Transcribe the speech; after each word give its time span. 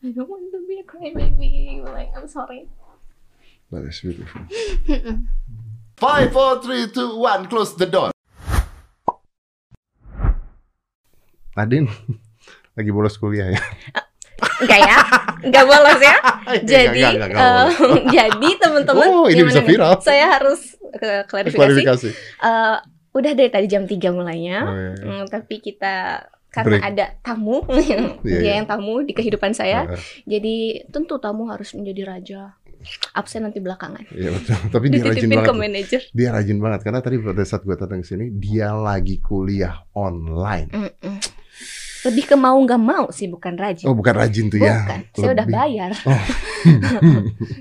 I 0.00 0.10
don't 0.12 0.28
want 0.28 0.48
to 0.52 0.60
be 0.66 0.80
a 0.80 0.86
crybaby. 0.86 1.84
Like 1.84 2.10
I'm 2.16 2.26
sorry. 2.26 2.68
That 3.70 3.84
is 3.84 4.00
beautiful. 4.00 4.40
Five, 6.00 6.32
four, 6.32 6.62
three, 6.64 6.88
two, 6.88 7.20
one. 7.20 7.46
Close 7.46 7.76
the 7.76 7.84
door. 7.86 8.10
Adin 11.52 11.84
lagi 12.78 12.90
bolos 12.90 13.20
kuliah 13.20 13.52
ya. 13.52 13.60
Enggak 14.64 14.80
ya? 14.80 14.98
Enggak 15.44 15.64
bolos 15.68 16.00
ya? 16.00 16.16
Jadi 16.64 17.00
Enggak, 17.04 17.12
enggak, 17.12 17.28
enggak, 17.28 17.44
enggak 17.44 17.84
eh, 17.84 18.02
jadi 18.08 18.48
teman-teman 18.56 19.06
Oh, 19.12 19.26
ini 19.28 19.40
bisa 19.44 19.60
nih? 19.60 19.68
viral. 19.68 20.00
Saya 20.00 20.24
harus 20.40 20.60
klarifikasi. 21.28 21.60
Klarifikasi. 21.60 22.08
Eh, 22.40 22.76
udah 23.12 23.32
dari 23.36 23.50
tadi 23.52 23.66
jam 23.68 23.84
3 23.84 24.16
mulainya. 24.16 24.58
Oh, 24.64 24.72
iya. 24.72 24.92
Hmm, 25.04 25.24
tapi 25.28 25.60
kita 25.60 26.24
karena 26.50 26.76
Break. 26.76 26.88
ada 26.90 27.04
tamu, 27.20 27.62
Iya, 27.66 27.98
dia 28.26 28.36
iya. 28.36 28.52
yang 28.58 28.66
tamu 28.66 29.00
di 29.00 29.10
kehidupan 29.10 29.50
saya. 29.50 29.86
Heeh. 29.86 30.02
Jadi 30.28 30.54
tentu 30.86 31.16
tamu 31.16 31.46
harus 31.46 31.70
menjadi 31.72 32.02
raja. 32.04 32.42
Absen 33.12 33.44
nanti 33.44 33.58
belakangan. 33.58 34.08
Iya 34.08 34.32
betul. 34.32 34.56
Tapi 34.74 34.86
dia 34.88 35.02
rajin 35.02 35.28
ke 35.28 35.36
banget. 35.36 35.52
manajer. 35.54 36.02
Dia 36.10 36.28
rajin 36.30 36.58
banget 36.58 36.80
karena 36.82 37.00
tadi 37.00 37.16
pada 37.16 37.44
saat 37.44 37.60
gue 37.60 37.76
datang 37.76 38.00
ke 38.00 38.08
sini 38.08 38.32
dia 38.32 38.72
lagi 38.72 39.20
kuliah 39.20 39.84
online. 39.92 40.68
Mm-mm. 40.70 41.16
Lebih 42.00 42.24
ke 42.24 42.34
mau 42.34 42.56
nggak 42.56 42.80
mau 42.80 43.12
sih, 43.12 43.28
bukan 43.28 43.52
rajin. 43.54 43.84
Oh 43.84 43.92
bukan 43.92 44.16
rajin 44.16 44.48
tuh 44.48 44.56
ya. 44.56 44.80
Bukan, 44.80 45.00
saya 45.12 45.30
udah 45.36 45.46
bayar. 45.46 45.90
Oh. 46.02 46.24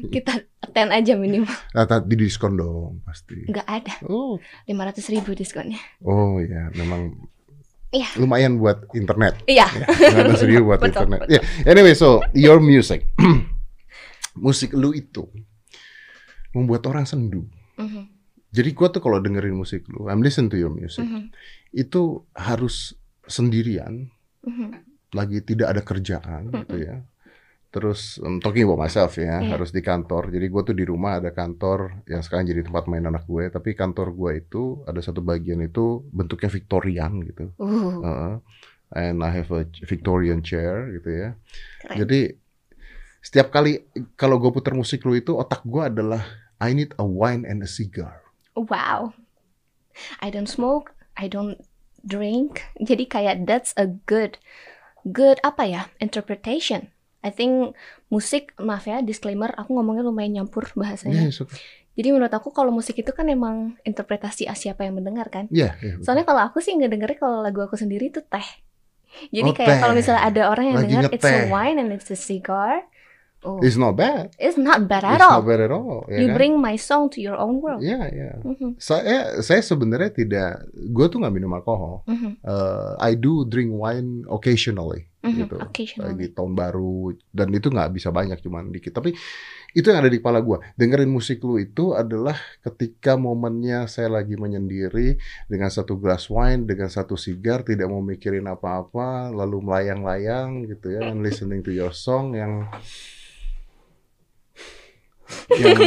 Kita 0.10 0.32
attend 0.60 0.92
aja 0.92 1.14
minimal. 1.16 1.52
Ah, 1.72 1.84
tadi 1.84 2.16
diskon 2.16 2.56
dong 2.56 3.04
pasti. 3.04 3.44
Nggak 3.44 3.68
ada. 3.68 3.94
Oh, 4.08 4.40
500 4.64 5.12
ribu 5.12 5.36
diskonnya. 5.36 5.80
oh 6.00 6.40
ya 6.40 6.72
memang 6.74 7.12
Iya. 7.90 8.10
lumayan 8.22 8.62
buat 8.62 8.86
internet. 8.94 9.42
Iya. 9.50 9.66
Ya, 9.66 9.86
nggak 9.90 10.26
ada 10.30 10.36
serius 10.38 10.62
buat 10.70 10.78
Betul, 10.78 11.10
internet. 11.10 11.20
betul. 11.26 11.34
Ya, 11.34 11.42
anyway, 11.66 11.98
so 11.98 12.22
your 12.38 12.62
music, 12.62 13.10
musik 14.38 14.78
lu 14.78 14.94
itu 14.94 15.26
membuat 16.54 16.86
orang 16.86 17.10
sendu. 17.10 17.46
Mhm, 17.82 18.06
Jadi 18.50 18.70
gua 18.74 18.90
tuh 18.90 19.02
kalau 19.02 19.22
dengerin 19.22 19.54
musik 19.54 19.86
lu, 19.90 20.10
I'm 20.10 20.22
listen 20.22 20.50
to 20.50 20.58
your 20.58 20.74
music, 20.74 21.06
mhm, 21.06 21.30
itu 21.70 22.26
harus 22.34 22.98
sendirian, 23.26 24.10
mhm. 24.46 24.70
lagi 25.14 25.42
tidak 25.46 25.74
ada 25.74 25.82
kerjaan 25.82 26.50
gitu 26.54 26.78
ya. 26.82 27.02
Terus 27.70 28.18
um, 28.20 28.42
talking 28.42 28.66
about 28.66 28.82
myself 28.82 29.14
ya, 29.16 29.38
Iya. 29.40 29.54
harus 29.54 29.70
di 29.70 29.86
kantor. 29.86 30.34
Jadi 30.34 30.50
gue 30.50 30.62
tuh 30.66 30.74
di 30.74 30.82
rumah 30.82 31.22
ada 31.22 31.30
kantor 31.30 32.02
yang 32.10 32.26
sekarang 32.26 32.50
jadi 32.50 32.66
tempat 32.66 32.90
main 32.90 33.06
anak 33.06 33.30
gue. 33.30 33.46
Tapi 33.48 33.78
kantor 33.78 34.10
gue 34.12 34.32
itu 34.42 34.82
ada 34.90 34.98
satu 35.00 35.22
bagian 35.22 35.62
itu 35.62 36.02
bentuknya 36.10 36.50
Victorian 36.50 37.22
gitu. 37.24 37.54
Uh, 37.62 38.02
Uh, 38.02 38.34
and 38.90 39.22
I 39.22 39.30
have 39.30 39.54
a 39.54 39.70
Victorian 39.86 40.42
chair 40.42 40.90
gitu 40.90 41.10
ya. 41.14 41.30
keren. 41.86 41.98
Jadi 42.02 42.20
setiap 43.22 43.54
kali 43.54 43.86
kalau 44.18 44.42
gue 44.42 44.50
putar 44.50 44.74
musik 44.74 45.06
lu 45.06 45.14
itu 45.14 45.38
otak 45.38 45.62
gue 45.62 45.84
adalah 45.86 46.26
I 46.58 46.74
need 46.74 46.98
a 46.98 47.06
wine 47.06 47.46
and 47.46 47.62
a 47.62 47.70
cigar. 47.70 48.26
Wow. 48.58 49.14
I 50.20 50.34
don't 50.34 50.50
smoke, 50.50 50.96
I 51.14 51.30
don't 51.30 51.62
drink. 52.02 52.66
Jadi 52.82 53.06
kayak 53.06 53.46
that's 53.46 53.78
a 53.78 53.86
good 54.10 54.42
good 55.06 55.38
apa 55.46 55.70
ya? 55.70 55.82
interpretation. 56.00 56.90
I 57.20 57.30
think 57.30 57.76
musik, 58.08 58.56
maaf 58.58 58.86
ya, 58.86 59.04
disclaimer, 59.04 59.52
aku 59.52 59.76
ngomongnya 59.76 60.04
lumayan 60.04 60.40
nyampur 60.40 60.72
bahasanya. 60.74 61.28
Yes, 61.28 61.44
okay. 61.44 61.60
Jadi 61.94 62.16
menurut 62.16 62.32
aku 62.32 62.50
kalau 62.50 62.72
musik 62.72 62.96
itu 62.96 63.12
kan 63.12 63.28
emang 63.28 63.76
interpretasi 63.84 64.48
ah, 64.48 64.56
siapa 64.56 64.88
yang 64.88 64.96
mendengar 64.96 65.28
kan. 65.28 65.52
Iya, 65.52 65.76
iya, 65.84 66.00
betul. 66.00 66.06
Soalnya 66.08 66.24
kalau 66.24 66.42
aku 66.48 66.64
sih 66.64 66.72
nggak 66.72 66.92
dengernya 66.96 67.18
kalau 67.20 67.44
lagu 67.44 67.60
aku 67.60 67.76
sendiri 67.76 68.08
itu 68.08 68.24
teh. 68.24 68.48
Jadi 69.36 69.50
Oh, 69.52 69.56
kayak 69.58 69.84
kalau 69.84 69.94
misalnya 69.98 70.24
ada 70.24 70.42
orang 70.48 70.66
yang 70.70 70.78
Lagi 70.80 70.86
dengar 70.88 71.04
it's 71.12 71.28
a 71.28 71.52
wine 71.52 71.76
and 71.76 71.90
it's 71.92 72.08
a 72.08 72.16
cigar. 72.16 72.88
Oh, 73.40 73.64
It's 73.64 73.80
not 73.80 73.96
bad. 73.96 74.36
it's 74.36 74.60
not 74.60 74.84
bad 74.88 75.00
at 75.04 75.16
It's 75.16 75.24
all. 75.24 75.40
not 75.40 75.48
bad 75.48 75.64
at 75.64 75.72
all. 75.72 76.04
ya 76.12 76.20
You 76.20 76.28
kan? 76.28 76.36
bring 76.36 76.54
my 76.60 76.76
song 76.76 77.08
to 77.16 77.24
your 77.24 77.40
own 77.40 77.64
world. 77.64 77.80
Iya, 77.80 78.12
iya. 78.12 78.32
Mhm, 78.44 78.76
Saya 78.76 79.40
saya 79.40 79.64
sebenarnya 79.64 80.12
tidak, 80.12 80.68
gue 80.72 81.06
tuh 81.08 81.24
nggak 81.24 81.32
minum 81.32 81.52
alkohol. 81.52 82.04
mhm, 82.04 82.44
Uh, 82.44 83.00
I 83.00 83.16
do 83.16 83.44
drink 83.44 83.72
wine 83.72 84.28
occasionally, 84.28 85.08
mhm. 85.24 85.38
gitu. 85.46 85.56
Occasionally. 85.60 86.10
Lagi 86.16 86.28
tahun 86.36 86.54
baru 86.56 87.14
dan 87.32 87.48
itu 87.52 87.68
nggak 87.68 87.92
bisa 87.96 88.10
banyak, 88.10 88.40
cuman 88.40 88.72
dikit. 88.72 88.96
Tapi 88.96 89.16
itu 89.76 89.86
yang 89.86 90.02
ada 90.02 90.10
di 90.10 90.18
kepala 90.18 90.42
gue. 90.42 90.58
Dengerin 90.74 91.12
musik 91.12 91.46
lu 91.46 91.62
itu 91.62 91.94
adalah 91.94 92.36
ketika 92.66 93.20
momennya 93.20 93.86
saya 93.86 94.10
lagi 94.10 94.34
menyendiri 94.34 95.20
dengan 95.46 95.70
satu 95.70 96.00
gelas 96.02 96.26
wine, 96.32 96.66
dengan 96.66 96.90
satu 96.90 97.14
sigar, 97.14 97.62
tidak 97.62 97.88
mau 97.92 98.02
mikirin 98.02 98.50
apa-apa, 98.50 99.30
lalu 99.30 99.62
melayang-layang 99.62 100.66
gitu 100.66 100.98
ya, 100.98 101.12
and 101.12 101.22
listening 101.22 101.62
to 101.62 101.70
your 101.70 101.94
song 101.94 102.34
yang 102.34 102.66
yang 105.62 105.78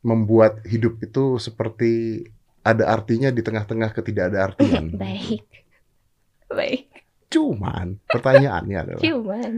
membuat 0.00 0.64
hidup 0.64 0.96
itu 1.04 1.36
seperti 1.36 2.24
ada 2.64 2.88
artinya 2.88 3.32
di 3.32 3.40
tengah-tengah 3.40 3.92
ketidak 3.92 4.32
ada 4.32 4.52
artian. 4.52 4.92
Baik. 5.00 5.44
Baik. 6.48 6.97
Cuman 7.28 8.00
pertanyaannya 8.04 8.76
adalah 8.82 9.00
Cuman 9.00 9.52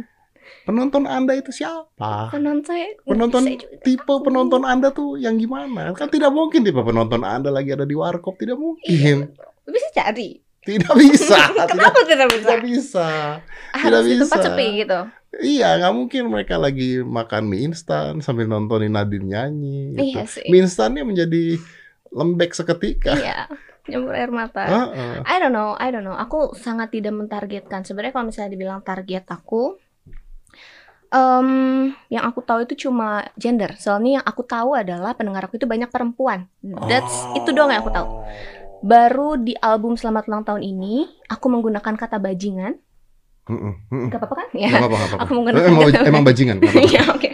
penonton 0.61 1.07
Anda 1.07 1.39
itu 1.39 1.51
siapa? 1.51 2.29
penonton 2.29 2.67
saya 2.67 2.91
Penonton 3.03 3.45
tipe 3.81 4.15
penonton 4.21 4.63
Anda 4.63 4.91
tuh 4.91 5.15
yang 5.15 5.39
gimana? 5.39 5.95
Kan 5.95 6.11
tidak 6.11 6.31
mungkin 6.31 6.63
tipe 6.63 6.79
penonton 6.79 7.23
Anda 7.23 7.49
lagi 7.49 7.71
ada 7.71 7.87
di 7.87 7.95
warkop, 7.95 8.35
tidak 8.35 8.59
Iya. 8.59 8.63
mungkin. 8.63 9.17
bisa 9.65 9.89
cari. 9.95 10.43
Tidak 10.61 10.93
bisa, 10.93 11.39
tidak, 11.55 11.67
Kenapa 11.71 11.99
tidak 12.05 12.29
bisa? 12.29 12.43
tidak 12.43 12.61
bisa. 12.63 13.09
Harus 13.73 14.05
di 14.05 14.15
tempat 14.19 14.37
bisa. 14.37 14.47
sepi 14.51 14.67
gitu. 14.77 15.01
Iya, 15.41 15.69
nggak 15.79 15.95
mungkin 15.95 16.23
mereka 16.27 16.55
lagi 16.59 17.01
makan 17.01 17.43
mie 17.47 17.65
instan 17.65 18.19
sambil 18.19 18.45
nontonin 18.45 18.91
Nadine 18.91 19.25
nyanyi. 19.25 19.95
Gitu. 19.95 20.03
Iya 20.11 20.23
sih. 20.27 20.45
Mie 20.51 20.61
instannya 20.61 21.01
menjadi 21.01 21.57
lembek 22.11 22.53
seketika. 22.53 23.15
Iya. 23.15 23.47
Nyembur 23.91 24.15
air 24.15 24.31
mata. 24.31 24.65
Heeh. 24.65 25.27
I 25.27 25.37
don't 25.37 25.51
know, 25.51 25.75
I 25.75 25.91
don't 25.91 26.03
know. 26.03 26.15
Aku 26.15 26.55
sangat 26.55 26.91
tidak 26.91 27.13
mentargetkan. 27.13 27.83
Sebenarnya 27.83 28.13
kalau 28.13 28.27
misalnya 28.27 28.51
dibilang 28.51 28.81
target 28.81 29.27
aku, 29.27 29.77
em, 31.11 31.49
yang 32.07 32.25
aku 32.25 32.41
tahu 32.41 32.63
itu 32.63 32.89
cuma 32.89 33.27
gender. 33.35 33.75
Soalnya 33.77 34.23
yang 34.23 34.27
aku 34.27 34.43
tahu 34.43 34.79
adalah 34.79 35.13
pendengar 35.13 35.45
aku 35.45 35.59
itu 35.59 35.67
banyak 35.67 35.91
perempuan. 35.91 36.47
That's 36.87 37.27
itu 37.35 37.51
doang 37.51 37.71
yang 37.71 37.83
aku 37.83 37.91
tahu. 37.91 38.09
Baru 38.81 39.37
di 39.37 39.53
album 39.61 39.99
Selamat 39.99 40.25
Ulang 40.25 40.41
Tahun 40.41 40.63
ini, 40.65 41.05
aku 41.29 41.53
menggunakan 41.53 41.95
kata 41.95 42.17
bajingan. 42.17 42.81
Gak 44.09 44.17
apa-apa 44.17 44.47
kan? 44.47 44.49
Ya. 44.55 44.71
apa-apa, 44.71 44.87
nggak 44.87 45.09
apa-apa. 45.11 45.25
Aku 45.27 45.31
menggunakan 45.35 45.67
emang, 45.67 45.83
kata- 45.91 46.07
emang 46.07 46.25
bajingan. 46.25 46.57
nggak 46.63 46.71
apa-apa. 46.71 46.93
Ya, 46.97 47.03
oke. 47.11 47.31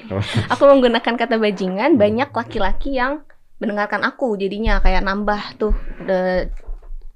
Aku 0.48 0.62
menggunakan 0.64 1.14
kata 1.14 1.36
bajingan, 1.36 1.90
banyak 1.94 2.30
laki-laki 2.32 2.96
yang 2.96 3.20
mendengarkan 3.56 4.02
aku. 4.02 4.36
Jadinya 4.36 4.78
kayak 4.78 5.00
nambah 5.00 5.42
tuh 5.56 5.74
the 6.02 6.48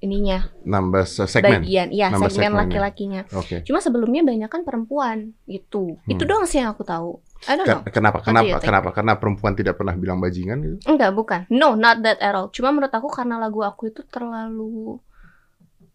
ininya 0.00 0.48
Nambah 0.64 1.04
se- 1.04 1.28
segmen. 1.28 1.60
bagian, 1.60 1.92
iya 1.92 2.08
Nambah 2.08 2.32
segmen 2.32 2.56
laki-lakinya. 2.56 3.28
Oke. 3.30 3.60
Cuma 3.62 3.78
sebelumnya 3.78 4.24
banyak 4.24 4.48
kan 4.48 4.64
perempuan 4.64 5.36
gitu. 5.44 6.00
Itu 6.06 6.24
Hmm. 6.24 6.30
doang 6.30 6.44
sih 6.48 6.56
yang 6.56 6.72
aku 6.72 6.82
tahu. 6.82 7.20
I 7.44 7.52
don't 7.54 7.64
know. 7.64 7.84
Ken- 7.84 7.92
Kenapa? 7.92 8.18
Kenapa? 8.20 8.56
Kenapa? 8.58 8.88
Karena 8.90 9.12
perempuan 9.14 9.52
tidak 9.52 9.76
pernah 9.76 9.92
bilang 9.92 10.16
bajingan 10.16 10.56
gitu? 10.58 10.76
Enggak, 10.86 11.12
bukan. 11.12 11.40
No, 11.48 11.72
not 11.74 12.00
that 12.00 12.16
at 12.18 12.32
all. 12.32 12.48
Cuma 12.48 12.68
menurut 12.70 12.88
aku 12.90 13.08
karena 13.08 13.36
lagu 13.36 13.60
aku 13.60 13.88
itu 13.88 14.00
terlalu 14.06 14.96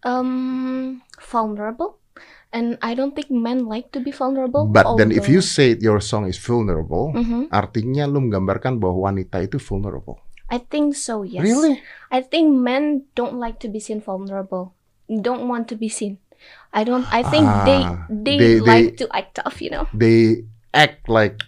um, 0.03 1.01
vulnerable 1.19 1.97
and 2.51 2.77
I 2.79 2.93
don't 2.93 3.11
think 3.11 3.27
men 3.27 3.65
like 3.65 3.89
to 3.91 3.99
be 3.99 4.09
vulnerable. 4.09 4.65
But 4.65 4.85
then 4.95 5.09
if 5.09 5.25
you 5.25 5.41
although- 5.41 5.49
say 5.65 5.77
your 5.77 5.99
song 5.99 6.25
is 6.25 6.37
vulnerable, 6.37 7.11
Mhm. 7.11 7.49
artinya 7.49 8.05
lu 8.05 8.21
menggambarkan 8.21 8.77
bahwa 8.77 9.09
wanita 9.09 9.41
itu 9.41 9.57
vulnerable. 9.57 10.21
I 10.45 10.59
think 10.61 10.93
so, 10.95 11.23
yes. 11.25 11.41
Really? 11.41 11.81
I 12.11 12.21
think 12.21 12.53
men 12.53 13.09
don't 13.17 13.41
like 13.41 13.57
to 13.61 13.67
be 13.67 13.79
seen 13.79 13.99
vulnerable. 13.99 14.73
Don't 15.09 15.47
want 15.49 15.67
to 15.69 15.75
be 15.75 15.89
seen. 15.89 16.17
I 16.73 16.83
don't. 16.83 17.07
I 17.09 17.23
think 17.23 17.47
they, 17.65 17.81
Ah, 17.81 18.05
they 18.11 18.37
they- 18.37 18.59
like 18.61 18.97
they- 18.97 19.05
to 19.05 19.05
act 19.15 19.41
tough. 19.41 19.57
You 19.61 19.71
know, 19.73 19.85
They 19.95 20.45
act 20.75 21.07
like 21.09 21.41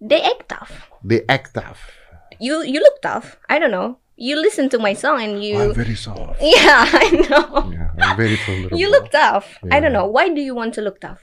they 0.00 0.22
act 0.22 0.48
tough. 0.48 0.88
they 1.04 1.26
act 1.28 1.52
tough. 1.52 1.92
You 2.38 2.62
you 2.64 2.78
look 2.80 3.02
tough. 3.02 3.36
I 3.50 3.58
don't 3.58 3.74
know. 3.74 3.98
You 4.18 4.38
listen 4.38 4.70
to 4.74 4.78
my 4.78 4.94
song 4.98 5.20
and 5.22 5.38
I'm 5.38 5.42
you. 5.44 5.58
very 5.74 5.94
soft. 5.98 6.38
Yeah, 6.42 6.86
I 6.88 7.06
know. 7.28 7.70
Yeah, 7.70 7.90
I'm 7.98 8.16
very 8.18 8.38
vulnerable. 8.46 8.78
You 8.78 8.88
look 8.90 9.10
tough. 9.10 9.58
I 9.70 9.78
don't 9.82 9.90
Yeah. 9.94 10.02
know. 10.02 10.06
Why 10.10 10.30
do 10.30 10.40
you 10.40 10.54
want 10.54 10.72
to 10.78 10.82
look 10.82 10.98
tough? 11.02 11.22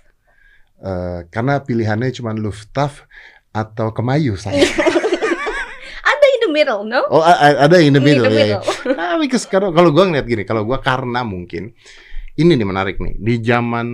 Eh, 0.83 1.25
karena 1.31 1.63
pilihannya 1.63 2.11
cuma 2.11 2.35
Lufthansa 2.35 3.07
atau 3.55 3.95
Kemayu 3.95 4.35
saya. 4.35 4.63
Middle, 6.55 6.87
no? 6.87 7.03
Oh, 7.11 7.19
ada 7.19 7.75
in 7.83 7.91
the 7.91 7.99
middle, 7.99 8.23
in 8.23 8.31
the 8.31 8.39
ya, 8.39 8.45
ya. 8.47 8.59
middle. 8.63 8.65
Nah, 8.95 9.19
because 9.19 9.43
kalau 9.45 9.75
kalau 9.75 9.91
gua 9.91 10.07
ngeliat 10.07 10.23
gini, 10.23 10.47
kalau 10.47 10.63
gua 10.63 10.79
karena 10.79 11.27
mungkin 11.27 11.75
ini 12.35 12.51
nih 12.55 12.63
menarik 12.63 12.95
nih. 12.97 13.15
Di 13.15 13.43
zaman 13.43 13.87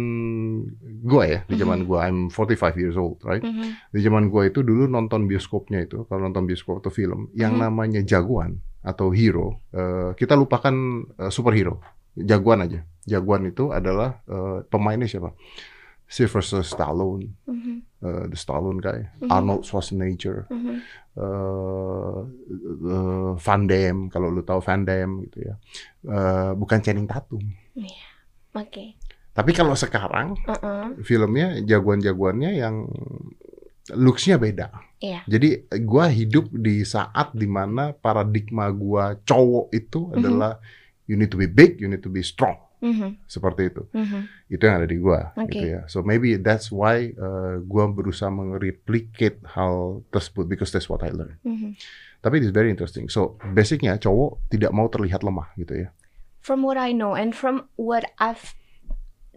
gua 1.02 1.24
ya, 1.25 1.40
di 1.46 1.56
zaman 1.58 1.86
gua 1.86 2.06
I'm 2.06 2.30
45 2.30 2.78
years 2.78 2.98
old, 2.98 3.22
right? 3.22 3.42
Mhm. 3.42 3.90
Di 3.90 4.00
zaman 4.00 4.30
gua 4.30 4.46
itu 4.46 4.62
dulu 4.62 4.86
nonton 4.86 5.25
bioskopnya 5.25 5.81
itu, 5.81 6.06
kalau 6.06 6.25
nonton 6.25 6.46
bioskop 6.46 6.81
atau 6.81 6.90
film 6.90 7.30
yang 7.34 7.58
Mhm. 7.58 7.62
namanya 7.62 8.02
jagoan 8.02 8.62
atau 8.81 9.10
hero, 9.10 9.62
eh, 9.74 10.13
kita 10.13 10.34
lupakan 10.34 10.74
eh, 11.18 11.30
superhero. 11.30 11.81
Jagoan 12.12 12.66
aja. 12.66 12.81
Jagoan 13.02 13.48
itu 13.48 13.69
adalah 13.69 14.22
eh, 14.25 14.66
pemainnya 14.68 15.06
siapa? 15.06 15.34
Sylvester 16.12 16.60
Stallone, 16.60 17.31
Mhm. 17.48 17.75
uh, 18.04 18.28
the 18.28 18.36
Stallone 18.36 18.84
guy, 18.84 19.08
Mhm. 19.24 19.31
Arnold 19.31 19.63
Schwarzenegger, 19.63 20.44
Mhm. 20.52 20.75
uh, 21.16 22.19
uh, 22.84 23.31
Van 23.40 23.62
Damme 23.63 24.12
kalau 24.12 24.28
lu 24.28 24.44
tahu 24.44 24.60
Van 24.60 24.84
Damme 24.84 25.24
gitu 25.25 25.48
ya, 25.48 25.56
Uh, 26.04 26.52
bukan 26.54 26.84
Channing 26.84 27.08
Tatum. 27.08 27.40
Oke. 28.52 29.00
Tapi 29.31 29.56
kalau 29.56 29.72
sekarang 29.72 30.36
Uh-uh. 30.44 31.00
filmnya 31.08 31.63
jagoan-jagoannya 31.63 32.60
yang 32.60 32.84
looks-nya 33.96 34.36
beda. 34.36 34.68
Iya. 35.00 35.24
Jadi 35.25 35.72
gua 35.81 36.12
hidup 36.12 36.52
di 36.52 36.84
saat 36.84 37.31
di 37.31 37.48
mana 37.48 37.96
paradigma 37.96 38.68
gua 38.69 39.16
cowok 39.18 39.72
itu 39.72 40.12
Mhm. 40.12 40.16
adalah 40.19 40.60
you 41.08 41.16
need 41.16 41.31
to 41.31 41.40
be 41.40 41.48
big, 41.48 41.80
you 41.80 41.88
need 41.88 42.04
to 42.04 42.12
be 42.12 42.19
strong. 42.19 42.60
Mhm. 42.81 43.22
Seperti 43.25 43.69
itu. 43.69 43.86
Mhm. 43.94 44.22
Itu 44.50 44.62
yang 44.66 44.81
ada 44.81 44.89
di 44.89 44.98
gua 44.98 45.31
Oke. 45.33 45.54
gitu 45.54 45.66
ya. 45.69 45.81
So 45.86 46.01
maybe 46.01 46.36
that's 46.36 46.68
why 46.68 47.13
uh, 47.13 47.62
gua 47.62 47.86
berusaha 47.88 48.28
mereplicate 48.28 49.38
hal 49.48 50.01
tersebut 50.10 50.50
because 50.50 50.69
that's 50.69 50.89
what 50.89 51.01
I 51.01 51.13
learned. 51.13 51.38
Mhm. 51.45 51.78
Tapi 52.19 52.38
it's 52.38 52.50
very 52.50 52.69
interesting. 52.69 53.06
So 53.07 53.38
basicnya 53.48 53.98
cowok 53.98 54.50
tidak 54.50 54.74
mau 54.74 54.89
terlihat 54.89 55.22
lemah 55.22 55.54
gitu 55.56 55.86
ya. 55.86 55.89
From 56.42 56.66
what 56.66 56.75
I 56.75 56.89
know 56.89 57.13
and 57.13 57.31
from 57.31 57.69
what 57.78 58.06
I've 58.18 58.57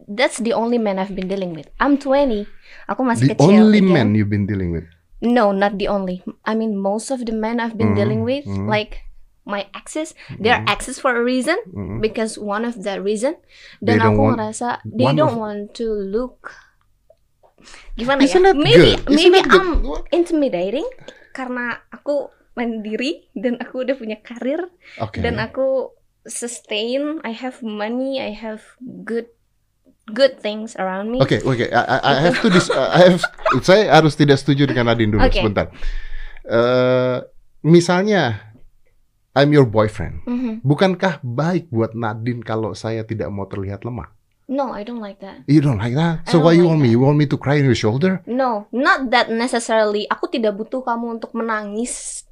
That's 0.04 0.36
the 0.36 0.52
only 0.52 0.76
man 0.76 1.00
I've 1.00 1.16
been 1.16 1.32
dealing 1.32 1.56
with. 1.56 1.72
I'm 1.80 1.96
20. 1.96 2.44
Aku 2.92 3.00
masih 3.08 3.32
The 3.32 3.40
kecil. 3.40 3.56
only 3.56 3.80
again. 3.80 3.88
man 3.88 4.08
you've 4.12 4.28
been 4.28 4.44
dealing 4.44 4.68
with. 4.68 4.84
No, 5.24 5.48
not 5.48 5.80
the 5.80 5.88
only. 5.88 6.20
I 6.44 6.52
mean, 6.52 6.76
most 6.76 7.08
of 7.08 7.24
the 7.24 7.32
men 7.32 7.56
I've 7.56 7.80
been 7.80 7.96
Mhm, 7.96 7.96
dealing 7.96 8.20
with, 8.20 8.44
mhm. 8.44 8.68
like 8.68 9.00
my 9.44 9.68
exes, 9.76 10.16
they're 10.40 10.60
Mhm. 10.60 10.72
exes 10.72 10.96
for 10.96 11.12
a 11.12 11.20
reason 11.20 11.56
Mhm. 11.68 12.00
because 12.00 12.36
one 12.36 12.64
of 12.64 12.80
the 12.80 12.96
reason. 12.98 13.36
They 13.78 13.96
Dan 13.96 14.00
don't 14.00 14.16
aku 14.16 14.22
want- 14.24 14.34
ngerasa 14.40 14.68
they 14.82 15.12
don't 15.12 15.36
of- 15.36 15.40
want 15.40 15.62
to 15.76 15.86
look. 15.88 16.52
Gimana 17.96 18.24
Isn't 18.24 18.44
ya? 18.44 18.52
that 18.52 18.56
Maybe 18.56 18.92
good? 18.96 19.08
Maybe 19.08 19.38
that 19.40 19.48
good? 19.48 19.60
I'm 19.60 19.72
intimidating 20.12 20.84
karena 21.32 21.80
aku 21.88 22.28
mandiri 22.54 23.28
dan 23.32 23.56
aku 23.58 23.82
udah 23.84 23.96
punya 23.96 24.20
karir 24.20 24.68
Oke. 25.00 25.20
dan 25.24 25.40
aku 25.40 25.92
sustain. 26.24 27.20
I 27.24 27.32
have 27.32 27.60
money. 27.60 28.20
I 28.20 28.32
have 28.36 28.64
good 29.04 29.28
good 30.04 30.36
things 30.36 30.76
around 30.76 31.08
me. 31.08 31.16
Oke, 31.24 31.40
oke. 31.40 31.64
I, 31.72 31.80
I- 31.80 32.02
I 32.04 32.14
have 32.28 32.36
to 32.44 32.52
dis, 32.52 32.68
I 32.68 33.08
have, 33.08 33.24
saya 33.64 33.88
harus 33.88 34.12
tidak 34.12 34.36
setuju 34.36 34.68
dengan 34.68 34.92
Nadine 34.92 35.16
dulu 35.16 35.24
Oke. 35.24 35.40
sebentar. 35.40 35.72
Eh, 36.44 37.18
misalnya, 37.64 38.52
I'm 39.34 39.50
your 39.50 39.66
boyfriend. 39.66 40.22
Mhm. 40.24 40.62
Bukankah 40.62 41.18
baik 41.26 41.66
buat 41.74 41.98
Nadine 41.98 42.46
kalau 42.46 42.70
saya 42.72 43.02
tidak 43.02 43.34
mau 43.34 43.50
terlihat 43.50 43.82
lemah? 43.82 44.14
No, 44.46 44.70
I 44.70 44.84
don't 44.84 45.00
like 45.00 45.18
that. 45.24 45.42
You 45.48 45.64
don't 45.64 45.80
like 45.80 45.96
that? 45.96 46.28
So 46.28 46.38
why 46.38 46.52
you 46.54 46.68
like 46.68 46.76
want 46.76 46.80
me? 46.84 46.92
You 46.92 47.00
want 47.00 47.16
me 47.18 47.26
to 47.26 47.38
cry 47.40 47.58
in 47.58 47.66
your 47.66 47.74
shoulder? 47.74 48.20
No, 48.28 48.68
not 48.70 49.08
that 49.10 49.32
necessarily. 49.32 50.04
Aku 50.06 50.28
tidak 50.28 50.54
butuh 50.54 50.84
kamu 50.84 51.18
untuk 51.18 51.32
menangis 51.32 52.22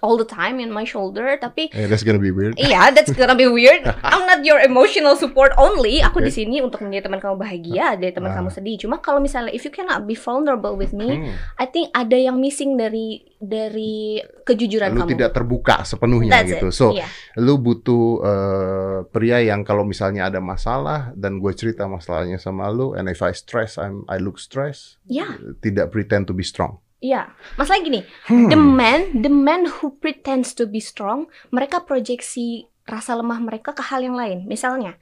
all 0.00 0.14
the 0.14 0.24
time 0.24 0.58
in 0.58 0.68
my 0.68 0.82
shoulder, 0.82 1.36
tapi 1.36 1.68
Eh, 1.70 1.86
that's 1.86 2.02
gonna 2.02 2.18
be 2.18 2.30
weird. 2.30 2.54
iya, 2.56 2.90
that's 2.90 3.10
gonna 3.10 3.34
be 3.34 3.46
weird. 3.46 3.82
I'm 4.06 4.24
not 4.24 4.42
your 4.42 4.58
emotional 4.58 5.14
support 5.14 5.52
only. 5.54 6.00
Aku 6.00 6.18
di 6.18 6.28
Okay. 6.28 6.44
sini 6.44 6.60
untuk 6.60 6.80
menjadi 6.80 7.06
teman 7.06 7.18
kamu 7.18 7.36
bahagia, 7.36 7.94
jadi 7.94 8.12
teman 8.12 8.30
Ah. 8.30 8.36
kamu 8.38 8.50
sedih. 8.50 8.76
Cuma 8.78 8.98
kalau 8.98 9.18
misalnya 9.18 9.50
if 9.50 9.62
you 9.62 9.70
cannot 9.70 10.04
be 10.04 10.12
vulnerable 10.12 10.74
with 10.74 10.92
me, 10.92 11.08
Hmm. 11.08 11.32
I 11.56 11.66
think 11.66 11.90
ada 11.90 12.14
yang 12.14 12.36
missing 12.36 12.74
dari 12.74 13.22
dari 13.38 14.18
kejujuran 14.42 14.92
Lu 14.92 15.06
kamu. 15.06 15.10
tidak 15.14 15.30
terbuka 15.30 15.82
sepenuhnya 15.82 16.42
That's 16.42 16.58
gitu. 16.58 16.68
it. 16.68 16.74
So, 16.74 16.86
Iya. 16.90 17.06
lu 17.38 17.54
butuh 17.56 18.04
eh, 18.20 18.98
pria 19.06 19.38
yang 19.40 19.62
kalau 19.62 19.82
misalnya 19.82 20.26
ada 20.26 20.38
masalah 20.38 21.14
dan 21.14 21.38
gue 21.38 21.52
cerita 21.52 21.86
masalahnya 21.86 22.36
sama 22.36 22.66
lu, 22.68 22.92
and 22.92 23.06
if 23.06 23.22
I 23.22 23.30
stress, 23.30 23.78
I'm 23.78 24.02
I 24.06 24.18
look 24.18 24.36
stress, 24.36 24.98
Iya. 25.06 25.38
tidak 25.58 25.90
pretend 25.90 26.26
to 26.26 26.34
be 26.34 26.42
strong. 26.42 26.82
Iya, 26.98 27.30
masalah 27.54 27.78
gini, 27.78 28.02
Hmm. 28.26 28.50
the 28.50 28.58
man, 28.58 29.00
the 29.22 29.30
man 29.30 29.70
who 29.70 29.94
pretends 29.94 30.50
to 30.52 30.66
be 30.66 30.82
strong, 30.82 31.30
mereka 31.54 31.86
proyeksi 31.86 32.66
rasa 32.82 33.14
lemah 33.14 33.38
mereka 33.38 33.70
ke 33.70 33.86
hal 33.86 34.02
yang 34.02 34.18
lain. 34.18 34.50
Misalnya, 34.50 34.98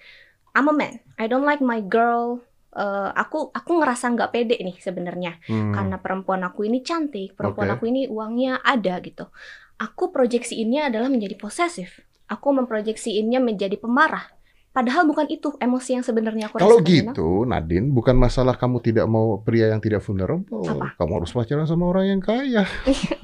I'm 0.53 0.69
a 0.69 0.77
man, 0.77 1.01
I 1.17 1.25
don't 1.25 1.45
like 1.45 1.65
my 1.65 1.81
girl. 1.81 2.45
eh, 2.77 3.11
aku 3.17 3.49
aku 3.57 3.81
ngerasa 3.81 4.13
nggak 4.13 4.37
pede 4.37 4.61
nih 4.61 4.77
sebenarnya 4.77 5.41
Hmm. 5.49 5.73
karena 5.73 5.97
perempuan 5.97 6.45
aku 6.45 6.69
ini 6.69 6.85
cantik, 6.85 7.33
perempuan 7.33 7.73
Oke. 7.73 7.81
aku 7.81 7.85
ini 7.89 8.05
uangnya 8.05 8.61
ada 8.61 9.01
gitu. 9.01 9.33
Aku 9.81 10.13
proyeksiinnya 10.13 10.93
adalah 10.93 11.09
menjadi 11.09 11.41
posesif. 11.41 12.05
Aku 12.29 12.53
memproyeksiinnya 12.53 13.41
menjadi 13.41 13.81
pemarah. 13.81 14.29
Padahal 14.76 15.08
bukan 15.08 15.25
itu 15.32 15.56
emosi 15.56 15.96
yang 15.96 16.05
sebenarnya 16.05 16.52
aku 16.52 16.61
Kalau 16.61 16.84
rasakan. 16.84 17.17
gitu, 17.17 17.49
Nadine, 17.49 17.88
bukan 17.96 18.12
masalah 18.12 18.61
kamu 18.61 18.84
tidak 18.84 19.08
mau 19.08 19.40
pria 19.40 19.73
yang 19.73 19.81
tidak 19.81 20.05
vulnerable. 20.05 20.69
Apa? 20.69 20.93
Kamu 21.00 21.12
harus 21.17 21.32
pacaran 21.32 21.64
sama 21.64 21.88
orang 21.88 22.12
yang 22.12 22.20
kaya. 22.20 22.69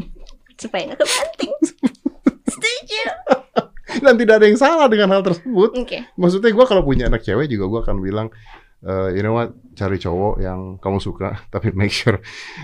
supaya 0.62 0.88
nggak 0.88 1.00
kebanting. 1.04 1.52
Setuju. 2.56 3.04
Dan 4.00 4.14
tidak 4.16 4.40
ada 4.40 4.46
yang 4.48 4.56
salah 4.56 4.88
dengan 4.88 5.12
hal 5.12 5.20
tersebut. 5.20 5.76
Oke. 5.76 6.08
Maksudnya 6.16 6.56
gue 6.56 6.64
kalau 6.64 6.82
punya 6.88 7.12
anak 7.12 7.20
cewek 7.20 7.52
juga 7.52 7.68
gue 7.68 7.80
akan 7.84 7.96
bilang, 8.00 8.32
eh, 8.82 9.08
you 9.16 9.22
know 9.22 9.34
what, 9.34 9.54
cari 9.72 9.96
cowok 9.96 10.42
yang 10.42 10.76
kamu 10.78 10.98
suka, 10.98 11.40
tapi 11.54 11.72
make 11.72 11.94
sure 11.94 12.18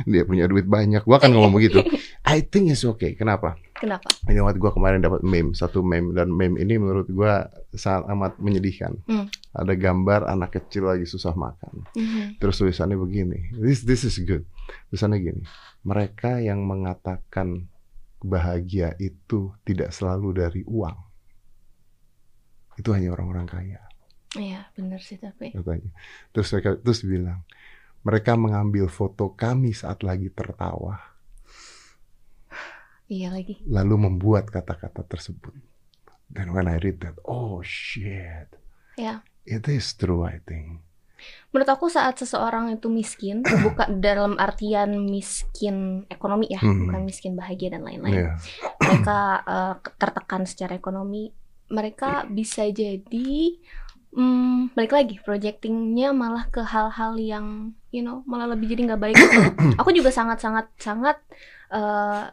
dia 0.05 0.27
punya 0.27 0.51
duit 0.51 0.67
banyak. 0.67 1.03
Gue 1.07 1.17
akan 1.17 1.31
ngomong 1.35 1.55
begitu. 1.55 1.81
I 2.29 2.45
think 2.45 2.71
it's 2.75 2.85
okay. 2.85 3.15
Kenapa? 3.17 3.57
Kenapa? 3.79 4.11
You 4.27 4.35
know 4.35 4.45
what, 4.45 4.59
gue 4.59 4.71
kemarin 4.75 5.01
dapat 5.01 5.23
meme, 5.23 5.55
satu 5.55 5.81
meme. 5.87 6.11
Dan 6.13 6.35
meme 6.35 6.59
ini 6.59 6.77
menurut 6.77 7.07
gue 7.07 7.33
sangat 7.79 8.11
amat 8.11 8.33
menyedihkan. 8.43 8.99
Hmm. 9.07 9.31
Ada 9.55 9.79
gambar 9.79 10.27
anak 10.27 10.59
kecil 10.59 10.91
lagi 10.91 11.07
susah 11.07 11.33
makan. 11.39 11.87
Mhm. 11.95 12.43
Terus 12.43 12.59
tulisannya 12.59 12.99
begini, 12.99 13.55
this 13.59 13.87
this 13.87 14.03
is 14.03 14.19
good. 14.23 14.43
Tulisannya 14.91 15.19
gini, 15.23 15.43
mereka 15.87 16.43
yang 16.43 16.67
mengatakan 16.67 17.71
bahagia 18.23 18.99
itu 18.99 19.55
tidak 19.63 19.95
selalu 19.95 20.35
dari 20.35 20.63
uang. 20.67 20.99
Itu 22.79 22.95
hanya 22.95 23.15
orang-orang 23.15 23.47
kaya, 23.47 23.83
Iya, 24.35 24.69
benar 24.73 25.01
sih 25.01 25.17
tapi. 25.17 25.51
katanya. 25.51 25.89
Terus 26.31 26.49
mereka 26.51 26.71
terus 26.77 27.01
bilang, 27.01 27.41
mereka 28.01 28.33
mengambil 28.35 28.87
foto 28.87 29.33
kami 29.33 29.73
saat 29.73 30.03
lagi 30.03 30.29
tertawa, 30.29 31.01
Iya 33.07 33.33
lagi. 33.33 33.57
lalu 33.65 33.95
membuat 33.99 34.49
kata-kata 34.49 35.01
tersebut. 35.03 35.57
Dan 36.29 36.53
when 36.53 36.69
I 36.69 36.77
read 36.77 37.01
that, 37.01 37.17
oh 37.25 37.65
shit, 37.65 38.53
Ya. 38.95 39.25
it 39.43 39.65
is 39.65 39.97
true 39.97 40.23
I 40.23 40.39
think. 40.39 40.85
Menurut 41.51 41.67
aku 41.67 41.89
saat 41.89 42.15
seseorang 42.15 42.69
itu 42.71 42.87
miskin, 42.87 43.41
bukan 43.65 43.99
dalam 43.99 44.37
artian 44.37 44.93
miskin 45.03 46.05
ekonomi 46.07 46.53
ya, 46.53 46.61
Hmm. 46.61 46.85
bukan 46.85 47.03
miskin 47.03 47.33
bahagia 47.33 47.73
dan 47.73 47.83
lain-lain. 47.83 48.13
Iya, 48.15 48.33
Mereka 48.79 49.21
eh, 49.43 49.75
tertekan 49.97 50.45
secara 50.45 50.77
ekonomi, 50.77 51.33
mereka 51.69 52.25
bisa 52.25 52.65
jadi 52.65 53.57
hmm, 54.11 54.73
balik 54.73 54.93
lagi 54.93 55.17
projectingnya 55.19 56.11
malah 56.11 56.47
ke 56.47 56.61
hal-hal 56.61 57.15
yang 57.15 57.47
you 57.89 58.01
know 58.01 58.21
malah 58.25 58.47
lebih 58.47 58.69
jadi 58.69 58.89
nggak 58.89 59.01
baik. 59.01 59.17
aku 59.81 59.91
juga 59.91 60.09
sangat-sangat 60.09 60.69
sangat 60.77 61.17
eh, 61.69 62.25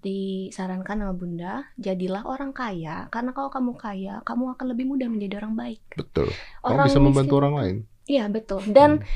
disarankan 0.00 1.02
sama 1.02 1.12
bunda, 1.12 1.52
jadilah 1.76 2.22
orang 2.24 2.50
kaya 2.50 3.10
karena 3.10 3.30
kalau 3.30 3.48
kamu 3.48 3.72
kaya, 3.74 4.14
kamu 4.22 4.54
akan 4.54 4.66
lebih 4.70 4.86
mudah 4.86 5.06
menjadi 5.06 5.38
orang 5.38 5.54
baik. 5.54 5.80
betul. 5.92 6.30
Kamu 6.62 6.64
Orang 6.64 6.86
bisa 6.86 6.98
membantu 6.98 7.18
miskin- 7.28 7.40
orang 7.40 7.54
lain. 7.54 7.76
Iya 8.06 8.24
betul. 8.28 8.60
Dan 8.66 8.90
Hmm. 8.96 9.06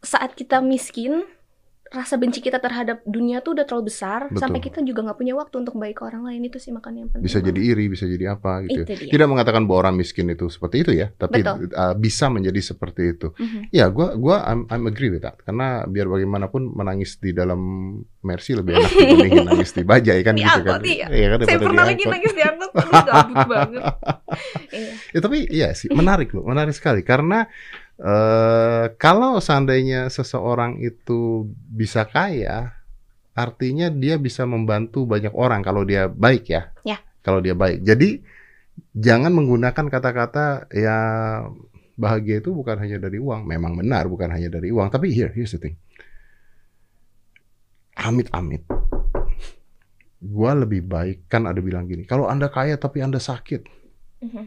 saat 0.00 0.34
kita 0.34 0.58
miskin, 0.60 1.22
rasa 1.90 2.14
benci 2.22 2.38
kita 2.38 2.62
terhadap 2.62 3.02
dunia 3.02 3.42
tuh 3.42 3.58
udah 3.58 3.66
terlalu 3.66 3.90
besar 3.90 4.30
Betul. 4.30 4.38
sampai 4.38 4.60
kita 4.62 4.78
juga 4.86 5.02
nggak 5.10 5.18
punya 5.18 5.34
waktu 5.34 5.58
untuk 5.58 5.74
baik 5.74 5.98
ke 5.98 6.02
orang 6.06 6.22
lain 6.22 6.46
itu 6.46 6.62
sih 6.62 6.70
makanya 6.70 7.02
yang 7.02 7.10
penting. 7.10 7.26
Bisa 7.26 7.38
jadi 7.42 7.60
iri, 7.60 7.90
bisa 7.90 8.06
jadi 8.06 8.38
apa 8.38 8.62
gitu. 8.62 8.86
itu 8.86 8.92
dia. 8.94 9.10
Tidak 9.10 9.26
mengatakan 9.26 9.66
bahwa 9.66 9.90
orang 9.90 9.98
miskin 9.98 10.30
itu 10.30 10.46
seperti 10.46 10.86
itu 10.86 10.92
ya, 10.94 11.10
tapi 11.18 11.42
Betul. 11.42 11.66
uh, 11.74 11.94
bisa 11.98 12.30
menjadi 12.30 12.62
seperti 12.62 13.18
itu. 13.18 13.34
Mhm. 13.34 13.74
Ya, 13.74 13.90
gua 13.90 14.14
gua 14.14 14.46
I'm, 14.46 14.70
I'm 14.70 14.86
agree 14.86 15.10
with 15.10 15.26
that. 15.26 15.42
Karena 15.42 15.82
biar 15.90 16.06
bagaimanapun 16.06 16.78
menangis 16.78 17.18
di 17.18 17.34
dalam 17.34 17.58
Mercy 18.22 18.54
lebih 18.54 18.78
enak 18.78 18.90
dibandingin 18.94 19.46
nangis 19.50 19.70
di 19.74 19.82
bajai 19.82 20.20
kan 20.22 20.38
Di 20.38 20.46
gitu 20.46 20.60
kan. 20.62 20.78
angkot, 20.78 20.86
iya. 20.86 21.06
Iya 21.10 21.26
kan 21.26 21.38
Saya 21.42 21.58
pernah 21.58 21.84
lagi 21.90 22.04
nangis 22.06 22.32
di 22.38 22.42
angkot, 22.46 22.70
gabut 22.78 23.38
banget. 23.58 23.82
Iya. 24.70 24.92
Ya, 25.10 25.18
tapi 25.18 25.38
iya 25.50 25.68
sih 25.74 25.90
menarik 25.90 26.30
loh, 26.38 26.46
menarik 26.46 26.70
sekali 26.70 27.02
karena 27.02 27.50
eh 28.00 28.89
kalau 29.00 29.40
seandainya 29.40 30.12
seseorang 30.12 30.76
itu 30.84 31.48
bisa 31.72 32.04
kaya, 32.04 32.76
artinya 33.32 33.88
dia 33.88 34.20
bisa 34.20 34.44
membantu 34.44 35.08
banyak 35.08 35.32
orang 35.32 35.64
kalau 35.64 35.88
dia 35.88 36.04
baik 36.12 36.52
ya. 36.52 36.68
Ya. 36.84 37.00
Kalau 37.24 37.40
dia 37.40 37.56
baik. 37.56 37.80
Jadi 37.80 38.20
jangan 38.92 39.32
menggunakan 39.32 39.88
kata-kata 39.88 40.68
ya 40.68 40.96
bahagia 41.96 42.44
itu 42.44 42.52
bukan 42.52 42.76
hanya 42.76 43.00
dari 43.00 43.16
uang. 43.16 43.48
Memang 43.48 43.72
benar 43.80 44.04
bukan 44.04 44.28
hanya 44.36 44.52
dari 44.52 44.68
uang, 44.68 44.92
tapi 44.92 45.08
here 45.16 45.32
here's 45.32 45.56
the 45.56 45.60
thing. 45.60 45.80
Amit-amit. 47.96 48.68
Gua 50.20 50.52
lebih 50.52 50.84
baik 50.84 51.24
kan 51.32 51.48
ada 51.48 51.64
bilang 51.64 51.88
gini, 51.88 52.04
kalau 52.04 52.28
Anda 52.28 52.52
kaya 52.52 52.76
tapi 52.76 53.00
Anda 53.00 53.16
sakit, 53.16 53.64
Mhm. 54.20 54.44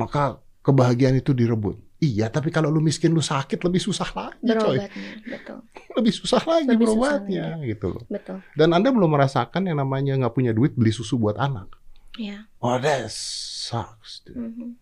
maka 0.00 0.40
kebahagiaan 0.64 1.20
itu 1.20 1.36
direbut. 1.36 1.87
Iya, 1.98 2.30
tapi 2.30 2.54
kalau 2.54 2.70
lu 2.70 2.78
miskin 2.78 3.10
lu 3.10 3.18
sakit 3.18 3.58
lebih 3.66 3.82
susah 3.82 4.06
lagi, 4.14 4.38
coy. 4.38 4.78
Berobatnya, 4.78 5.10
betul. 5.26 5.58
lebih 5.98 6.14
susah 6.14 6.42
lagi 6.46 6.70
Lebih 6.70 6.86
susah 6.86 6.94
berobatnya 6.94 7.44
gitu 7.66 7.86
loh. 7.90 8.02
Betul. 8.06 8.38
Dan 8.54 8.70
Anda 8.70 8.94
belum 8.94 9.10
merasakan 9.10 9.66
yang 9.66 9.82
namanya 9.82 10.14
nggak 10.14 10.30
punya 10.30 10.54
duit 10.54 10.78
beli 10.78 10.94
susu 10.94 11.18
buat 11.18 11.34
anak. 11.34 11.74
Iya. 12.14 12.46
Oh, 12.62 12.78
that 12.78 13.10
sucks. 13.10 14.22
dude. 14.22 14.38
Mhm. 14.38 14.78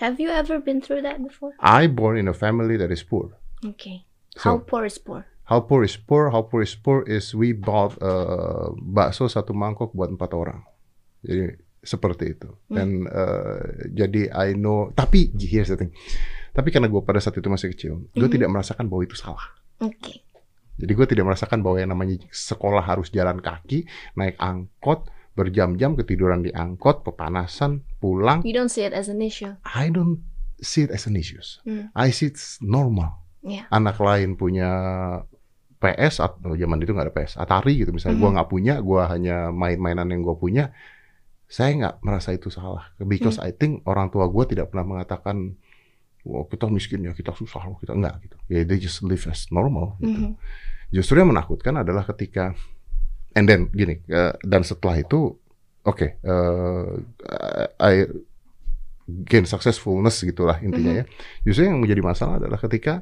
Have 0.00 0.16
you 0.16 0.32
ever 0.32 0.56
been 0.62 0.80
through 0.80 1.04
that 1.04 1.20
before? 1.20 1.52
I 1.60 1.84
born 1.84 2.16
in 2.16 2.30
a 2.30 2.36
family 2.36 2.80
that 2.80 2.88
is 2.88 3.04
poor. 3.04 3.34
Okay. 3.60 4.08
How 4.40 4.56
So, 4.56 4.64
poor 4.64 4.88
is 4.88 4.96
poor? 4.96 5.26
how 5.48 5.60
poor 5.64 5.82
is 5.84 5.96
poor? 5.96 6.28
How 6.30 6.44
poor 6.44 6.60
is 6.64 6.76
poor 6.76 7.04
is 7.08 7.32
we 7.32 7.56
bought 7.56 7.96
uh, 8.00 8.68
bakso 8.78 9.28
satu 9.28 9.56
mangkok 9.56 9.96
buat 9.96 10.12
empat 10.12 10.30
orang. 10.36 10.60
Jadi 11.24 11.56
seperti 11.82 12.36
itu. 12.36 12.52
Dan 12.68 13.08
uh, 13.08 13.88
jadi 13.90 14.28
I 14.30 14.52
know. 14.54 14.92
Tapi 14.92 15.32
here's 15.40 15.72
the 15.72 15.76
thing. 15.80 15.90
Tapi 16.58 16.74
karena 16.74 16.90
gue 16.90 16.98
pada 17.06 17.22
saat 17.22 17.38
itu 17.38 17.46
masih 17.46 17.70
kecil, 17.70 18.10
gue 18.10 18.26
Mhm. 18.26 18.34
tidak 18.34 18.50
merasakan 18.50 18.90
bahwa 18.90 19.06
itu 19.06 19.14
salah. 19.14 19.46
Oke. 19.78 20.26
Jadi 20.74 20.90
gue 20.90 21.06
tidak 21.06 21.30
merasakan 21.30 21.62
bahwa 21.62 21.78
yang 21.78 21.94
namanya 21.94 22.18
sekolah 22.34 22.82
harus 22.82 23.14
jalan 23.14 23.38
kaki, 23.38 23.86
naik 24.14 24.34
angkot, 24.42 25.06
berjam-jam 25.34 25.94
ketiduran 25.94 26.42
di 26.42 26.50
angkot, 26.50 27.06
pepanasan, 27.06 27.86
pulang. 28.02 28.42
You 28.42 28.58
don't 28.58 28.70
see 28.70 28.82
it 28.82 28.90
as 28.90 29.06
an 29.06 29.22
issue. 29.22 29.54
I 29.62 29.86
don't 29.86 30.18
see 30.58 30.82
it 30.82 30.90
as 30.90 31.06
an 31.06 31.14
issue. 31.14 31.38
Hmm. 31.62 31.94
I 31.94 32.10
see 32.10 32.26
it's 32.26 32.58
normal. 32.58 33.22
Iya. 33.46 33.70
Anak 33.70 34.02
lain 34.02 34.34
punya 34.34 34.70
PS 35.78 36.18
atau 36.18 36.58
zaman 36.58 36.82
itu 36.82 36.90
nggak 36.90 37.06
ada 37.06 37.14
PS, 37.14 37.38
Atari 37.38 37.78
gitu 37.78 37.94
misalnya. 37.94 38.18
Gue 38.18 38.30
Mhm. 38.30 38.34
nggak 38.34 38.50
punya, 38.50 38.74
gue 38.82 39.02
hanya 39.06 39.54
main-mainan 39.54 40.10
yang 40.10 40.26
gue 40.26 40.34
punya. 40.34 40.74
Saya 41.46 41.70
nggak 41.74 41.94
merasa 42.02 42.34
itu 42.34 42.50
salah. 42.50 42.90
Because 42.98 43.38
I 43.38 43.54
think 43.54 43.86
orang 43.86 44.10
tua 44.10 44.26
gue 44.26 44.44
tidak 44.50 44.74
pernah 44.74 44.84
mengatakan, 44.84 45.54
wah 46.28 46.44
kita 46.44 46.68
miskin 46.68 47.08
ya, 47.08 47.16
kita 47.16 47.32
susah 47.32 47.64
loh, 47.64 47.80
kita 47.80 47.96
enggak 47.96 48.20
gitu. 48.28 48.36
Ya 48.52 48.68
they 48.68 48.76
just 48.76 49.00
live 49.00 49.24
as 49.32 49.48
normal 49.48 49.96
gitu. 50.04 50.12
Mhm. 50.12 50.32
Justru 50.92 51.16
yang 51.16 51.32
menakutkan 51.32 51.80
adalah 51.80 52.04
ketika 52.04 52.52
and 53.32 53.48
then 53.48 53.72
gini 53.72 54.04
eh, 54.08 54.36
dan 54.44 54.60
setelah 54.60 55.00
itu 55.00 55.32
oke 55.88 56.06
eh, 56.20 56.86
I 57.80 57.94
gain 59.08 59.48
successfulness 59.48 60.20
gitulah 60.20 60.60
intinya 60.60 61.00
ya. 61.00 61.04
Justru 61.48 61.64
yang 61.64 61.80
menjadi 61.80 62.04
masalah 62.04 62.36
adalah 62.36 62.60
ketika 62.60 63.00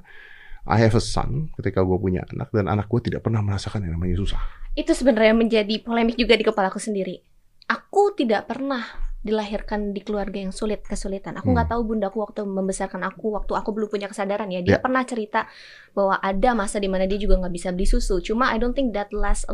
I 0.66 0.82
have 0.82 0.98
a 0.98 1.02
son, 1.02 1.54
ketika 1.54 1.82
gue 1.86 1.98
punya 1.98 2.26
anak 2.26 2.50
dan 2.50 2.66
anak 2.66 2.90
gue 2.90 2.98
tidak 3.10 3.22
pernah 3.22 3.38
merasakan 3.38 3.86
yang 3.86 3.94
namanya 3.98 4.18
susah. 4.18 4.42
Itu 4.74 4.94
sebenarnya 4.98 5.34
menjadi 5.34 5.78
polemik 5.82 6.18
juga 6.18 6.34
di 6.34 6.42
kepalaku 6.42 6.82
sendiri. 6.82 7.22
Aku 7.70 8.14
tidak 8.18 8.50
pernah 8.50 8.82
dilahirkan 9.26 9.90
di 9.90 10.00
keluarga 10.00 10.38
yang 10.38 10.50
sulit 10.50 10.80
kesulitan. 10.80 11.34
Aku 11.34 11.50
Hmm. 11.50 11.54
nggak 11.54 11.68
tahu 11.68 11.82
bundaku 11.84 12.22
waktu 12.22 12.40
membesarkan 12.42 13.02
aku 13.02 13.34
waktu 13.34 13.52
aku 13.52 13.70
belum 13.70 13.88
punya 13.88 14.06
kesadaran 14.06 14.46
ya. 14.46 14.62
Dia 14.62 14.78
Ya. 14.78 14.80
pernah 14.80 15.02
cerita 15.02 15.50
bahwa 15.90 16.16
ada 16.16 16.50
masa 16.52 16.78
di 16.78 16.86
mana 16.86 17.04
dia 17.04 17.16
juga 17.16 17.36
nggak 17.36 17.50
bisa 17.50 17.68
beli 17.70 17.84
susu. 17.84 18.18
Cuma 18.20 18.48
I 18.48 18.56
don't 18.56 18.72
think 18.72 18.94
that 18.94 19.10
last 19.10 19.44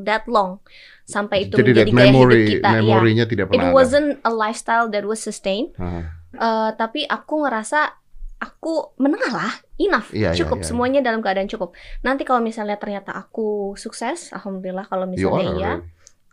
that 0.00 0.24
long 0.24 0.64
sampai 1.04 1.44
itu 1.44 1.54
Jadi 1.54 1.70
menjadi 1.70 1.84
that 1.84 1.92
gaya 1.92 2.04
memory, 2.08 2.34
hidup 2.40 2.50
kita. 2.50 2.66
Ya. 2.66 2.80
memorinya 2.80 3.24
tidak 3.26 3.44
It 3.44 3.50
pernah 3.52 3.68
ada. 3.68 3.76
wasn't 3.76 4.08
a 4.20 4.32
lifestyle 4.32 4.86
that 4.88 5.04
was 5.04 5.20
sustained. 5.20 5.76
Ah, 5.76 6.08
Eh, 6.32 6.70
tapi 6.74 7.06
aku 7.06 7.46
ngerasa 7.46 7.94
aku 8.36 8.92
menengah 8.96 9.30
lah, 9.30 9.52
enough, 9.76 10.10
Iya, 10.10 10.34
iya, 10.34 10.36
cukup 10.36 10.60
iya. 10.60 10.66
semuanya 10.66 11.00
dalam 11.00 11.22
keadaan 11.22 11.46
cukup. 11.46 11.72
Nanti 12.02 12.22
kalau 12.22 12.42
misalnya 12.42 12.74
ternyata 12.74 13.14
aku 13.14 13.72
sukses, 13.74 14.34
alhamdulillah. 14.34 14.84
Kalau 14.84 15.06
misalnya 15.06 15.46
iya. 15.54 15.70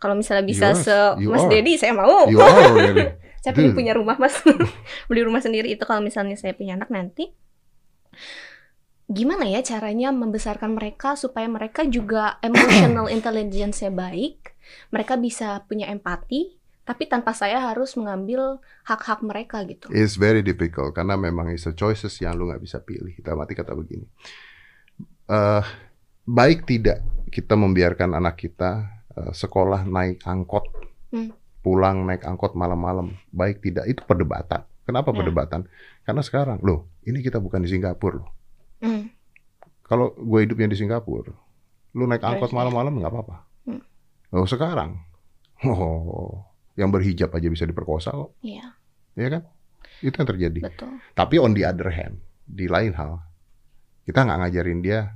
Kalau 0.02 0.18
misalnya 0.18 0.42
bisa 0.42 0.74
are- 0.74 0.82
se 0.82 0.98
Mas. 1.22 1.46
Dedi, 1.46 1.78
saya 1.78 1.94
mau. 1.94 2.26
You 2.26 2.42
are 2.42 2.74
already. 2.74 3.14
saya 3.42 3.54
pengen 3.54 3.78
punya 3.78 3.94
rumah 3.94 4.18
Mas, 4.18 4.34
beli 5.10 5.22
rumah 5.22 5.38
sendiri 5.38 5.70
itu 5.70 5.86
kalau 5.86 6.02
misalnya 6.02 6.34
saya 6.34 6.58
punya 6.58 6.74
anak 6.74 6.90
nanti. 6.90 7.30
Gimana 9.06 9.46
ya 9.46 9.62
caranya 9.62 10.10
membesarkan 10.10 10.74
mereka 10.74 11.14
supaya 11.14 11.46
mereka 11.46 11.86
juga 11.86 12.42
emotional 12.42 13.06
intelligence-nya 13.16 13.94
baik, 13.94 14.58
mereka 14.90 15.14
bisa 15.18 15.62
punya 15.70 15.90
empati, 15.90 16.58
tapi 16.82 17.06
tanpa 17.06 17.30
saya 17.34 17.62
harus 17.62 17.94
mengambil 17.94 18.58
hak-hak 18.82 19.22
mereka 19.22 19.62
gitu. 19.66 19.86
It's 19.94 20.18
very 20.18 20.42
difficult 20.42 20.98
karena 20.98 21.14
memang 21.14 21.50
it's 21.54 21.66
a 21.70 21.74
choices 21.74 22.18
yang 22.18 22.34
lu 22.34 22.50
nggak 22.50 22.62
bisa 22.62 22.82
pilih. 22.82 23.14
Kita 23.14 23.38
mati 23.38 23.54
kata 23.54 23.74
begini. 23.74 24.06
eh 25.22 25.64
baik 26.26 26.66
tidak 26.68 27.00
kita 27.32 27.56
membiarkan 27.56 28.12
anak 28.12 28.36
kita 28.36 28.91
eh, 29.12 29.32
sekolah 29.32 29.84
naik 29.84 30.22
angkot, 30.22 30.64
Hmm. 31.08 31.30
pulang 31.60 32.04
naik 32.04 32.24
angkot 32.24 32.52
malam-malam. 32.52 33.12
Baik 33.28 33.60
tidak 33.60 33.84
itu 33.86 34.00
perdebatan. 34.02 34.64
Kenapa 34.82 35.12
Ya. 35.12 35.16
perdebatan? 35.18 35.60
Karena 36.02 36.20
sekarang 36.20 36.58
loh, 36.60 36.90
ini 37.02 37.20
kita 37.20 37.38
bukan 37.38 37.60
di 37.60 37.68
Singapura 37.68 38.18
loh. 38.18 38.28
Hmm. 38.80 39.12
Kalau 39.82 40.10
gue 40.12 40.40
hidupnya 40.42 40.66
di 40.66 40.76
Singapura, 40.76 41.30
lu 41.92 42.04
naik 42.04 42.20
angkot 42.20 42.50
malam-malam 42.50 42.96
nggak 42.96 43.12
apa-apa. 43.12 43.36
Hmm. 43.64 43.82
Oh 44.32 44.48
sekarang, 44.48 44.98
oh 45.62 46.42
yang 46.74 46.88
berhijab 46.88 47.28
aja 47.30 47.46
bisa 47.46 47.62
diperkosa 47.62 48.10
kok, 48.10 48.32
Iya, 48.40 48.72
ya 49.12 49.28
kan? 49.28 49.42
Itu 50.00 50.16
yang 50.16 50.28
terjadi. 50.28 50.60
betul. 50.64 50.98
Tapi 51.12 51.36
on 51.36 51.52
the 51.52 51.62
other 51.62 51.92
hand, 51.92 52.18
di 52.42 52.66
lain 52.66 52.96
hal, 52.96 53.20
kita 54.02 54.24
nggak 54.24 54.38
ngajarin 54.40 54.80
dia 54.80 55.14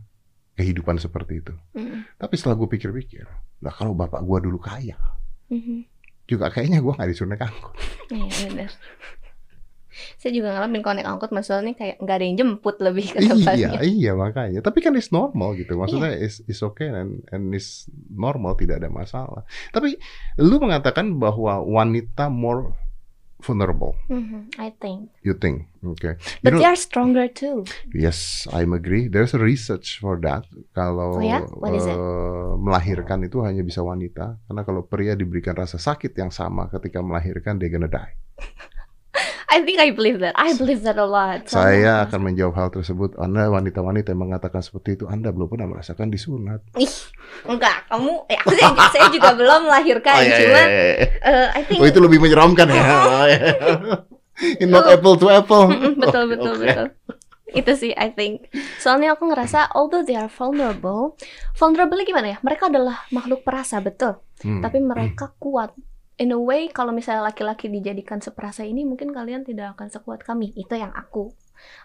kehidupan 0.56 0.96
seperti 0.96 1.44
itu. 1.44 1.52
Mm. 1.76 2.08
Tapi 2.16 2.34
setelah 2.34 2.56
gue 2.56 2.68
pikir-pikir, 2.68 3.24
lah 3.60 3.72
kalau 3.72 3.92
bapak 3.92 4.24
gue 4.24 4.38
dulu 4.42 4.58
kaya, 4.58 4.96
Mhm. 5.46 5.86
juga 6.26 6.50
kayaknya 6.50 6.82
gue 6.82 6.90
nggak 6.90 7.08
disuruh 7.08 7.30
naik 7.30 7.46
angkot. 7.46 7.74
Iya 8.10 8.26
benar. 8.48 8.70
Saya 10.20 10.28
juga 10.28 10.52
ngalamin 10.52 10.84
kalau 10.84 10.96
naik 11.00 11.08
angkot 11.08 11.30
masalahnya 11.32 11.72
kayak 11.72 11.96
nggak 12.04 12.16
ada 12.20 12.24
yang 12.24 12.36
jemput 12.36 12.76
lebih 12.84 13.16
ke 13.16 13.18
tempatnya. 13.24 13.80
iya, 13.80 13.80
iya 13.80 14.12
makanya. 14.12 14.60
Tapi 14.60 14.84
kan 14.84 14.92
it's 14.92 15.08
normal 15.08 15.56
gitu. 15.56 15.72
Maksudnya 15.72 16.12
it's, 16.12 16.44
it's 16.44 16.60
okay 16.60 16.92
and, 16.92 17.24
and 17.32 17.48
it's 17.56 17.88
normal, 18.12 18.52
tidak 18.56 18.84
ada 18.84 18.92
masalah. 18.92 19.48
Tapi 19.72 19.96
lu 20.36 20.60
mengatakan 20.60 21.16
bahwa 21.16 21.64
wanita 21.64 22.28
more 22.28 22.76
vulnerable, 23.46 23.94
Mhm, 24.10 24.50
I 24.58 24.74
think. 24.74 25.14
you 25.22 25.32
think? 25.32 25.70
Okay. 25.94 26.18
You 26.18 26.42
But 26.42 26.50
know- 26.52 26.58
they 26.58 26.66
are 26.66 26.74
stronger 26.74 27.30
too. 27.30 27.62
Yes, 27.94 28.18
I 28.50 28.66
agree. 28.66 29.06
There's 29.06 29.32
a 29.32 29.40
research 29.40 30.02
for 30.02 30.18
that. 30.20 30.42
Kalau 30.74 31.16
Oh 31.16 31.22
ya? 31.22 31.46
What 31.54 31.72
is 31.72 31.86
it? 31.86 31.94
eh, 31.94 32.50
melahirkan 32.58 33.22
itu 33.22 33.40
hanya 33.40 33.62
bisa 33.62 33.80
wanita, 33.80 34.42
karena 34.42 34.62
kalau 34.62 34.82
pria 34.82 35.14
diberikan 35.14 35.54
rasa 35.54 35.78
sakit 35.78 36.10
yang 36.12 36.28
sama 36.28 36.66
ketika 36.68 36.98
melahirkan, 36.98 37.56
dia 37.56 37.70
gonna 37.70 37.86
die. 37.86 38.12
I 39.56 39.64
think 39.64 39.78
I 39.78 39.88
believe 39.90 40.20
that. 40.20 40.36
I 40.36 40.52
believe 40.52 40.84
that 40.84 40.94
a 40.94 41.08
lot. 41.08 41.48
Saya 41.48 41.80
Soalnya- 41.80 41.96
akan 42.04 42.20
menjawab 42.22 42.54
hal 42.54 42.68
tersebut. 42.70 43.16
Anda 43.16 43.48
wanita-wanita 43.48 44.12
yang 44.12 44.22
mengatakan 44.22 44.60
seperti 44.60 45.00
itu, 45.00 45.04
Anda 45.06 45.32
belum 45.32 45.48
pernah 45.48 45.64
merasakan 45.66 46.12
disunat. 46.12 46.60
Ih, 46.76 46.92
enggak, 47.44 47.88
kamu 47.88 48.12
eh, 48.28 48.36
aku 48.36 48.52
saya, 48.52 48.68
saya 48.92 49.08
juga 49.08 49.32
belum 49.32 49.60
melahirkan, 49.64 50.12
Oh, 50.12 50.22
iya, 50.22 50.36
iya, 50.36 50.44
iya. 50.44 50.64
eh, 51.24 51.46
I 51.56 51.62
think 51.64 51.80
Oh 51.80 51.86
itu 51.86 51.96
lebih 51.98 52.20
menyeramkan 52.20 52.68
ya. 52.68 52.84
Not 54.68 54.84
Oh. 54.84 54.92
apple 54.92 55.16
to 55.16 55.26
apple. 55.26 55.64
Betul 55.96 56.22
Oke, 56.22 56.30
betul 56.36 56.52
oke. 56.52 56.60
betul. 56.62 56.86
Itu 57.48 57.72
sih 57.72 57.96
I 57.96 58.12
think. 58.12 58.52
Soalnya 58.76 59.16
aku 59.16 59.24
ngerasa 59.26 59.72
although 59.72 60.04
they 60.04 60.12
are 60.12 60.28
vulnerable, 60.28 61.16
vulnerable 61.54 61.96
gimana 62.02 62.36
ya? 62.36 62.38
Mereka 62.44 62.68
adalah 62.68 63.08
makhluk 63.08 63.40
perasa 63.40 63.80
betul, 63.80 64.20
Hmm. 64.44 64.60
tapi 64.60 64.76
mereka 64.78 65.32
kuat. 65.38 65.72
In 66.16 66.32
a 66.32 66.40
way 66.40 66.68
kalau 66.68 66.96
misalnya 66.96 67.20
laki-laki 67.22 67.68
dijadikan 67.68 68.24
seperasa 68.24 68.64
ini 68.64 68.88
mungkin 68.88 69.12
kalian 69.12 69.44
tidak 69.44 69.76
akan 69.76 69.92
sekuat 69.92 70.24
kami. 70.24 70.48
Itu 70.56 70.72
yang 70.72 70.92
aku 70.92 71.32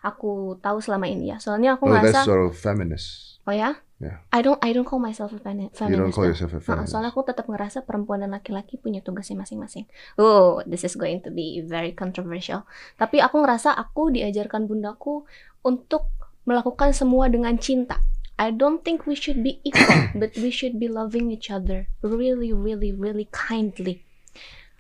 aku 0.04 0.56
tahu 0.60 0.80
selama 0.80 1.08
ini 1.08 1.32
ya. 1.32 1.38
Soalnya 1.40 1.76
aku 1.76 1.88
Oh, 1.88 1.96
that's 1.96 2.12
ngerasa 2.16 2.24
sort 2.24 2.44
of 2.44 2.56
feminist. 2.56 3.40
oh 3.44 3.52
ya? 3.52 3.80
Yeah. 4.02 4.18
I 4.34 4.42
don't 4.42 4.58
I 4.64 4.74
don't 4.74 4.88
call 4.88 4.98
myself 4.98 5.30
a 5.30 5.38
femi- 5.38 5.70
You 5.70 6.00
don't 6.00 6.10
feminist. 6.10 6.16
call 6.16 6.24
though. 6.26 6.32
yourself 6.34 6.52
a 6.56 6.62
feminist. 6.64 6.90
soalnya 6.90 7.12
aku 7.12 7.22
tetap 7.22 7.46
ngerasa 7.46 7.84
perempuan 7.84 8.24
dan 8.24 8.34
laki-laki 8.34 8.80
punya 8.80 9.04
tugasnya 9.04 9.38
masing-masing. 9.38 9.86
Oh, 10.18 10.64
this 10.66 10.82
is 10.82 10.96
going 10.96 11.22
to 11.22 11.30
be 11.30 11.62
very 11.62 11.94
controversial. 11.94 12.66
Tapi 12.98 13.22
aku 13.22 13.44
ngerasa 13.44 13.76
aku 13.76 14.10
diajarkan 14.10 14.66
bundaku 14.66 15.28
untuk 15.62 16.10
melakukan 16.44 16.96
semua 16.96 17.30
dengan 17.30 17.54
cinta. 17.62 18.02
I 18.42 18.50
don't 18.50 18.82
think 18.82 19.06
we 19.06 19.14
should 19.14 19.46
be 19.46 19.62
equal, 19.62 20.10
but 20.22 20.34
we 20.34 20.50
should 20.50 20.82
be 20.82 20.90
loving 20.90 21.30
each 21.30 21.54
other 21.54 21.86
really, 22.02 22.50
really, 22.50 22.90
really 22.90 23.30
kindly. 23.30 24.02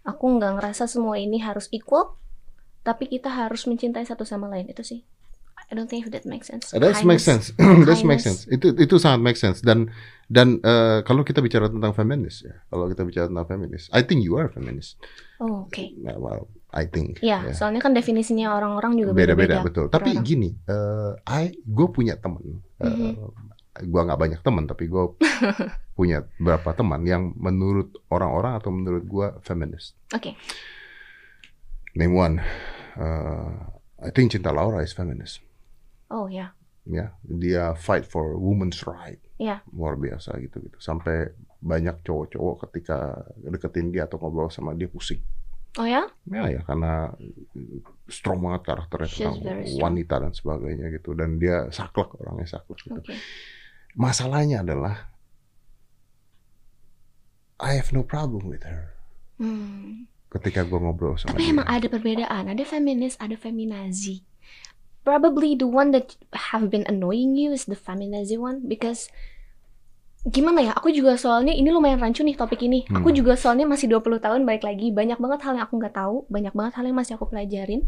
Aku 0.01 0.25
nggak 0.37 0.57
ngerasa 0.57 0.89
semua 0.89 1.17
ini 1.21 1.37
harus 1.41 1.69
equal, 1.69 2.17
tapi 2.81 3.05
kita 3.05 3.29
harus 3.29 3.69
mencintai 3.69 4.01
satu 4.05 4.25
sama 4.25 4.49
lain 4.49 4.69
itu 4.69 4.81
sih. 4.81 5.01
I 5.71 5.77
don't 5.77 5.87
think 5.87 6.03
if 6.03 6.11
that 6.11 6.27
makes 6.27 6.51
sense. 6.51 6.73
That 6.73 6.99
makes 7.07 7.23
sense. 7.23 7.53
That 7.87 8.03
makes 8.03 8.27
sense. 8.27 8.43
Itu 8.49 8.75
itu 8.75 8.99
sangat 8.99 9.23
make 9.23 9.39
sense. 9.39 9.63
Dan 9.63 9.87
dan 10.27 10.59
eh, 10.59 10.99
kalau 11.07 11.23
kita 11.23 11.39
bicara 11.39 11.71
tentang 11.71 11.95
feminis 11.95 12.43
ya, 12.43 12.59
kalau 12.67 12.91
kita 12.91 13.07
bicara 13.07 13.31
tentang 13.31 13.47
feminis, 13.47 13.87
I 13.95 14.03
think 14.03 14.25
you 14.25 14.35
are 14.35 14.51
feminist. 14.51 14.99
Oh, 15.39 15.69
oke. 15.69 15.79
Yeah, 15.79 16.19
well, 16.19 16.51
I 16.75 16.89
think. 16.91 17.23
Ya, 17.23 17.45
ya. 17.47 17.53
soalnya 17.55 17.79
kan 17.79 17.95
definisinya 17.95 18.51
orang-orang 18.51 18.99
juga 18.99 19.15
beda-beda 19.15 19.63
betul. 19.63 19.87
Tapi 19.87 20.11
gini, 20.19 20.51
eh 20.67 21.13
I 21.29 21.55
gue 21.55 21.87
punya 21.87 22.19
temen, 22.19 22.59
eh, 22.81 22.91
Mhm. 22.91 23.87
gue 23.87 24.01
nggak 24.03 24.19
banyak 24.19 24.39
teman, 24.43 24.67
tapi 24.67 24.91
gue 24.91 25.03
punya 26.01 26.25
beberapa 26.41 26.73
teman 26.73 27.05
yang 27.05 27.29
menurut 27.37 27.93
orang-orang 28.09 28.57
atau 28.57 28.73
menurut 28.73 29.05
gue 29.05 29.27
feminist. 29.45 29.93
Oke. 30.09 30.33
Name 31.93 32.15
one, 32.15 32.35
eh, 32.97 33.53
I 34.01 34.09
think 34.09 34.33
Cinta 34.33 34.49
Laura 34.49 34.81
is 34.81 34.97
feminist. 34.97 35.45
Oh 36.09 36.25
ya. 36.25 36.57
ya 36.81 37.13
dia 37.21 37.77
fight 37.77 38.09
for 38.09 38.33
women's 38.33 38.81
right 38.89 39.21
Iya. 39.37 39.61
luar 39.69 40.01
biasa 40.01 40.33
gitu 40.41 40.65
gitu 40.65 40.81
sampai 40.81 41.29
banyak 41.61 42.01
cowok-cowok 42.01 42.65
ketika 42.65 43.21
deketin 43.37 43.93
dia 43.93 44.09
atau 44.09 44.17
ngobrol 44.17 44.49
sama 44.49 44.73
dia 44.73 44.89
pusing 44.89 45.21
Oh 45.77 45.85
ya? 45.85 46.09
ya 46.25 46.49
ya 46.49 46.65
karena 46.65 47.13
strong 48.09 48.41
banget 48.41 48.65
karakternya 48.65 49.07
She's 49.13 49.21
tentang 49.21 49.61
wanita 49.77 50.15
dan 50.25 50.33
sebagainya 50.33 50.89
gitu 50.89 51.13
dan 51.13 51.37
dia 51.37 51.69
saklek 51.69 52.17
orangnya 52.17 52.49
saklek 52.49 52.81
gitu 52.81 52.97
Oke. 52.97 53.13
masalahnya 53.93 54.65
adalah 54.65 55.10
I 57.61 57.77
have 57.77 57.89
no 57.89 58.01
problem 58.01 58.49
with 58.49 58.65
her 58.65 58.97
Hmm. 59.37 60.09
ketika 60.29 60.61
gue 60.61 60.77
ngobrol 60.77 61.15
sama 61.15 61.33
Tapi 61.33 61.43
dia 61.43 61.51
emang 61.51 61.67
ada 61.67 61.85
perbedaan. 61.85 62.43
Ada 62.47 62.63
feminis, 62.63 63.17
ada 63.17 63.33
feminazi. 63.33 64.21
Probably 65.01 65.53
the 65.53 65.65
one 65.65 65.89
that 65.91 66.13
have 66.51 66.67
been 66.67 66.85
annoying 66.85 67.33
you 67.33 67.49
is 67.49 67.65
the 67.65 67.73
feminazi 67.73 68.37
one 68.37 68.61
because 68.63 69.09
gimana 70.21 70.61
ya? 70.61 70.71
Aku 70.77 70.93
juga 70.93 71.17
soalnya 71.17 71.49
ini 71.49 71.67
lumayan 71.67 71.97
rancu 71.97 72.21
nih 72.21 72.37
topik 72.37 72.61
ini. 72.61 72.85
Aku 72.87 73.09
Hmm. 73.09 73.17
juga 73.17 73.33
soalnya 73.33 73.65
masih 73.65 73.89
20 73.89 74.21
tahun 74.21 74.45
balik 74.45 74.61
lagi. 74.61 74.93
Banyak 74.93 75.17
banget 75.17 75.41
hal 75.41 75.57
yang 75.57 75.65
aku 75.65 75.81
nggak 75.81 75.95
tahu, 75.97 76.29
banyak 76.29 76.53
banget 76.53 76.73
hal 76.77 76.85
yang 76.85 76.93
masih 76.93 77.17
aku 77.17 77.25
pelajarin. 77.25 77.81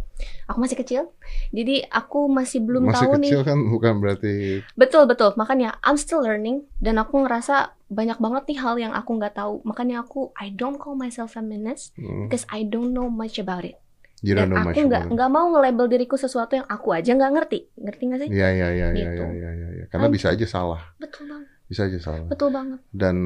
Aku 0.49 0.57
masih 0.57 0.73
kecil. 0.73 1.13
Jadi 1.53 1.85
aku 1.85 2.25
masih 2.27 2.65
belum 2.65 2.89
masih 2.89 3.05
tahu 3.05 3.11
kecil 3.21 3.39
nih. 3.39 3.45
kan 3.45 3.57
bukan 3.69 3.93
berarti 4.01 4.33
Betul 4.73 5.05
betul. 5.05 5.37
Makanya 5.37 5.77
I'm 5.79 5.95
still 5.95 6.19
learning 6.19 6.65
dan 6.81 6.97
aku 6.97 7.21
ngerasa 7.21 7.77
banyak 7.93 8.17
banget 8.17 8.43
nih 8.45 8.57
hal 8.57 8.75
yang 8.75 8.91
aku 8.91 9.15
nggak 9.15 9.33
tahu. 9.33 9.61
Makanya 9.63 10.01
aku 10.01 10.33
I 10.35 10.49
don't 10.49 10.75
call 10.75 10.93
myself 10.93 11.31
feminist 11.31 11.93
hmm, 11.93 12.25
because 12.25 12.43
I 12.49 12.65
don't 12.65 12.91
know 12.91 13.07
much 13.07 13.37
about 13.37 13.63
it. 13.63 13.77
you 14.21 14.31
don't 14.31 14.47
Dan 14.47 14.55
know 14.55 14.63
aku 14.65 14.79
nggak 14.81 15.03
nggak 15.11 15.29
mau 15.29 15.51
nge-label 15.51 15.85
diriku 15.85 16.15
sesuatu 16.15 16.55
yang 16.55 16.63
aku 16.65 16.91
aja 16.91 17.11
nggak 17.11 17.31
ngerti. 17.33 17.59
Ngerti 17.75 18.03
nggak 18.03 18.19
sih? 18.19 18.29
Iya 18.31 18.47
iya 18.49 18.67
iya 18.71 18.87
iya 18.89 19.07
Gitu. 19.11 19.23
iya 19.29 19.49
iya. 19.51 19.67
Ya. 19.73 19.85
Karena 19.87 20.07
bisa 20.07 20.31
aja 20.31 20.45
salah, 20.45 20.79
Betul 20.95 21.27
banget. 21.27 21.47
bisa 21.65 21.81
aja 21.85 21.99
salah. 21.99 22.25
Betul 22.25 22.49
banget. 22.49 22.79
Dan 22.89 23.17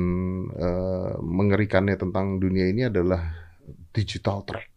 eh, 0.52 1.14
mengerikannya 1.20 1.96
tentang 1.96 2.38
dunia 2.38 2.66
ini 2.66 2.86
adalah 2.86 3.22
digital 3.92 4.42
track. 4.42 4.70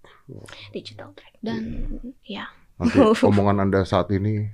Digital 0.70 1.11
track 1.11 1.35
dan 1.40 1.88
ya 2.23 2.47
Nanti 2.76 2.97
omongan 3.28 3.61
anda 3.61 3.82
saat 3.82 4.09
ini 4.09 4.47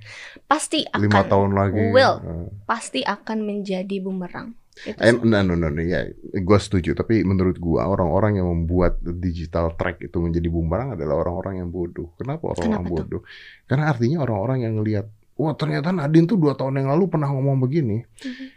pasti 0.43 0.83
lima 0.95 1.21
akan 1.21 1.29
tahun 1.29 1.51
lagi. 1.51 1.83
will. 1.91 2.15
eh, 2.17 2.47
pasti 2.63 2.99
akan 2.99 3.43
menjadi 3.43 3.99
bumerang. 3.99 4.55
Itu 4.83 4.99
Eh, 4.99 5.09
sih. 5.09 5.23
no, 5.23 5.39
no, 5.41 5.53
no, 5.53 5.67
no, 5.67 5.81
ya, 5.81 6.05
gue 6.33 6.59
setuju. 6.59 6.93
Tapi 6.93 7.23
menurut 7.23 7.57
gua 7.57 7.87
orang-orang 7.87 8.37
yang 8.37 8.47
membuat 8.47 8.97
digital 9.01 9.73
track 9.73 10.03
itu 10.03 10.17
menjadi 10.17 10.45
bumerang 10.47 10.93
adalah 10.93 11.17
orang-orang 11.17 11.59
yang 11.59 11.69
bodoh. 11.69 12.13
Kenapa 12.15 12.53
orang-orang 12.53 12.69
Kenapa 12.77 12.87
tuh? 12.87 12.95
bodoh? 13.01 13.21
Karena 13.65 13.85
artinya 13.87 14.17
orang-orang 14.21 14.57
yang 14.61 14.73
ngelihat, 14.75 15.05
wah 15.33 15.53
ternyata 15.53 15.89
Nadine 15.89 16.25
tuh 16.25 16.37
dua 16.37 16.53
tahun 16.53 16.77
yang 16.77 16.93
lalu 16.93 17.07
pernah 17.07 17.29
ngomong 17.29 17.57
begini. 17.57 18.03
Mhm. 18.03 18.47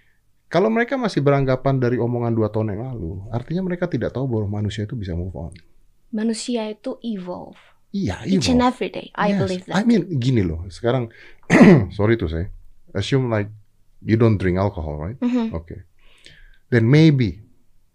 Kalau 0.47 0.67
mereka 0.67 0.99
masih 0.99 1.23
beranggapan 1.23 1.79
dari 1.79 1.95
omongan 1.95 2.35
dua 2.35 2.51
tahun 2.51 2.75
yang 2.75 2.83
lalu, 2.91 3.23
artinya 3.31 3.63
mereka 3.63 3.87
tidak 3.87 4.11
tahu 4.11 4.27
bahwa 4.27 4.59
manusia 4.59 4.83
itu 4.83 4.99
bisa 4.99 5.15
move 5.15 5.31
on. 5.33 5.55
Manusia 6.11 6.67
itu 6.67 6.99
evolve. 7.01 7.55
Iya, 7.91 8.23
Each 8.27 8.51
and 8.51 8.59
evolve. 8.59 8.75
every 8.75 8.91
day. 8.91 9.07
I 9.15 9.31
Yes. 9.31 9.39
believe 9.39 9.65
I 9.67 9.83
that. 9.83 9.87
mean, 9.87 10.03
gini 10.19 10.43
loh. 10.43 10.67
Sekarang, 10.67 11.07
sorry 11.95 12.19
to 12.19 12.27
say, 12.27 12.51
assume 12.91 13.31
like 13.31 13.47
you 14.03 14.19
don't 14.19 14.39
drink 14.39 14.59
alcohol, 14.59 14.99
right? 14.99 15.19
Mhm. 15.23 15.55
Okay. 15.55 15.87
Then 16.71 16.87
maybe, 16.87 17.43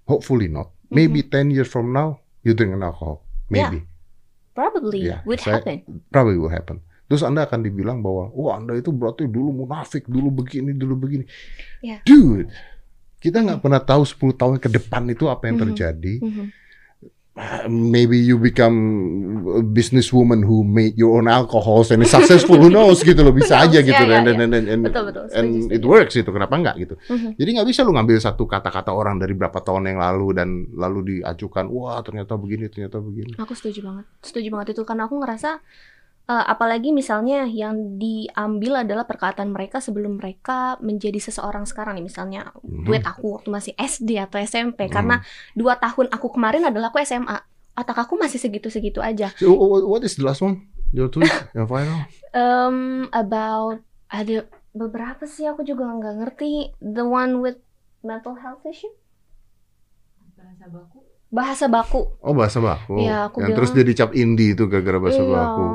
hopefully 0.06 0.48
not. 0.48 0.76
Maybe 0.88 1.24
10 1.24 1.50
years 1.50 1.68
from 1.68 1.90
now, 1.90 2.20
you 2.40 2.54
drink 2.54 2.72
an 2.72 2.84
alcohol. 2.84 3.24
Maybe. 3.48 3.84
Probably 4.52 5.08
Iya, 5.08 5.24
would 5.24 5.40
saya- 5.40 5.60
happen. 5.60 6.04
Probably 6.08 6.40
will 6.40 6.52
happen. 6.52 6.80
Terus 7.06 7.22
Anda 7.22 7.44
akan 7.44 7.62
dibilang 7.62 8.00
bahwa, 8.00 8.32
wah 8.32 8.56
Anda 8.56 8.74
itu 8.74 8.90
berarti 8.90 9.28
dulu 9.28 9.66
munafik, 9.66 10.08
dulu 10.08 10.32
begini, 10.32 10.72
dulu 10.72 10.96
begini. 10.96 11.26
Iya. 11.84 12.02
Dude, 12.02 12.50
kita 13.20 13.44
nggak 13.44 13.60
pernah 13.62 13.78
tahu 13.78 14.04
10 14.08 14.34
tahun 14.34 14.56
ke 14.58 14.70
depan 14.72 15.04
itu 15.08 15.28
apa 15.28 15.46
yang 15.46 15.60
Mhm. 15.60 15.64
terjadi. 15.70 16.14
Mhm. 16.20 16.32
Uh, 16.42 16.48
Maybe 17.68 18.16
you 18.16 18.40
become 18.40 18.80
a 19.60 19.60
businesswoman 19.60 20.48
who 20.48 20.64
made 20.64 20.96
your 20.96 21.20
own 21.20 21.28
alcohols 21.28 21.92
and 21.92 22.00
is 22.00 22.08
successful. 22.08 22.56
Who 22.56 22.72
knows 22.72 23.04
gitu 23.04 23.28
loh, 23.28 23.36
bisa 23.36 23.60
aja 23.68 23.84
gitu. 23.84 23.92
Iya, 23.92 24.24
and, 24.24 24.28
iya. 24.32 24.40
and, 24.40 24.54
and, 24.56 24.68
and, 24.72 24.82
Betul, 24.88 25.12
betul. 25.12 25.28
Setuju, 25.28 25.40
and 25.44 25.52
it 25.68 25.84
works 25.84 26.16
itu, 26.16 26.32
kenapa 26.32 26.56
nggak 26.56 26.76
gitu. 26.80 26.96
Mhm. 27.12 27.36
Jadi 27.36 27.50
nggak 27.60 27.68
bisa 27.68 27.84
lu 27.84 27.92
ngambil 27.92 28.24
satu 28.24 28.48
kata-kata 28.48 28.96
orang 28.96 29.20
dari 29.20 29.36
berapa 29.36 29.60
tahun 29.60 29.92
yang 29.92 30.00
lalu 30.00 30.28
dan 30.32 30.50
lalu 30.80 31.20
diajukan, 31.20 31.68
wah 31.68 32.00
ternyata 32.08 32.40
begini, 32.40 32.72
ternyata 32.72 33.04
begini. 33.04 33.36
Aku 33.36 33.52
setuju 33.52 33.84
banget. 33.84 34.08
Setuju 34.24 34.48
banget 34.56 34.68
itu 34.72 34.88
karena 34.88 35.04
aku 35.12 35.20
ngerasa 35.20 35.60
eh, 36.26 36.46
apalagi 36.46 36.90
misalnya 36.90 37.46
yang 37.46 37.96
diambil 37.96 38.82
adalah 38.82 39.04
perkataan 39.04 39.50
mereka 39.50 39.78
sebelum 39.78 40.18
mereka 40.18 40.76
menjadi 40.80 41.18
seseorang 41.20 41.64
sekarang 41.64 41.96
nih 41.96 42.06
misalnya 42.06 42.50
Mhm. 42.58 42.84
duet 42.84 43.04
aku 43.04 43.36
waktu 43.36 43.50
masih 43.50 43.74
SD 43.76 44.18
atau 44.18 44.40
SMP 44.40 44.86
Hmm. 44.86 44.92
karena 44.92 45.16
dua 45.54 45.76
tahun 45.76 46.10
aku 46.10 46.28
kemarin 46.32 46.64
adalah 46.64 46.90
aku 46.90 46.98
SMA 47.00 47.38
otak 47.74 47.98
aku 48.00 48.16
masih 48.16 48.38
segitu-segitu 48.38 49.00
aja 49.00 49.30
So, 49.36 49.54
what 49.84 50.02
is 50.02 50.16
the 50.16 50.24
last 50.24 50.40
one? 50.40 50.66
Your 50.90 51.08
tweet 51.08 51.28
yang 51.52 51.66
viral? 51.66 52.08
um 52.32 52.78
about 53.12 53.80
ada 54.08 54.44
beberapa 54.72 55.24
sih 55.24 55.44
aku 55.44 55.62
juga 55.62 55.86
nggak 55.86 56.16
ngerti 56.18 56.52
the 56.78 57.02
one 57.02 57.40
with 57.40 57.60
mental 58.02 58.36
health 58.36 58.64
issue 58.64 58.92
bahasa 60.36 60.66
baku 60.68 61.00
bahasa 61.28 61.66
baku 61.68 62.02
Oh 62.22 62.32
bahasa 62.32 62.60
baku. 62.60 62.96
Iya, 62.98 63.28
aku 63.28 63.38
yang 63.40 63.54
terus 63.54 63.70
bilang- 63.70 63.78
dia 63.78 63.92
dicap 63.92 64.10
indie 64.14 64.52
itu 64.52 64.64
gara-gara 64.66 64.98
bahasa 64.98 65.20
Iya. 65.20 65.32
baku. 65.32 65.66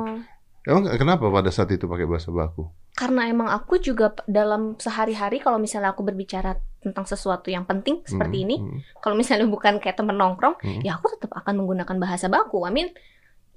Emang 0.60 0.84
kenapa 0.92 1.24
pada 1.26 1.48
saat 1.48 1.72
itu 1.72 1.88
pakai 1.88 2.04
bahasa 2.04 2.28
baku? 2.30 2.68
karena 2.90 3.32
emang 3.32 3.48
aku 3.48 3.80
juga 3.80 4.12
dalam 4.28 4.76
sehari-hari 4.76 5.40
kalau 5.40 5.56
misalnya 5.56 5.94
aku 5.96 6.04
berbicara 6.04 6.58
tentang 6.84 7.08
sesuatu 7.08 7.48
yang 7.48 7.64
penting 7.64 8.04
seperti 8.04 8.36
Hmm, 8.36 8.44
ini 8.44 8.56
hmm, 8.60 8.78
kalau 9.00 9.16
misalnya 9.16 9.48
bukan 9.48 9.80
kayak 9.80 9.96
temen 9.96 10.20
nongkrong 10.20 10.60
hmm. 10.60 10.84
ya 10.84 11.00
aku 11.00 11.08
tetap 11.16 11.32
akan 11.32 11.64
menggunakan 11.64 11.96
bahasa 11.96 12.28
baku 12.28 12.60
I 12.68 12.72
mean 12.74 12.88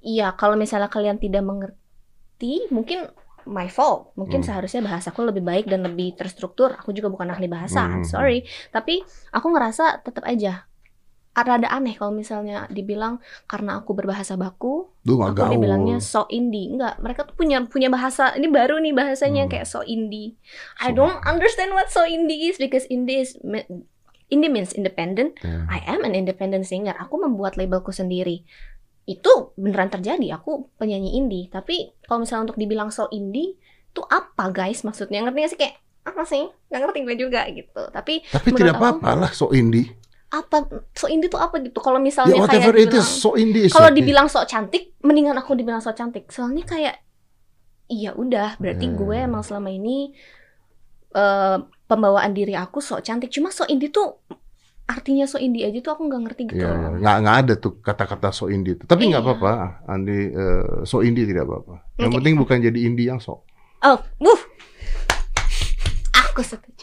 iya 0.00 0.32
kalau 0.32 0.56
misalnya 0.56 0.88
kalian 0.88 1.20
tidak 1.20 1.44
mengerti 1.44 2.64
mungkin 2.72 3.04
my 3.44 3.68
fault 3.68 4.16
mungkin 4.16 4.40
Hmm. 4.40 4.48
seharusnya 4.48 4.80
bahasaku 4.80 5.28
lebih 5.28 5.44
baik 5.44 5.68
dan 5.68 5.84
lebih 5.84 6.16
terstruktur 6.16 6.72
aku 6.72 6.96
juga 6.96 7.12
bukan 7.12 7.28
ahli 7.28 7.44
bahasa 7.44 7.84
I'm 7.84 8.00
Hmm. 8.00 8.08
sorry 8.08 8.48
tapi 8.72 9.04
aku 9.28 9.46
ngerasa 9.52 10.00
tetap 10.00 10.24
aja 10.24 10.64
rada 11.36 11.66
aneh 11.66 11.98
kalau 11.98 12.14
misalnya 12.14 12.70
dibilang 12.70 13.18
karena 13.44 13.82
aku 13.82 13.90
berbahasa 13.90 14.38
baku 14.38 14.86
nggak 15.02 15.34
aku 15.34 15.38
gaul. 15.40 15.52
dibilangnya 15.52 15.98
so 15.98 16.30
indie. 16.30 16.70
Enggak 16.70 17.02
mereka 17.02 17.26
tuh 17.26 17.34
punya 17.34 17.58
punya 17.64 17.90
bahasa 17.90 18.30
ini 18.32 18.46
baru 18.46 18.78
nih 18.78 18.94
bahasanya 18.94 19.44
Hmm. 19.44 19.50
kayak 19.50 19.66
so 19.66 19.82
indie. 19.82 20.38
I 20.78 20.94
So- 20.94 20.96
don't 20.96 21.18
understand 21.24 21.74
what 21.74 21.90
so 21.90 22.06
indie 22.06 22.46
is 22.46 22.56
because 22.56 22.86
indie 22.86 23.18
is 23.18 23.34
indie 24.26 24.46
means 24.48 24.70
independent. 24.72 25.34
Ya. 25.40 25.66
I 25.66 25.82
am 25.88 26.02
an 26.02 26.14
independent 26.14 26.64
singer. 26.64 26.94
Aku 26.96 27.18
membuat 27.18 27.54
labelku 27.54 27.90
sendiri. 27.90 28.46
Itu 29.02 29.52
beneran 29.54 29.90
terjadi. 29.90 30.38
Aku 30.38 30.70
penyanyi 30.76 31.18
indie. 31.18 31.46
Tapi 31.48 31.98
kalau 32.00 32.22
misalnya 32.22 32.48
untuk 32.48 32.56
dibilang 32.56 32.88
so 32.88 33.10
indie 33.10 33.58
itu 33.90 34.02
apa 34.04 34.48
guys? 34.48 34.80
Maksudnya 34.80 35.20
ngerti 35.20 35.38
gak 35.38 35.50
sih? 35.50 35.58
Kayak 35.58 35.74
apa 36.04 36.22
sih? 36.22 36.44
Nggak 36.68 36.80
ngerti 36.80 36.98
gue 37.02 37.16
juga 37.18 37.40
gitu. 37.48 37.82
Tapi 37.90 38.14
Tapi 38.24 38.48
tidak 38.52 38.76
apa-apa 38.76 39.10
lah 39.18 39.30
so 39.30 39.50
indie. 39.50 39.90
Apa 40.34 40.56
so 40.90 41.06
indie 41.06 41.26
tuh 41.26 41.38
apa 41.38 41.58
gitu 41.58 41.78
kalau 41.78 41.96
Ya 41.96 42.04
misalnya 42.04 42.34
whatever 42.36 42.70
kayak 42.70 42.84
it 42.84 42.92
is 42.92 43.00
dibilang- 43.00 43.20
so 43.20 43.30
indie. 43.34 43.66
kalau 43.68 43.86
okay. 43.86 43.96
dibilang 43.96 44.26
sok 44.26 44.44
cantik 44.44 44.84
mendingan 45.00 45.34
aku 45.34 45.52
dibilang 45.52 45.78
sok 45.78 45.94
cantik 45.94 46.26
soalnya 46.28 46.64
kayak 46.64 46.96
iya 47.86 48.10
udah 48.12 48.56
berarti 48.56 48.86
Hmm. 48.86 48.96
gue 48.96 49.16
emang 49.20 49.40
selama 49.40 49.68
ini 49.68 50.10
eh, 51.12 51.56
pembawaan 51.84 52.32
diri 52.32 52.52
aku 52.52 52.78
sok 52.78 53.00
cantik 53.00 53.28
cuma 53.28 53.48
sok 53.48 53.68
indie 53.68 53.88
tuh 53.88 54.18
artinya 54.84 55.24
sok 55.24 55.40
indie 55.40 55.62
aja 55.62 55.78
tuh 55.78 55.92
aku 55.92 56.02
nggak 56.04 56.22
ngerti 56.22 56.42
gitu 56.46 56.60
Ya, 56.60 56.90
nggak 56.92 57.16
nggak 57.22 57.36
ada 57.38 57.54
tuh 57.54 57.72
kata-kata 57.78 58.28
so 58.30 58.48
indie. 58.48 58.76
Tapi 58.76 59.08
nggak 59.08 59.16
Iya. 59.18 59.32
apa-apa, 59.32 59.52
Andi 59.86 60.18
eh, 60.28 60.82
so 60.82 61.00
indie 61.00 61.24
tidak 61.24 61.46
apa-apa. 61.46 61.88
Yang 61.96 62.10
Oke. 62.10 62.16
penting 62.18 62.34
bukan 62.36 62.56
jadi 62.60 62.78
indie 62.82 63.06
yang 63.06 63.16
so. 63.16 63.46
oh 63.80 63.96
wuh 64.18 64.40
aku 66.14 66.40
setuju 66.42 66.73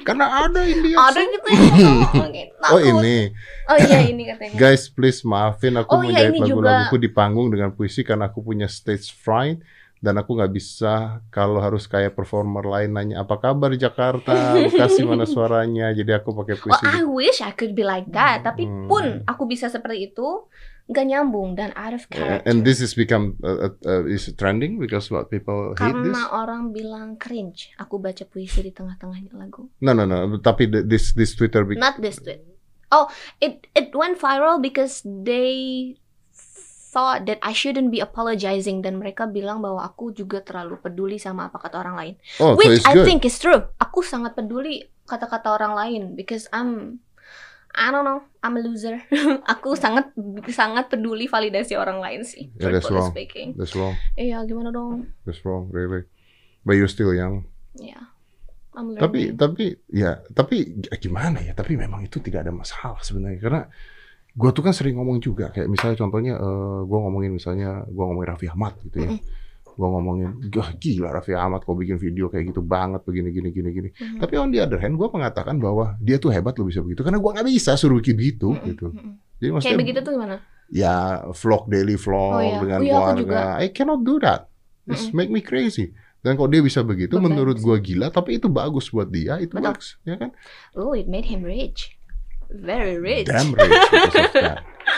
Karena 0.00 0.46
ada 0.46 0.60
indie 0.62 0.92
yang 0.92 1.02
ada 1.06 1.20
gitu 1.20 1.46
ya 1.46 1.60
oh, 1.60 2.28
gitu. 2.34 2.54
Oh 2.66 2.78
ini, 2.78 3.30
oh 3.66 3.76
iya 3.78 3.98
ini 4.04 4.22
katanya 4.26 4.54
guys 4.62 4.88
please 4.88 5.22
maafin 5.22 5.76
aku 5.76 5.92
Oh, 5.92 6.02
iya, 6.02 6.28
menjahit 6.28 6.34
juga. 6.36 6.44
lagu-laguku 6.46 6.96
di 6.98 7.08
panggung 7.08 7.48
dengan 7.48 7.70
puisi 7.70 8.00
karena 8.00 8.26
aku 8.26 8.40
punya 8.40 8.66
stage 8.66 9.12
fright 9.12 9.60
dan 9.96 10.16
aku 10.16 10.32
nggak 10.32 10.48
bisa 10.50 10.94
kalau 11.28 11.60
harus 11.60 11.84
kayak 11.84 12.16
performer 12.16 12.64
lain 12.64 12.90
nanya 12.90 13.20
apa 13.20 13.36
kabar 13.36 13.68
Jakarta, 13.74 14.56
Bekasi 14.56 15.04
mana 15.04 15.28
suaranya, 15.28 15.92
jadi 15.92 16.16
aku 16.16 16.32
pakai 16.32 16.56
Well, 16.56 16.72
puisi. 16.72 16.84
I 16.88 17.04
wish 17.04 17.38
I 17.40 17.52
could 17.52 17.76
be 17.76 17.84
like 17.84 18.08
that, 18.10 18.40
tapi 18.40 18.64
Hmm. 18.64 18.88
pun 18.88 19.04
aku 19.28 19.44
bisa 19.44 19.68
seperti 19.68 20.08
itu, 20.08 20.48
nggak 20.90 21.06
nyambung 21.06 21.54
dan 21.54 21.70
out 21.78 21.94
of 21.94 22.10
character. 22.10 22.42
and 22.50 22.66
this 22.66 22.82
is 22.82 22.98
become 22.98 23.38
uh, 23.46 23.70
uh, 23.70 23.74
uh, 23.86 24.02
is 24.10 24.26
trending 24.34 24.82
because 24.82 25.06
what 25.06 25.30
people 25.30 25.70
hate 25.78 25.94
this. 25.94 26.10
Karena 26.10 26.34
orang 26.34 26.74
bilang 26.74 27.14
cringe, 27.14 27.70
aku 27.78 28.02
baca 28.02 28.26
puisi 28.26 28.66
di 28.66 28.74
tengah-tengahnya 28.74 29.30
lagu. 29.38 29.70
No 29.78 29.94
no 29.94 30.02
no. 30.02 30.26
Tapi 30.42 30.66
this 30.66 31.14
this 31.14 31.38
Twitter 31.38 31.62
be- 31.62 31.78
Not 31.78 32.02
this 32.02 32.18
tweet. 32.18 32.42
Oh, 32.90 33.06
it 33.38 33.70
it 33.78 33.94
went 33.94 34.18
viral 34.18 34.58
because 34.58 35.06
they 35.06 35.94
thought 36.90 37.22
that 37.30 37.38
I 37.38 37.54
shouldn't 37.54 37.94
be 37.94 38.02
apologizing 38.02 38.82
dan 38.82 38.98
mereka 38.98 39.30
bilang 39.30 39.62
bahwa 39.62 39.86
aku 39.86 40.10
juga 40.10 40.42
terlalu 40.42 40.74
peduli 40.82 41.22
sama 41.22 41.46
apa 41.46 41.62
kata 41.62 41.78
orang 41.78 41.94
lain. 41.94 42.14
Oh, 42.42 42.58
so 42.58 42.58
Which 42.58 42.82
it's 42.82 42.86
I 42.90 42.98
good. 42.98 43.06
think 43.06 43.22
is 43.22 43.38
true. 43.38 43.62
Aku 43.78 44.02
sangat 44.02 44.34
peduli 44.34 44.90
kata-kata 45.06 45.54
orang 45.54 45.74
lain 45.78 46.02
because 46.18 46.50
I'm 46.50 46.98
I 47.70 47.94
don't 47.94 48.02
know, 48.02 48.20
I'm 48.42 48.58
a 48.58 48.60
loser. 48.60 48.98
aku 49.52 49.78
sangat 49.78 50.10
sangat 50.50 50.90
peduli 50.90 51.30
validasi 51.30 51.78
orang 51.78 52.02
lain 52.02 52.26
sih. 52.26 52.50
Yeah, 52.58 52.74
that's 52.74 52.90
wrong. 52.90 53.14
speaking. 53.14 53.54
That's 53.54 53.78
wrong. 53.78 53.94
Iya, 54.18 54.42
gimana 54.44 54.74
dong? 54.74 55.14
That's 55.22 55.40
wrong, 55.46 55.70
really. 55.70 56.02
But 56.66 56.74
you're 56.76 56.90
still 56.90 57.14
young. 57.14 57.46
Iya. 57.78 58.10
I'm 58.70 58.94
Tapi 58.94 59.34
learning. 59.34 59.38
tapi 59.38 59.64
ya 59.90 60.22
tapi 60.30 60.56
gimana 60.98 61.42
ya? 61.42 61.54
Tapi 61.58 61.74
memang 61.74 62.06
itu 62.06 62.22
tidak 62.22 62.46
ada 62.46 62.52
masalah 62.54 63.02
sebenarnya 63.02 63.38
karena 63.42 63.62
gua 64.30 64.54
tuh 64.54 64.62
kan 64.62 64.70
sering 64.70 64.94
ngomong 64.94 65.18
juga 65.18 65.50
kayak 65.50 65.66
misalnya 65.66 65.98
contohnya 65.98 66.34
eh, 66.38 66.80
gua 66.86 66.98
ngomongin 67.06 67.34
misalnya 67.34 67.82
gua 67.90 68.10
ngomongin 68.10 68.30
Raffi 68.30 68.46
Ahmad 68.46 68.78
gitu 68.86 68.98
ya. 69.02 69.10
Mm-mm. 69.10 69.26
Gua 69.80 69.88
ngomongin 69.90 70.52
"Gah, 70.52 70.76
gila 70.76 71.08
Raffi 71.10 71.32
Ahmad 71.32 71.64
kok 71.64 71.72
bikin 71.72 71.96
video 71.96 72.28
kayak 72.28 72.52
gitu 72.52 72.60
banget 72.60 73.00
begini 73.00 73.32
gini 73.32 73.48
gini 73.48 73.68
gini. 73.72 73.88
Mhm. 73.90 74.20
Tapi 74.20 74.34
on 74.36 74.52
the 74.52 74.60
other 74.60 74.76
hand 74.76 74.94
gua 74.94 75.08
mengatakan 75.08 75.56
bahwa 75.56 75.96
dia 75.96 76.20
tuh 76.20 76.28
hebat 76.28 76.52
lo 76.54 76.68
bisa 76.68 76.80
begitu 76.80 77.00
karena 77.00 77.16
gua 77.16 77.32
nggak 77.32 77.48
bisa 77.48 77.72
suruh 77.74 77.96
bikin 77.96 78.14
gitu 78.14 78.52
Mm-mm, 78.52 78.66
gitu. 78.68 78.92
mm-mm. 78.92 79.16
Jadi 79.34 79.40
Kayak 79.40 79.52
maksudnya 79.56 79.78
begitu 79.80 79.98
tuh 80.00 80.12
gimana? 80.12 80.36
ya 80.68 80.94
vlog 81.32 81.64
daily 81.66 81.96
vlog 81.96 82.30
Oh, 82.30 82.38
iya. 82.38 82.60
dengan 82.60 82.78
Oh, 82.78 82.84
iya, 82.84 82.92
keluarga. 82.92 83.40
I 83.58 83.66
cannot 83.72 84.04
do 84.04 84.20
that. 84.20 84.46
It's 84.84 85.08
Mm-mm. 85.08 85.16
make 85.16 85.32
me 85.32 85.40
crazy. 85.40 85.96
Dan 86.20 86.36
kalau 86.36 86.46
dia 86.46 86.60
bisa 86.60 86.84
begitu, 86.84 87.16
menurut 87.16 87.56
gua 87.58 87.80
gila, 87.80 88.12
tapi 88.12 88.36
itu 88.36 88.46
bagus 88.46 88.92
buat 88.92 89.08
dia, 89.08 89.40
itu 89.40 89.50
Betul. 89.50 89.64
works, 89.66 89.96
ya 90.04 90.14
kan? 90.14 90.30
Oh, 90.76 90.92
it 90.92 91.08
made 91.08 91.24
him 91.24 91.40
rich. 91.40 91.96
Very 92.46 93.00
rich. 93.00 93.24
Damn 93.24 93.50
rich. 93.50 93.72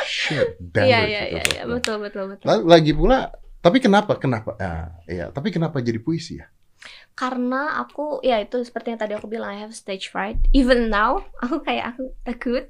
Shit, 0.05 0.59
damn 0.59 0.89
Iya, 0.89 0.99
rich 0.99 1.09
iya, 1.09 1.23
iya, 1.31 1.43
iya, 1.47 1.63
betul, 1.65 2.01
betul, 2.01 2.25
betul. 2.27 2.47
Lagi 2.65 2.91
pula, 2.91 3.31
tapi 3.63 3.79
kenapa, 3.79 4.19
kenapa, 4.19 4.59
ah, 4.59 4.91
iya, 5.07 5.31
tapi 5.31 5.55
kenapa 5.55 5.79
jadi 5.79 6.03
puisi 6.03 6.43
ya? 6.43 6.51
Karena 7.15 7.79
aku, 7.79 8.19
ya 8.27 8.43
itu 8.43 8.59
seperti 8.67 8.91
yang 8.91 9.01
tadi 9.01 9.15
aku 9.15 9.31
bilang, 9.31 9.55
I 9.55 9.63
have 9.63 9.71
stage 9.71 10.11
fright. 10.11 10.43
Even 10.51 10.91
now, 10.91 11.23
aku 11.45 11.63
kayak 11.63 11.95
aku 11.95 12.11
takut, 12.27 12.65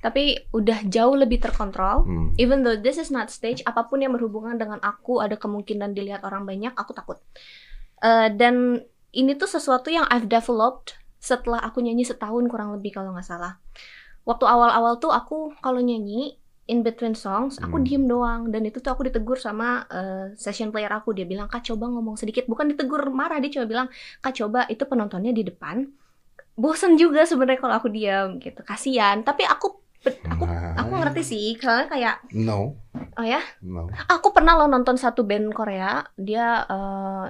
tapi 0.00 0.40
udah 0.56 0.88
jauh 0.88 1.12
lebih 1.12 1.42
terkontrol. 1.44 2.08
Hmm. 2.08 2.32
Even 2.40 2.64
though 2.64 2.80
this 2.80 2.96
is 2.96 3.12
not 3.12 3.28
stage, 3.28 3.60
apa 3.68 3.84
pun 3.84 4.00
yang 4.00 4.16
berhubungan 4.16 4.56
dengan 4.56 4.80
aku 4.80 5.20
ada 5.20 5.36
kemungkinan 5.36 5.92
dilihat 5.92 6.24
orang 6.24 6.48
banyak, 6.48 6.72
aku 6.72 6.96
takut. 6.96 7.20
Eh, 8.00 8.32
dan 8.32 8.80
ini 9.12 9.36
tuh 9.36 9.50
sesuatu 9.50 9.92
yang 9.92 10.08
I've 10.08 10.30
developed 10.30 10.96
setelah 11.18 11.60
aku 11.60 11.82
nyanyi 11.82 12.06
setahun 12.06 12.46
kurang 12.46 12.72
lebih 12.72 12.96
kalau 12.96 13.12
nggak 13.12 13.26
salah. 13.26 13.58
Waktu 14.24 14.44
awal-awal 14.46 15.02
tuh 15.02 15.10
aku 15.10 15.52
kalau 15.58 15.82
nyanyi 15.82 16.37
in 16.68 16.84
between 16.84 17.16
songs, 17.16 17.56
aku 17.58 17.80
Hmm. 17.80 17.84
diem 17.88 18.04
doang. 18.04 18.52
Dan 18.52 18.68
itu 18.68 18.78
tuh 18.78 18.92
aku 18.92 19.08
ditegur 19.08 19.40
sama 19.40 19.88
eh, 19.88 20.36
session 20.36 20.68
player 20.68 20.92
aku. 20.92 21.16
Dia 21.16 21.24
bilang, 21.24 21.48
kak 21.48 21.64
coba 21.64 21.88
ngomong 21.88 22.20
sedikit. 22.20 22.44
Bukan 22.44 22.76
ditegur 22.76 23.08
marah, 23.10 23.40
dia 23.40 23.48
cuma 23.48 23.64
bilang, 23.64 23.88
kak 24.20 24.36
coba 24.36 24.68
itu 24.68 24.84
penontonnya 24.84 25.32
di 25.32 25.42
depan. 25.48 25.88
Bosen 26.58 26.98
juga 27.00 27.24
sebenarnya 27.24 27.60
kalau 27.62 27.74
aku 27.80 27.88
diam 27.88 28.36
gitu. 28.36 28.60
Kasian. 28.62 29.24
Tapi 29.24 29.48
aku 29.48 29.80
aku 30.28 30.44
aku 30.78 30.92
Nah, 30.94 30.98
ngerti 31.02 31.22
sih, 31.26 31.46
karena 31.58 31.90
kayak 31.90 32.16
No, 32.30 32.78
oh 33.18 33.26
ya, 33.26 33.42
no. 33.66 33.90
Aku 34.06 34.30
pernah 34.30 34.54
lo 34.54 34.70
nonton 34.70 34.94
satu 34.94 35.26
band 35.26 35.50
Korea, 35.50 36.06
dia 36.14 36.62
eh, 36.68 37.26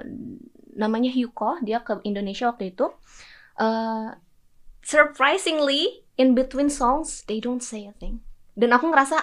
namanya 0.76 1.10
Hyuko, 1.10 1.58
dia 1.64 1.80
ke 1.80 1.96
Indonesia 2.04 2.50
waktu 2.50 2.76
itu. 2.76 2.92
Eh, 3.56 4.08
surprisingly, 4.84 6.04
in 6.16 6.34
between 6.34 6.68
songs, 6.70 7.24
they 7.26 7.40
don't 7.40 7.62
say 7.64 7.84
a 7.88 7.94
thing. 7.96 8.20
Dan 8.58 8.74
aku 8.74 8.90
ngerasa, 8.90 9.14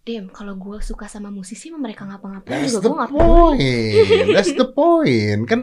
damn, 0.00 0.32
kalau 0.32 0.56
gue 0.56 0.80
suka 0.80 1.04
sama 1.06 1.28
musisi, 1.28 1.68
mah 1.68 1.78
mereka 1.78 2.02
ngapa-ngapain 2.02 2.64
juga 2.64 2.80
gue 2.80 2.96
peduli. 2.96 3.12
point. 3.12 4.32
That's 4.32 4.52
the 4.52 4.66
point. 4.66 5.40
Kan 5.44 5.60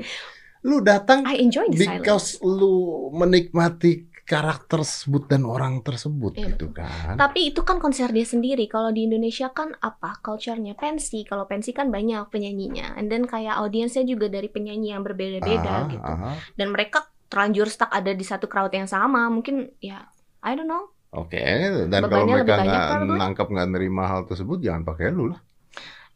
lu 0.61 0.79
datang 0.79 1.25
I 1.25 1.41
enjoy 1.41 1.67
the 1.67 1.79
silence. 1.79 1.97
because 1.97 2.27
lu 2.39 3.09
menikmati 3.09 4.05
karakter 4.29 4.85
tersebut 4.85 5.25
dan 5.25 5.41
orang 5.41 5.81
tersebut 5.81 6.37
Iya, 6.37 6.53
gitu 6.53 6.69
kan. 6.69 7.17
Tapi 7.17 7.49
itu 7.49 7.65
kan 7.65 7.81
konser 7.81 8.13
dia 8.13 8.21
sendiri. 8.21 8.69
Kalau 8.69 8.93
di 8.93 9.09
Indonesia 9.09 9.49
kan 9.49 9.73
apa? 9.75 10.21
Culture-nya 10.21 10.77
pensi. 10.77 11.25
Kalau 11.25 11.49
pensi 11.49 11.73
kan 11.73 11.89
banyak 11.89 12.29
penyanyinya. 12.29 12.93
And 12.93 13.09
then 13.09 13.25
kayak 13.25 13.57
audiensnya 13.57 14.05
juga 14.05 14.29
dari 14.29 14.45
penyanyi 14.45 14.93
yang 14.93 15.01
berbeda-beda 15.01 15.73
Ah, 15.73 15.89
gitu. 15.89 16.05
ah. 16.05 16.37
Dan 16.53 16.69
mereka 16.69 17.09
terlanjur 17.25 17.73
stuck 17.73 17.89
ada 17.89 18.13
di 18.13 18.21
satu 18.21 18.45
crowd 18.45 18.69
yang 18.69 18.85
sama. 18.85 19.25
Mungkin 19.33 19.73
ya, 19.81 20.05
I 20.45 20.53
don't 20.53 20.69
know. 20.69 20.93
Oke, 21.09 21.41
dan 21.89 22.05
kalau 22.05 22.29
mereka 22.29 22.61
nggak 22.61 22.87
nangkap 23.17 23.47
nggak 23.49 23.69
nerima 23.73 24.05
hal 24.05 24.29
tersebut, 24.29 24.61
jangan 24.61 24.85
pakai 24.85 25.09
lu 25.09 25.33
lah. 25.33 25.41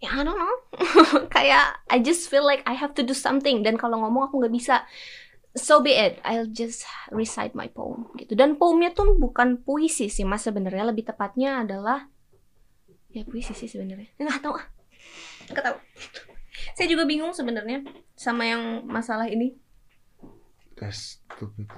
Ya, 0.03 0.19
I 0.19 0.21
don't 0.21 0.35
know. 0.35 0.55
kayak 1.35 1.79
I 1.87 1.97
just 2.03 2.27
feel 2.27 2.43
like 2.43 2.59
I 2.67 2.75
have 2.75 2.91
to 2.99 3.07
do 3.07 3.15
something. 3.15 3.63
Dan 3.63 3.79
kalau 3.79 4.03
ngomong 4.03 4.27
aku 4.27 4.43
nggak 4.43 4.53
bisa. 4.53 4.75
So 5.55 5.79
be 5.79 5.95
it. 5.95 6.19
I'll 6.27 6.51
just 6.51 6.83
recite 7.09 7.55
my 7.55 7.71
poem 7.71 8.11
gitu. 8.19 8.35
Dan 8.35 8.59
poemnya 8.59 8.91
tuh 8.91 9.15
bukan 9.15 9.63
puisi 9.63 10.11
sih 10.11 10.27
mas 10.27 10.43
sebenarnya. 10.43 10.91
Lebih 10.91 11.07
tepatnya 11.07 11.63
adalah 11.63 12.11
ya 13.15 13.23
puisi 13.23 13.55
sih 13.55 13.71
sebenarnya. 13.71 14.11
Nggak 14.19 14.43
tahu 14.43 14.53
ah. 14.59 14.65
Nggak 15.47 15.63
tahu. 15.71 15.77
Saya 16.75 16.87
juga 16.91 17.07
bingung 17.07 17.31
sebenarnya 17.31 17.87
sama 18.19 18.43
yang 18.43 18.83
masalah 18.83 19.31
ini. 19.31 19.55
That's 20.75 21.23
stupid. 21.31 21.71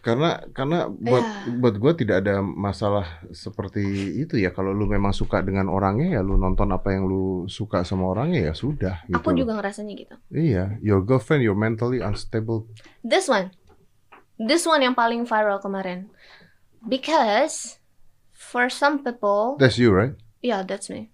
Karena 0.00 0.40
karena 0.56 0.88
buat 0.88 1.20
Ya. 1.20 1.52
buat 1.60 1.74
gue 1.76 1.92
tidak 2.00 2.24
ada 2.24 2.40
masalah 2.40 3.04
seperti 3.30 3.84
itu 4.16 4.40
ya. 4.40 4.48
Kalau 4.48 4.72
lu 4.72 4.88
memang 4.88 5.12
suka 5.12 5.44
dengan 5.44 5.68
orangnya 5.68 6.16
ya 6.16 6.20
lu 6.24 6.40
nonton 6.40 6.72
apa 6.72 6.96
yang 6.96 7.04
lu 7.04 7.44
suka 7.46 7.84
sama 7.84 8.08
orangnya 8.08 8.48
ya 8.48 8.54
sudah. 8.56 9.04
Gitu. 9.04 9.20
Aku 9.20 9.36
juga 9.36 9.52
ngerasanya 9.54 9.92
gitu. 9.92 10.14
Iya, 10.32 10.80
your 10.80 11.04
girlfriend, 11.04 11.44
you're 11.44 11.58
mentally 11.58 12.00
unstable. 12.00 12.64
This 13.04 13.28
one. 13.28 13.52
This 14.40 14.64
one 14.64 14.80
yang 14.80 14.96
paling 14.96 15.28
viral 15.28 15.60
kemarin. 15.60 16.08
Because 16.80 17.76
for 18.32 18.72
some 18.72 19.04
people, 19.04 19.56
That's 19.60 19.76
you, 19.76 19.92
right? 19.92 20.16
yeah, 20.40 20.64
that's 20.64 20.88
me. 20.88 21.12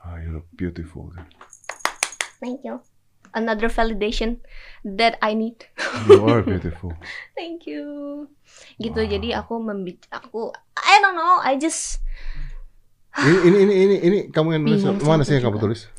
Ah, 0.00 0.16
you 0.18 0.32
look 0.32 0.48
beautiful. 0.52 1.12
Thank 2.40 2.64
you. 2.64 2.80
Another 3.34 3.68
validation 3.68 4.40
that 4.84 5.18
I 5.20 5.34
need. 5.34 5.66
You 6.08 6.24
are 6.26 6.42
beautiful. 6.42 6.94
Thank 7.38 7.68
you. 7.68 8.26
Gitu. 8.80 9.00
Wow. 9.00 9.10
Jadi 9.10 9.28
aku 9.36 9.54
membic 9.60 10.06
aku 10.08 10.52
I 10.76 10.94
don't 11.02 11.18
know, 11.18 11.42
I 11.42 11.58
just 11.60 12.00
ini, 13.18 13.38
ini 13.50 13.58
ini 13.58 13.74
ini 13.74 13.96
ini 13.98 14.18
kamu 14.30 14.58
yang 14.58 14.62
nulis 14.62 14.82
mana 15.02 15.26
sih 15.26 15.36
yang 15.36 15.50
kamu 15.50 15.58
tulis? 15.58 15.90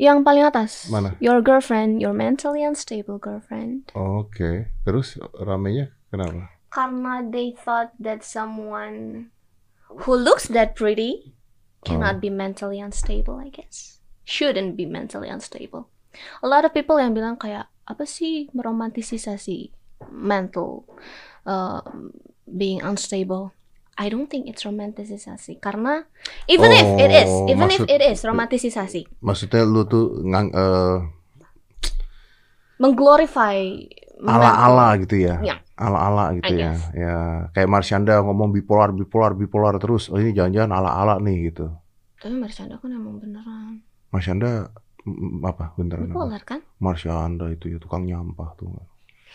yang 0.00 0.24
paling 0.24 0.40
atas. 0.40 0.88
Mana? 0.88 1.12
Your 1.20 1.44
girlfriend, 1.44 2.00
your 2.00 2.16
mentally 2.16 2.64
unstable 2.64 3.20
girlfriend. 3.20 3.92
Oke, 3.92 4.72
terus 4.88 5.20
ramenya 5.36 5.92
kenapa? 6.08 6.48
Karena 6.72 7.20
they 7.20 7.52
thought 7.52 7.92
that 8.00 8.24
someone 8.24 9.28
who 10.08 10.16
looks 10.16 10.48
that 10.48 10.72
pretty 10.72 11.36
cannot 11.84 12.24
be 12.24 12.32
mentally 12.32 12.80
unstable, 12.80 13.36
I 13.36 13.52
guess. 13.52 14.00
Shouldn't 14.24 14.80
be 14.80 14.88
mentally 14.88 15.28
unstable. 15.28 15.92
A 16.42 16.46
lot 16.46 16.62
of 16.62 16.72
people 16.72 16.98
yang 16.98 17.12
bilang 17.12 17.36
kayak 17.36 17.66
apa 17.84 18.04
sih 18.06 18.46
meromantisasi 18.50 19.70
mental 20.10 20.86
uh, 21.44 21.82
being 22.46 22.80
unstable. 22.80 23.54
I 24.00 24.08
don't 24.08 24.32
think 24.32 24.48
it's 24.48 24.64
romantisasi 24.64 25.60
karena 25.60 26.08
even 26.48 26.72
if 26.72 26.88
it 26.96 27.12
is, 27.12 27.28
Oh, 27.28 27.44
even 27.46 27.68
if 27.68 27.84
maksud- 27.84 27.92
it 27.92 28.00
is 28.00 28.18
romantisasi, 28.24 29.02
Maksudnya 29.20 29.60
lu 29.62 29.84
tuh 29.84 30.24
ngang 30.24 30.48
eh, 30.50 30.96
mengglorify 32.80 33.60
ala-ala 34.20 34.96
gitu 35.00 35.16
ya. 35.20 35.40
Ya. 35.40 35.56
Ala-ala 35.76 36.36
gitu 36.36 36.52
I 36.52 36.56
ya. 36.56 36.72
guess. 36.72 36.80
Ya, 36.92 37.16
kayak 37.52 37.68
Marsyanda 37.68 38.20
ngomong 38.20 38.52
bipolar, 38.52 38.92
bipolar, 38.92 39.32
bipolar 39.32 39.76
terus. 39.80 40.12
Oh, 40.12 40.20
ini 40.20 40.32
jangan-jangan 40.32 40.72
ala-ala 40.76 41.16
nih 41.20 41.52
gitu. 41.52 41.72
Tapi 42.20 42.36
Marshanda 42.36 42.76
kan 42.76 42.92
emang 42.92 43.16
beneran 43.16 43.80
Marsyanda 44.12 44.68
apa? 45.42 45.72
Bipolar 45.76 46.42
kan? 46.44 46.60
Marsyanda 46.78 47.48
itu 47.48 47.68
ya 47.68 47.78
tukang 47.78 48.04
nyampah 48.04 48.52
tuh. 48.56 48.68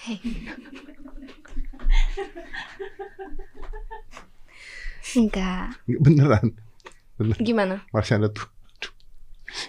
Hey. 0.06 0.20
Enggak. 5.16 5.80
Beneran. 5.88 6.48
Gimana? 7.40 7.82
Marsyanda 7.96 8.28
tuh. 8.30 8.46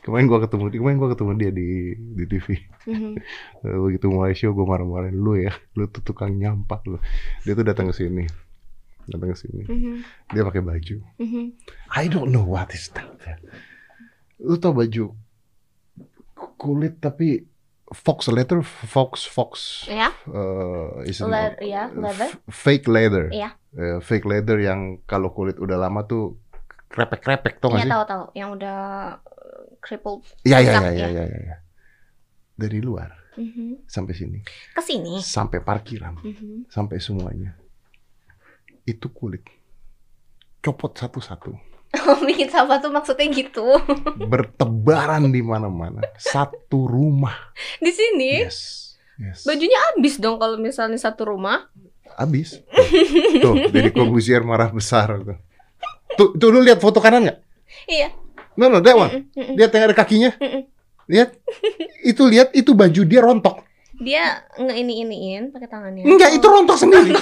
Kemarin 0.02 0.26
gua 0.26 0.42
ketemu 0.42 0.66
kemarin 0.74 0.98
gua 0.98 1.14
ketemu 1.14 1.30
dia 1.38 1.50
di 1.54 1.68
di 1.94 2.24
TV. 2.26 2.46
Mhm. 2.90 3.12
Eh, 3.66 3.78
Begitu 3.78 4.06
mulai 4.10 4.34
show 4.34 4.50
gua 4.50 4.66
marah-marahin 4.66 5.14
lu 5.14 5.38
ya. 5.38 5.54
Lu 5.78 5.86
tuh 5.86 6.02
tukang 6.02 6.34
nyampah 6.34 6.82
lu. 6.90 6.98
Dia 7.46 7.54
tuh 7.54 7.62
datang 7.62 7.86
ke 7.90 7.94
sini. 7.94 8.26
Datang 9.06 9.30
ke 9.30 9.38
sini. 9.38 9.62
Mhm. 9.62 9.94
Dia 10.34 10.42
pakai 10.42 10.62
baju. 10.62 10.96
Mhm. 11.22 11.42
I 11.94 12.10
don't 12.10 12.34
know 12.34 12.42
what 12.42 12.74
is 12.74 12.90
that. 12.98 13.06
Lu 14.42 14.58
tau 14.58 14.74
baju 14.74 15.14
kulit 16.56 16.98
tapi 16.98 17.44
fox 17.86 18.26
leather, 18.28 18.60
fox 18.64 19.22
fox. 19.24 19.52
Ya, 19.86 20.10
eh, 20.26 21.06
is 21.06 21.20
it- 21.20 21.28
leather, 21.28 21.62
ya, 21.62 21.86
fake 22.50 22.90
leather. 22.90 23.30
Iya. 23.30 23.54
Eh, 23.76 23.98
fake 24.00 24.26
leather 24.26 24.58
yang 24.58 25.04
kalau 25.06 25.30
kulit 25.30 25.54
udah 25.56 25.76
lama 25.76 26.02
tuh 26.02 26.40
krepek-krepek 26.88 27.60
tau 27.60 27.70
gak 27.70 27.82
Iya 27.82 27.86
sih? 27.86 27.92
tahu-tahu 27.92 28.24
yang 28.32 28.48
udah 28.56 28.78
uh, 29.20 29.64
crippled. 29.78 30.24
Iya 30.42 30.58
iya 30.60 30.72
iya 30.72 30.90
ya. 30.90 30.90
iya 30.90 31.24
iya. 31.28 31.38
iya. 31.44 31.56
Dari 32.56 32.80
luar 32.80 33.12
Mhm. 33.36 33.84
sampai 33.84 34.14
sini, 34.16 34.40
Ke 34.72 34.80
sini. 34.80 35.20
sampai 35.20 35.60
parkiran, 35.60 36.16
Mhm. 36.16 36.72
sampai 36.72 36.96
semuanya. 36.98 37.52
Itu 38.82 39.12
kulit. 39.12 39.44
Copot 40.58 40.90
satu-satu. 40.90 41.52
Oh, 42.06 42.20
bikin 42.22 42.50
sampah 42.50 42.78
tuh 42.78 42.92
maksudnya 42.92 43.26
gitu. 43.30 43.64
Bertebaran 44.30 45.32
di 45.32 45.40
mana-mana. 45.40 46.02
Satu 46.18 46.86
rumah. 46.86 47.34
Di 47.80 47.90
sini 47.90 48.42
Yes. 48.46 48.84
Yes. 49.16 49.48
bajunya 49.48 49.80
habis 49.90 50.20
dong 50.20 50.36
kalau 50.36 50.60
misalnya 50.60 51.00
satu 51.00 51.24
rumah. 51.24 51.72
Habis. 52.20 52.60
Tuh, 53.40 53.72
dari 53.72 53.88
Corbusier 53.92 54.44
marah 54.44 54.68
besar 54.68 55.24
tuh. 55.24 55.38
Tuh, 56.16 56.28
tuh 56.36 56.48
lu 56.52 56.60
lihat 56.60 56.80
foto 56.80 57.00
kanan 57.00 57.28
nggak? 57.28 57.38
Iya. 57.88 58.08
No, 58.56 58.68
no, 58.68 58.80
that 58.80 58.96
one. 58.96 59.28
Lihat 59.36 59.70
yang 59.72 59.84
ada 59.88 59.96
kakinya. 59.96 60.30
Lihat. 61.08 61.32
Itu 62.04 62.28
lihat 62.28 62.52
itu 62.52 62.72
baju 62.72 63.02
dia 63.04 63.20
rontok. 63.24 63.64
Dia 63.96 64.44
ngeini-iniin 64.60 65.48
pakai 65.48 65.68
tangannya. 65.68 66.04
Enggak, 66.04 66.36
itu 66.36 66.44
rontok 66.44 66.76
sendiri. 66.76 67.16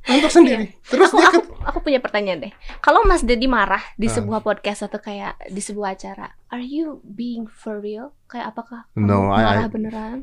Rontok 0.00 0.32
sendiri. 0.32 0.66
Terus 0.82 1.12
aku, 1.12 1.20
dia 1.20 1.28
aku, 1.28 1.40
aku 1.60 1.78
punya 1.82 2.00
pertanyaan 2.00 2.48
deh. 2.48 2.52
Kalau 2.80 3.04
Mas 3.04 3.20
Dedi 3.20 3.44
marah 3.44 3.84
di 3.94 4.08
Ah. 4.08 4.14
sebuah 4.16 4.40
podcast 4.40 4.88
atau 4.88 4.96
kayak 4.96 5.36
di 5.46 5.60
sebuah 5.60 5.92
acara, 5.92 6.32
are 6.48 6.64
you 6.64 7.04
being 7.04 7.44
for 7.44 7.78
real? 7.78 8.16
Kayak 8.24 8.56
apakah 8.56 8.88
kamu 8.92 9.04
No, 9.04 9.28
marah 9.28 9.66
I- 9.66 9.72
beneran? 9.72 10.18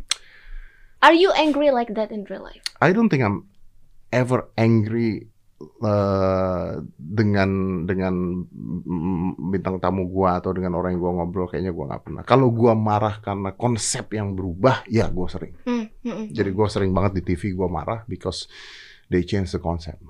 Are 0.98 1.14
you 1.14 1.30
angry 1.32 1.70
like 1.70 1.94
that 1.94 2.10
in 2.10 2.26
real 2.26 2.42
life? 2.42 2.66
I 2.82 2.90
don't 2.90 3.06
think 3.06 3.22
I'm 3.22 3.46
ever 4.10 4.50
angry 4.58 5.30
uh, 5.78 6.82
dengan 6.98 7.50
dengan 7.86 8.46
bintang 9.48 9.78
tamu 9.78 10.10
gua 10.10 10.42
atau 10.42 10.58
dengan 10.58 10.74
orang 10.74 10.98
yang 10.98 11.02
gua 11.02 11.14
ngobrol 11.22 11.46
kayaknya 11.46 11.70
gua 11.70 11.94
nggak 11.94 12.04
pernah. 12.04 12.24
Kalau 12.26 12.50
gua 12.50 12.74
marah 12.74 13.22
karena 13.22 13.54
konsep 13.54 14.10
yang 14.10 14.34
berubah, 14.34 14.90
ya 14.90 15.06
gua 15.08 15.30
sering. 15.30 15.54
Hmm, 15.70 15.86
hmm, 16.02 16.10
hmm. 16.10 16.26
Jadi 16.34 16.50
gua 16.50 16.66
sering 16.66 16.90
banget 16.90 17.22
di 17.22 17.24
TV 17.24 17.54
gua 17.54 17.70
marah 17.70 18.02
because 18.06 18.50
they 19.08 19.24
change 19.24 19.52
the 19.52 19.62
concept 19.62 20.04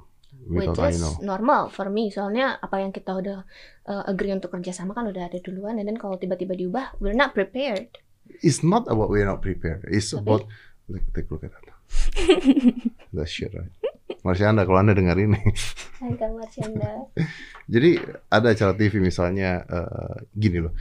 Which 0.48 0.80
I 0.80 0.96
is 0.96 1.04
know. 1.04 1.20
normal 1.20 1.68
for 1.68 1.92
me. 1.92 2.08
Soalnya 2.08 2.56
apa 2.64 2.80
yang 2.80 2.96
kita 2.96 3.20
udah 3.20 3.44
uh, 3.84 4.04
agree 4.08 4.32
untuk 4.32 4.56
kerjasama 4.56 4.96
kan 4.96 5.04
udah 5.12 5.28
ada 5.28 5.44
duluan. 5.44 5.76
Dan 5.76 5.92
then 5.92 6.00
kalau 6.00 6.16
tiba-tiba 6.16 6.56
diubah, 6.56 6.96
we're 7.04 7.18
not 7.18 7.36
prepared. 7.36 7.92
It's 8.40 8.64
not 8.64 8.88
about 8.88 9.12
we're 9.12 9.28
not 9.28 9.44
prepared. 9.44 9.84
It's 9.92 10.16
Tapi- 10.16 10.24
about 10.24 10.48
look, 10.88 11.04
take 11.12 11.28
a 11.28 11.32
look 11.36 11.44
at 11.44 11.52
that. 11.52 11.68
That 13.16 13.28
shit 13.28 13.52
right. 13.52 13.72
Masih 14.24 14.48
anda 14.48 14.64
kalau 14.64 14.84
anda 14.84 14.96
dengar 14.96 15.20
ini. 15.20 15.40
Hai 16.00 16.16
Marsyanda. 16.16 17.12
Jadi 17.74 18.00
ada 18.32 18.48
acara 18.52 18.72
TV 18.76 19.00
misalnya 19.04 19.64
eh, 19.68 20.16
gini 20.36 20.64
loh. 20.64 20.76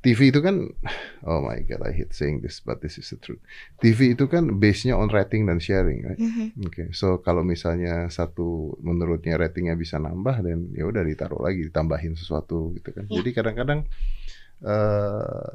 TV 0.00 0.32
itu 0.32 0.40
kan, 0.40 0.64
oh 1.28 1.40
my 1.44 1.60
god, 1.68 1.84
I 1.84 1.92
hate 1.92 2.16
saying 2.16 2.40
this, 2.40 2.64
but 2.64 2.80
this 2.80 2.96
is 2.96 3.12
the 3.12 3.20
truth. 3.20 3.40
TV 3.84 4.16
itu 4.16 4.24
kan 4.26 4.56
base-nya 4.56 4.96
on 4.96 5.12
rating 5.12 5.44
dan 5.44 5.60
sharing, 5.60 6.00
right? 6.08 6.20
Mhm. 6.20 6.56
Oke, 6.64 6.84
so 6.96 7.20
kalau 7.20 7.44
misalnya 7.44 8.08
satu 8.08 8.80
menurutnya 8.80 9.36
ratingnya 9.36 9.76
bisa 9.76 10.00
nambah 10.00 10.40
dan 10.40 10.72
ya 10.72 10.88
udah 10.88 11.04
ditaruh 11.04 11.40
lagi, 11.44 11.68
ditambahin 11.68 12.16
sesuatu 12.16 12.72
gitu 12.80 12.96
kan. 12.96 13.04
Iya. 13.12 13.20
Jadi 13.20 13.30
kadang-kadang, 13.36 13.80
eh 14.64 15.52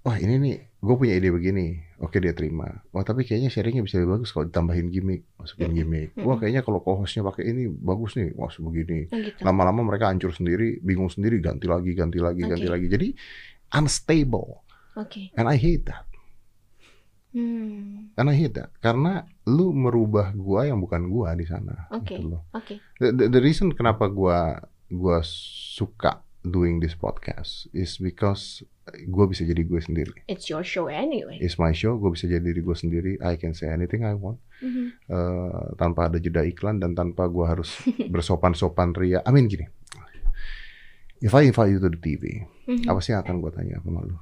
wah 0.00 0.16
ini 0.16 0.34
nih, 0.40 0.56
gue 0.80 0.94
punya 0.96 1.12
ide 1.12 1.28
begini, 1.28 1.76
oke 2.00 2.16
dia 2.16 2.32
terima. 2.32 2.80
Wah 2.88 3.04
tapi 3.04 3.28
kayaknya 3.28 3.52
sharingnya 3.52 3.84
bisa 3.84 4.00
lebih 4.00 4.16
bagus 4.16 4.32
kalau 4.32 4.48
ditambahin 4.48 4.88
gimmick, 4.88 5.28
masukin 5.36 5.76
gimmick. 5.76 6.16
Wah 6.16 6.40
kayaknya 6.40 6.64
kalau 6.64 6.80
co-hostnya 6.80 7.20
pakai 7.20 7.52
ini 7.52 7.68
bagus 7.68 8.16
nih, 8.16 8.32
wah 8.32 8.48
sebegini 8.48 9.12
gitu. 9.12 9.44
lama-lama 9.44 9.84
mereka 9.84 10.08
hancur 10.08 10.32
sendiri, 10.32 10.80
bingung 10.80 11.12
sendiri, 11.12 11.36
ganti 11.44 11.68
lagi, 11.68 11.92
ganti 11.92 12.16
lagi, 12.16 12.42
ganti 12.48 12.64
Oke. 12.64 12.74
lagi. 12.80 12.86
Jadi 12.88 13.08
unstable, 13.70 14.62
Oke. 14.94 15.30
and 15.34 15.46
I 15.46 15.56
hate 15.56 15.86
that, 15.86 16.06
Hmm. 17.30 18.10
and 18.18 18.26
I 18.26 18.34
hate 18.34 18.58
that 18.58 18.74
karena 18.82 19.22
lu 19.46 19.70
merubah 19.70 20.34
gua 20.34 20.66
yang 20.66 20.82
bukan 20.82 21.06
gua 21.06 21.38
di 21.38 21.46
sana. 21.46 21.86
Oke. 21.94 22.18
gitu 22.18 22.26
loh. 22.26 22.42
Oke. 22.50 22.82
The, 22.98 23.14
the, 23.14 23.24
the 23.30 23.38
reason 23.38 23.70
kenapa 23.70 24.10
gua 24.10 24.58
gua 24.90 25.22
suka 25.22 26.26
doing 26.42 26.82
this 26.82 26.92
podcast 26.92 27.70
is 27.70 28.02
because 28.02 28.66
gua 29.06 29.30
bisa 29.30 29.46
jadi 29.46 29.62
gue 29.62 29.78
sendiri. 29.78 30.26
It's 30.26 30.50
your 30.50 30.66
show 30.66 30.90
anyway. 30.90 31.38
It's 31.38 31.54
my 31.54 31.70
show, 31.70 31.94
gue 31.94 32.10
bisa 32.10 32.26
jadi 32.26 32.42
diri 32.42 32.58
gue 32.58 32.74
sendiri. 32.74 33.12
I 33.22 33.38
can 33.38 33.54
say 33.54 33.70
anything 33.70 34.02
I 34.02 34.18
want 34.18 34.42
Mhm. 34.58 34.84
eh, 35.06 35.64
tanpa 35.78 36.10
ada 36.10 36.18
jeda 36.18 36.42
iklan 36.42 36.82
dan 36.82 36.98
tanpa 36.98 37.30
gua 37.30 37.54
harus 37.54 37.70
bersopan-sopan 38.12 38.90
ria. 38.92 39.22
I 39.22 39.30
mean 39.30 39.46
gini, 39.46 39.70
if 41.20 41.32
I 41.32 41.48
invite 41.48 41.70
you 41.70 41.80
to 41.80 41.88
the 41.88 42.00
TV, 42.00 42.44
Mhm. 42.66 42.88
apa 42.88 42.98
sih 43.00 43.12
yang 43.12 43.22
akan 43.22 43.40
gue 43.40 43.50
tanya 43.52 43.76
sama 43.80 44.00
lu? 44.04 44.16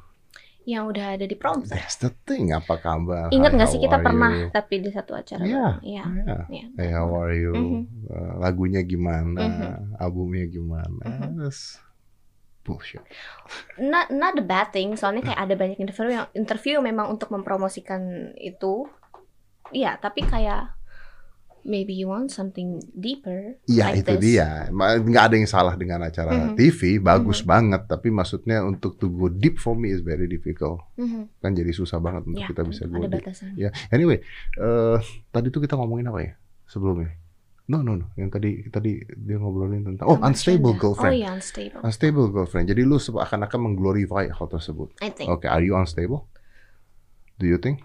Yang 0.68 0.84
udah 0.92 1.06
ada 1.16 1.24
di 1.24 1.32
prompter. 1.32 1.72
That's 1.72 1.96
the 1.96 2.12
thing, 2.28 2.52
apa 2.52 2.76
kabar? 2.76 3.32
Ingat 3.32 3.56
nggak 3.56 3.68
sih 3.72 3.80
kita 3.80 4.04
pernah 4.04 4.28
you? 4.36 4.52
tapi 4.52 4.84
di 4.84 4.92
satu 4.92 5.16
acara? 5.16 5.40
Iya. 5.40 5.80
Iya. 5.80 6.04
Yeah. 6.04 6.44
Iya. 6.52 6.66
Hey, 6.76 6.88
how 6.92 7.08
are 7.08 7.32
you? 7.32 7.56
Mhm. 7.56 7.82
Uh, 8.04 8.32
lagunya 8.36 8.84
gimana? 8.84 9.40
Mhm. 9.40 9.96
Albumnya 9.96 10.44
gimana? 10.44 11.02
Mhm. 11.08 11.40
That's 11.40 11.80
bullshit. 12.68 13.00
Not 13.80 14.12
not 14.12 14.36
the 14.36 14.44
bad 14.44 14.68
thing. 14.68 14.92
Soalnya 14.92 15.24
kayak 15.24 15.40
ada 15.40 15.54
banyak 15.56 15.80
interview 15.80 16.12
yang 16.12 16.28
interview 16.36 16.84
memang 16.84 17.08
untuk 17.08 17.32
mempromosikan 17.32 18.36
itu. 18.36 18.84
Iya, 19.72 19.96
tapi 19.96 20.24
kayak 20.24 20.77
maybe 21.68 21.92
you 21.92 22.08
want 22.08 22.32
something 22.32 22.80
deeper. 22.90 23.60
Iya 23.64 23.92
like 23.92 24.00
itu 24.02 24.14
this. 24.16 24.24
dia. 24.24 24.48
Nggak 24.72 25.24
ada 25.28 25.34
yang 25.36 25.44
salah 25.46 25.76
dengan 25.76 26.00
acara 26.00 26.50
Mhm. 26.50 26.56
TV, 26.56 26.80
bagus 26.98 27.40
Mhm. 27.40 27.46
banget. 27.46 27.82
Tapi 27.84 28.08
maksudnya 28.08 28.64
untuk 28.64 28.96
to 28.96 29.06
go 29.06 29.28
deep 29.28 29.60
for 29.60 29.76
me 29.76 29.92
is 29.92 30.00
very 30.00 30.24
difficult. 30.24 30.80
Mhm. 30.96 31.28
Kan 31.38 31.52
jadi 31.52 31.68
susah 31.70 32.00
banget 32.00 32.24
untuk 32.24 32.40
Ya, 32.40 32.48
kita 32.48 32.64
bisa 32.64 32.88
go 32.88 32.98
ada 32.98 33.06
deep. 33.06 33.20
batasan. 33.20 33.52
Ya, 33.54 33.68
anyway, 33.88 34.24
eh 34.56 34.98
tadi 35.28 35.52
tuh 35.52 35.60
kita 35.60 35.76
ngomongin 35.76 36.08
apa 36.08 36.20
ya 36.22 36.32
sebelumnya? 36.64 37.12
No, 37.68 37.84
no, 37.84 37.92
no. 37.94 38.08
Yang 38.16 38.30
tadi 38.32 38.50
tadi 38.66 38.92
dia 39.04 39.36
ngobrolin 39.36 39.84
tentang 39.84 40.08
oh 40.08 40.16
Sama 40.16 40.32
unstable 40.32 40.72
girlfriend. 40.74 41.12
Oh 41.12 41.20
iya, 41.20 41.28
unstable. 41.30 41.84
Unstable 41.84 42.26
girlfriend. 42.32 42.64
Jadi 42.64 42.80
lu 42.80 42.96
seakan-akan 42.96 43.60
mengglorify 43.60 44.32
hal 44.32 44.48
tersebut. 44.48 44.96
I 45.04 45.12
think. 45.12 45.28
Okay, 45.28 45.52
are 45.52 45.60
you 45.60 45.76
unstable? 45.76 46.24
Do 47.36 47.44
you 47.44 47.60
think? 47.60 47.84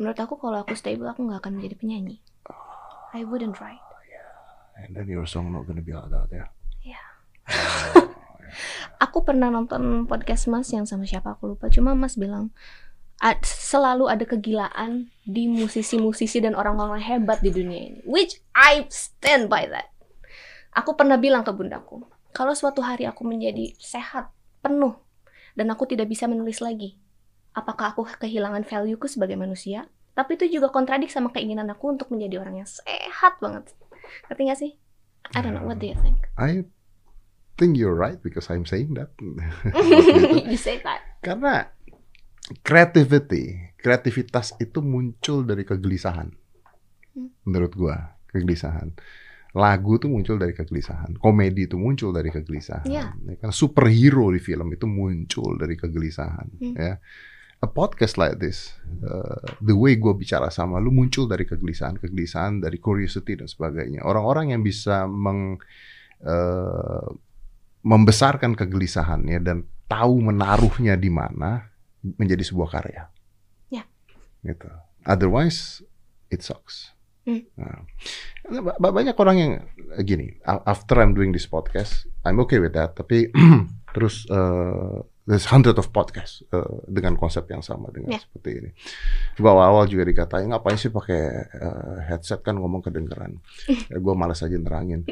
Menurut 0.00 0.16
aku 0.16 0.40
kalau 0.40 0.64
aku 0.64 0.72
stable 0.72 1.04
aku 1.04 1.20
nggak 1.20 1.44
akan 1.44 1.60
menjadi 1.60 1.76
penyanyi. 1.76 2.16
I 3.10 3.26
wouldn't 3.26 3.58
write. 3.58 3.82
And 4.80 4.96
then 4.96 5.10
your 5.12 5.28
song 5.28 5.52
not 5.52 5.68
gonna 5.68 5.84
be 5.84 5.92
like 5.92 6.08
that, 6.08 6.30
ya? 6.32 6.46
Iya. 6.80 7.02
Aku 9.04 9.24
pernah 9.24 9.52
nonton 9.52 10.08
podcast 10.08 10.48
Mas 10.48 10.72
yang 10.72 10.88
sama 10.88 11.04
siapa 11.04 11.32
aku 11.36 11.56
lupa. 11.56 11.68
Cuma 11.72 11.92
Mas 11.96 12.16
bilang 12.16 12.52
"Ad- 13.20 13.44
selalu 13.44 14.08
ada 14.08 14.24
kegilaan 14.24 15.12
di 15.24 15.48
musisi-musisi 15.48 16.40
dan 16.40 16.56
orang-orang 16.56 17.00
hebat 17.00 17.40
di 17.44 17.52
dunia 17.52 17.80
ini. 17.92 18.00
Which 18.04 18.40
I 18.56 18.88
stand 18.88 19.52
by 19.52 19.68
that. 19.68 19.92
Aku 20.72 20.94
pernah 20.94 21.16
bilang 21.20 21.42
ke 21.44 21.52
bundaku, 21.52 22.04
kalau 22.30 22.54
suatu 22.54 22.80
hari 22.80 23.04
aku 23.04 23.26
menjadi 23.26 23.74
sehat, 23.76 24.30
penuh, 24.62 24.94
dan 25.58 25.66
aku 25.74 25.84
tidak 25.88 26.06
bisa 26.06 26.30
menulis 26.30 26.62
lagi, 26.62 26.94
apakah 27.52 27.92
aku 27.92 28.06
kehilangan 28.06 28.62
value-ku 28.62 29.10
sebagai 29.10 29.34
manusia? 29.34 29.90
Tapi 30.20 30.36
itu 30.36 30.60
juga 30.60 30.68
kontradik 30.68 31.08
sama 31.08 31.32
keinginan 31.32 31.72
aku 31.72 31.96
untuk 31.96 32.12
menjadi 32.12 32.44
orang 32.44 32.60
yang 32.60 32.68
sehat 32.68 33.40
banget. 33.40 33.72
Ngerti 34.28 34.42
gak 34.44 34.60
sih? 34.60 34.72
I 35.32 35.40
don't 35.40 35.56
know, 35.56 35.64
what 35.64 35.80
do 35.80 35.88
you 35.88 35.96
think? 36.04 36.28
I 36.36 36.68
think 37.56 37.80
you're 37.80 37.96
right 37.96 38.20
because 38.20 38.52
I'm 38.52 38.68
saying 38.68 39.00
that. 39.00 39.16
you 40.44 40.60
say 40.60 40.76
that. 40.84 41.00
Karena 41.24 41.72
creativity, 42.60 43.72
kreativitas 43.80 44.60
itu 44.60 44.84
muncul 44.84 45.48
dari 45.48 45.64
kegelisahan. 45.64 46.28
Hmm. 47.16 47.32
Menurut 47.48 47.72
gua, 47.72 48.20
kegelisahan. 48.28 48.92
Lagu 49.56 49.96
itu 49.96 50.06
muncul 50.06 50.36
dari 50.36 50.52
kegelisahan, 50.52 51.16
komedi 51.16 51.64
itu 51.64 51.80
muncul 51.80 52.12
dari 52.12 52.28
kegelisahan. 52.28 52.86
Iya. 52.86 53.16
Ya 53.16 53.34
kan 53.40 53.50
superhero 53.56 54.30
di 54.30 54.38
film 54.38 54.68
itu 54.70 54.84
muncul 54.84 55.56
dari 55.56 55.80
kegelisahan, 55.80 56.60
Hmm. 56.60 56.76
ya. 56.76 57.00
A 57.60 57.68
podcast 57.68 58.16
like 58.16 58.40
this, 58.40 58.72
uh, 59.04 59.36
the 59.60 59.76
way 59.76 59.92
gue 60.00 60.16
bicara 60.16 60.48
sama 60.48 60.80
lu 60.80 60.88
muncul 60.88 61.28
dari 61.28 61.44
kegelisahan, 61.44 62.00
kegelisahan 62.00 62.56
dari 62.64 62.80
curiosity 62.80 63.36
dan 63.36 63.52
sebagainya. 63.52 64.00
Orang-orang 64.00 64.56
yang 64.56 64.64
bisa 64.64 65.04
meng 65.04 65.60
uh, 66.24 67.08
membesarkan 67.84 68.56
kegelisahannya 68.56 69.44
dan 69.44 69.68
tahu 69.92 70.24
menaruhnya 70.24 70.96
di 70.96 71.12
mana 71.12 71.68
menjadi 72.00 72.48
sebuah 72.48 72.80
karya. 72.80 73.02
Ya. 73.68 73.84
Gitu. 74.40 74.68
Otherwise, 75.04 75.84
it 76.32 76.40
sucks. 76.40 76.96
Hmm. 77.28 77.44
Nah, 77.60 77.84
ba- 78.48 78.76
ba- 78.80 78.94
banyak 78.96 79.16
orang 79.20 79.36
yang 79.36 79.52
gini. 80.00 80.40
After 80.48 80.96
I'm 80.96 81.12
doing 81.12 81.36
this 81.36 81.44
podcast, 81.44 82.08
I'm 82.24 82.40
okay 82.48 82.56
with 82.56 82.72
that. 82.72 82.96
Tapi 82.96 83.28
terus 83.94 84.24
eh, 84.32 84.96
there's 85.30 85.46
hundred 85.46 85.78
of 85.78 85.94
podcast 85.94 86.42
uh, 86.50 86.82
dengan 86.90 87.14
konsep 87.14 87.46
yang 87.46 87.62
sama 87.62 87.94
dengan 87.94 88.18
Yeah. 88.18 88.22
seperti 88.26 88.50
ini. 88.58 88.70
Gua 89.38 89.54
awal-awal 89.54 89.86
juga 89.86 90.02
dikatain 90.02 90.50
ngapain 90.50 90.74
sih 90.74 90.90
pakai 90.90 91.22
uh, 91.54 91.96
headset 92.04 92.42
kan 92.42 92.58
ngomong 92.58 92.82
kedengeran. 92.82 93.38
ya, 93.86 93.98
gua 94.04 94.18
malas 94.18 94.42
aja 94.42 94.58
nerangin. 94.58 95.06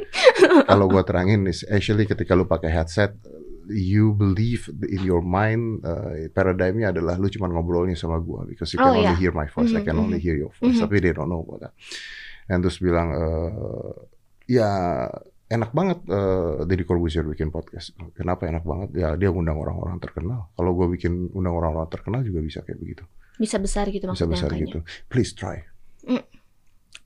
Kalau 0.66 0.90
gua 0.90 1.06
terangin 1.06 1.46
is 1.46 1.62
actually 1.64 2.02
ketika 2.04 2.34
lu 2.34 2.44
pakai 2.44 2.68
headset 2.68 3.14
you 3.68 4.16
believe 4.16 4.64
in 4.88 5.04
your 5.04 5.20
mind 5.20 5.84
uh, 5.84 6.10
paradigmnya 6.32 6.88
adalah 6.88 7.14
lu 7.14 7.28
cuma 7.28 7.46
ngobrolnya 7.46 7.94
sama 7.94 8.16
gua 8.18 8.42
because 8.42 8.72
you 8.72 8.80
Oh, 8.80 8.88
can 8.88 8.96
only 8.96 9.12
yeah. 9.12 9.20
hear 9.20 9.30
my 9.30 9.46
voice, 9.46 9.70
I 9.70 9.80
Mhm, 9.80 9.86
can 9.86 9.96
only 10.00 10.18
mhm. 10.18 10.24
hear 10.24 10.34
your 10.34 10.50
voice, 10.50 10.74
Mhm. 10.74 10.82
tapi 10.82 10.98
they 10.98 11.12
don't 11.12 11.28
know 11.28 11.44
about 11.44 11.62
that. 11.62 11.72
Dan 12.48 12.64
terus 12.64 12.80
bilang 12.80 13.12
eh, 13.12 13.92
ya 14.48 14.72
enak 15.48 15.72
banget 15.72 15.98
eh, 16.06 16.64
Deddy 16.68 16.84
Corbuzier 16.84 17.24
bikin 17.24 17.48
podcast. 17.48 17.96
Kenapa 18.12 18.44
enak 18.44 18.62
banget? 18.62 18.88
Ya 18.94 19.08
dia 19.16 19.32
undang 19.32 19.56
orang-orang 19.56 19.96
terkenal. 19.98 20.52
Kalau 20.52 20.72
gue 20.76 20.86
bikin 20.92 21.32
undang 21.32 21.56
orang-orang 21.56 21.88
terkenal 21.88 22.20
juga 22.20 22.44
bisa 22.44 22.60
kayak 22.60 22.78
begitu. 22.78 23.04
Bisa 23.38 23.56
besar 23.56 23.88
gitu 23.88 24.04
Bisa 24.06 24.28
maksudnya 24.28 24.34
besar 24.34 24.50
angkanya. 24.52 24.64
gitu. 24.68 24.78
Please 25.08 25.32
try. 25.32 25.64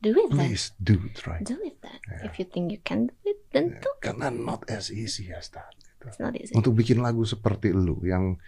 Do 0.02 0.10
it 0.18 0.34
then. 0.34 0.50
Please 0.50 0.74
do 0.82 0.98
try. 1.14 1.38
Do 1.46 1.54
it 1.62 1.78
then. 1.78 1.94
If 2.26 2.42
you 2.42 2.46
think 2.46 2.74
you 2.74 2.82
can 2.82 3.06
do 3.06 3.14
it, 3.22 3.38
then 3.54 3.78
do. 3.78 3.86
Karena 4.02 4.34
not 4.34 4.66
as 4.66 4.90
easy 4.90 5.30
as 5.30 5.46
that. 5.54 5.70
gitu. 5.78 6.10
It's 6.10 6.18
not 6.18 6.34
easy. 6.34 6.50
Untuk 6.58 6.74
bikin 6.74 6.98
lagu 6.98 7.22
seperti 7.22 7.70
lu 7.70 8.02
yang 8.02 8.42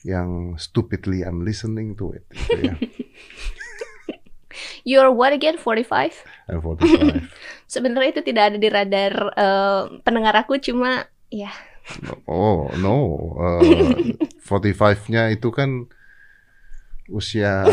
yang 0.00 0.56
stupidly 0.56 1.20
I'm 1.20 1.44
listening 1.44 1.92
to 2.00 2.16
it 2.16 2.24
gitu 2.32 2.72
ya. 2.72 2.74
You're 4.82 5.10
what 5.14 5.32
again? 5.32 5.56
45? 5.58 6.24
And 6.50 6.58
45. 6.62 7.30
Sebenarnya 7.70 8.10
itu 8.18 8.22
tidak 8.26 8.44
ada 8.52 8.58
di 8.58 8.68
radar 8.68 9.14
eh, 9.34 9.82
pendengar 10.02 10.34
aku 10.36 10.58
cuma 10.58 11.06
ya 11.30 11.50
Oh 12.30 12.70
no, 12.78 12.94
Eh, 13.62 14.14
45-nya 14.46 15.32
itu 15.34 15.50
kan 15.50 15.90
usia 17.10 17.66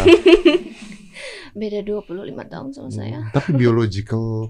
beda 1.60 1.82
25 1.86 2.34
tahun 2.50 2.70
sama 2.74 2.90
saya. 2.90 3.20
Hmm, 3.22 3.34
Tapi 3.34 3.50
biological 3.58 4.50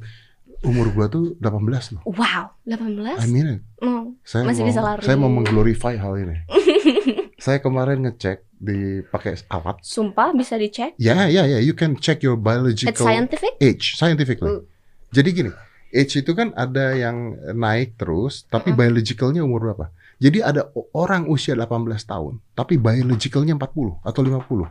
umur 0.63 0.87
gua 0.95 1.07
tuh 1.07 1.35
18 1.39 1.99
loh. 1.99 2.03
Wow, 2.07 2.55
18? 2.67 3.23
I 3.23 3.27
mean 3.27 3.47
it. 3.47 3.61
Hmm. 3.79 4.15
Saya 4.23 4.43
Masih 4.47 4.63
mau, 4.63 4.69
bisa 4.71 4.81
lari. 4.83 5.01
Saya 5.03 5.15
mau 5.19 5.31
mengglorify 5.31 5.95
hal 5.99 6.13
ini. 6.19 6.37
saya 7.37 7.57
kemarin 7.57 8.01
ngecek 8.01 8.43
di 8.51 8.77
pakai 9.03 9.37
alat. 9.47 9.77
Sumpah 9.79 10.33
bisa 10.33 10.55
dicek. 10.55 10.97
Ya, 10.97 11.25
ya, 11.27 11.45
ya. 11.45 11.57
You 11.57 11.71
can 11.71 11.95
check 11.95 12.19
your 12.19 12.33
It's 12.33 12.43
biological 12.43 13.05
scientific. 13.05 13.53
age 13.59 13.93
scientifically. 13.93 14.49
Hmm. 14.51 14.65
Jadi 15.07 15.29
gini, 15.31 15.51
age 15.89 16.13
itu 16.17 16.31
kan 16.33 16.51
ada 16.51 16.91
yang 16.91 17.15
naik 17.53 17.95
terus, 17.95 18.43
tapi 18.45 18.69
Mm-mm. 18.69 18.79
biologicalnya 18.79 19.41
umur 19.41 19.61
berapa? 19.63 19.87
Jadi 20.17 20.41
ada 20.41 20.65
orang 20.91 21.29
usia 21.29 21.53
18 21.53 21.69
tahun, 22.03 22.41
tapi 22.51 22.75
biologicalnya 22.75 23.53
40 23.53 24.01
atau 24.01 24.21
50. 24.21 24.65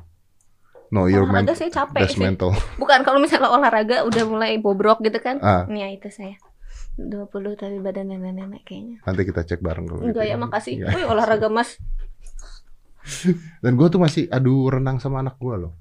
No, 0.87 1.07
you're 1.07 1.22
Olahraga 1.22 1.50
mental. 1.50 1.55
saya 1.57 1.70
capek 1.72 2.07
sih. 2.09 2.18
mental. 2.18 2.50
Bukan 2.83 3.02
kalau 3.02 3.18
misalnya 3.18 3.50
olahraga 3.50 4.02
udah 4.02 4.22
mulai 4.22 4.59
bobrok 4.59 5.02
gitu 5.02 5.18
kan. 5.18 5.38
Ah, 5.38 5.66
Ya 5.66 5.87
itu 5.88 6.11
saya. 6.11 6.38
20 6.96 7.26
tapi 7.55 7.76
badan 7.76 8.09
nenek-nenek 8.09 8.64
kayaknya. 8.64 9.05
nanti 9.05 9.22
kita 9.22 9.44
cek 9.44 9.61
bareng 9.61 9.85
kalau 9.85 10.00
Enggak 10.00 10.24
gitu. 10.24 10.33
ya 10.33 10.37
makasih. 10.37 10.74
Ya. 10.81 10.88
Wih 10.90 11.05
olahraga 11.07 11.46
mas. 11.46 11.76
Dan 13.62 13.79
gue 13.79 13.87
tuh 13.88 14.01
masih 14.03 14.27
adu 14.29 14.66
renang 14.69 14.99
sama 14.99 15.23
anak 15.23 15.38
gue 15.38 15.55
loh. 15.57 15.75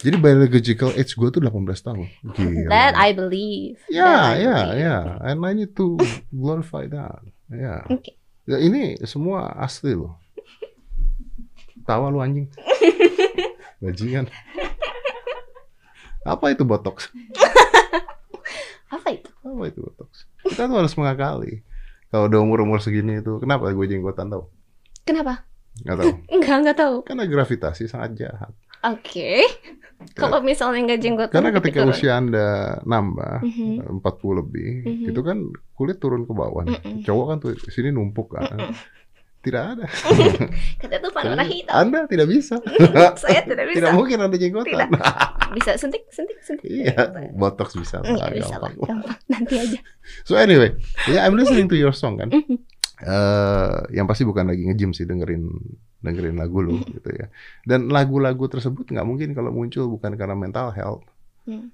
Jadi 0.00 0.16
biological 0.16 0.96
age 0.96 1.12
gue 1.12 1.28
tuh 1.28 1.40
18 1.44 1.52
tahun. 1.84 2.08
Gila. 2.32 2.68
That 2.72 2.96
I 2.96 3.12
believe. 3.12 3.76
Ya, 3.92 4.32
ya, 4.32 4.72
ya. 4.72 4.96
And 5.20 5.44
I 5.44 5.52
need 5.52 5.76
to 5.76 6.00
glorify 6.32 6.88
that. 6.88 7.20
Ya. 7.52 7.84
Oke. 7.84 8.16
Ya, 8.48 8.56
ini 8.56 8.96
semua 9.04 9.52
asli 9.60 9.92
loh. 9.92 10.16
Tawa 11.84 12.08
lu 12.08 12.24
anjing. 12.24 12.48
Bajingan. 13.84 14.32
Apa 16.24 16.52
itu 16.52 16.64
botox? 16.64 17.12
Apa 18.88 19.08
itu? 19.12 19.28
Apa 19.44 19.64
itu 19.68 19.84
botox? 19.84 20.24
Kita 20.48 20.64
tuh 20.64 20.80
harus 20.80 20.96
mengakali. 20.96 21.60
Kalau 22.08 22.26
udah 22.26 22.40
umur-umur 22.40 22.80
segini 22.80 23.20
itu, 23.20 23.36
kenapa 23.36 23.68
gue 23.68 23.86
jenggotan 23.86 24.32
tau? 24.32 24.48
Kenapa? 25.04 25.49
Nggak 25.80 25.96
tahu. 25.96 26.10
Enggak, 26.34 26.56
enggak 26.60 26.78
tahu. 26.78 26.96
Karena 27.02 27.24
gravitasi 27.24 27.84
sangat 27.86 28.10
jahat. 28.16 28.52
Oke. 28.82 29.44
Kalau 30.16 30.40
misalnya 30.40 30.80
enggak 30.80 31.00
jenggot 31.00 31.28
Karena 31.28 31.52
ketika 31.52 31.84
usia 31.84 32.16
anda 32.16 32.80
nambah, 32.82 33.44
Mhm. 33.44 34.00
40 34.00 34.40
lebih, 34.40 34.70
Mhm. 34.82 35.06
itu 35.12 35.20
kan 35.20 35.38
kulit 35.74 36.00
turun 36.00 36.24
ke 36.24 36.32
bawah. 36.32 36.64
nih. 36.64 36.80
Mm-mm. 36.80 37.04
Cowok 37.04 37.24
kan 37.26 37.36
tuh 37.38 37.52
sini 37.68 37.92
numpuk 37.92 38.32
kan. 38.32 38.48
Mm-mm. 38.48 38.72
Tidak 39.40 39.62
ada. 39.72 39.84
Kata 40.84 40.96
tuh 41.00 41.12
panah 41.12 41.44
hitam. 41.44 41.72
Anda 41.72 42.04
tidak 42.04 42.28
bisa. 42.28 42.60
Saya 43.24 43.40
tidak 43.40 43.72
bisa. 43.72 43.76
Tidak 43.80 43.92
mungkin 43.92 44.20
ada 44.20 44.36
jenggotan. 44.36 44.88
Bisa 45.56 45.76
sentik, 45.76 46.04
sentik, 46.08 46.36
sentik. 46.40 46.64
iya, 46.64 47.08
botox 47.32 47.72
bisa. 47.72 48.00
Enggak 48.00 48.20
Nah, 48.20 48.36
bisa 48.36 48.54
lah. 48.56 48.72
Nanti 49.28 49.54
aja. 49.56 49.78
So 50.24 50.36
anyway, 50.36 50.76
yeah, 51.04 51.24
I'm 51.24 51.36
listening 51.36 51.68
to 51.68 51.76
your 51.76 51.92
song 51.92 52.16
kan. 52.16 52.28
Mhm. 52.28 52.56
Eh, 53.00 53.96
yang 53.96 54.04
pasti 54.04 54.22
bukan 54.22 54.48
lagi 54.48 54.64
nge-gym 54.64 54.92
sih 54.92 55.04
dengerin 55.04 55.48
dengerin 56.00 56.36
lagu 56.36 56.60
Mhm. 56.64 56.96
gitu 56.96 57.10
ya. 57.12 57.26
Dan 57.64 57.88
lagu-lagu 57.88 58.44
tersebut 58.44 58.88
nggak 58.88 59.04
mungkin 59.04 59.32
kalau 59.32 59.48
muncul 59.50 59.88
bukan 59.88 60.16
karena 60.16 60.36
mental 60.36 60.68
health, 60.70 61.04
Hmm. 61.44 61.72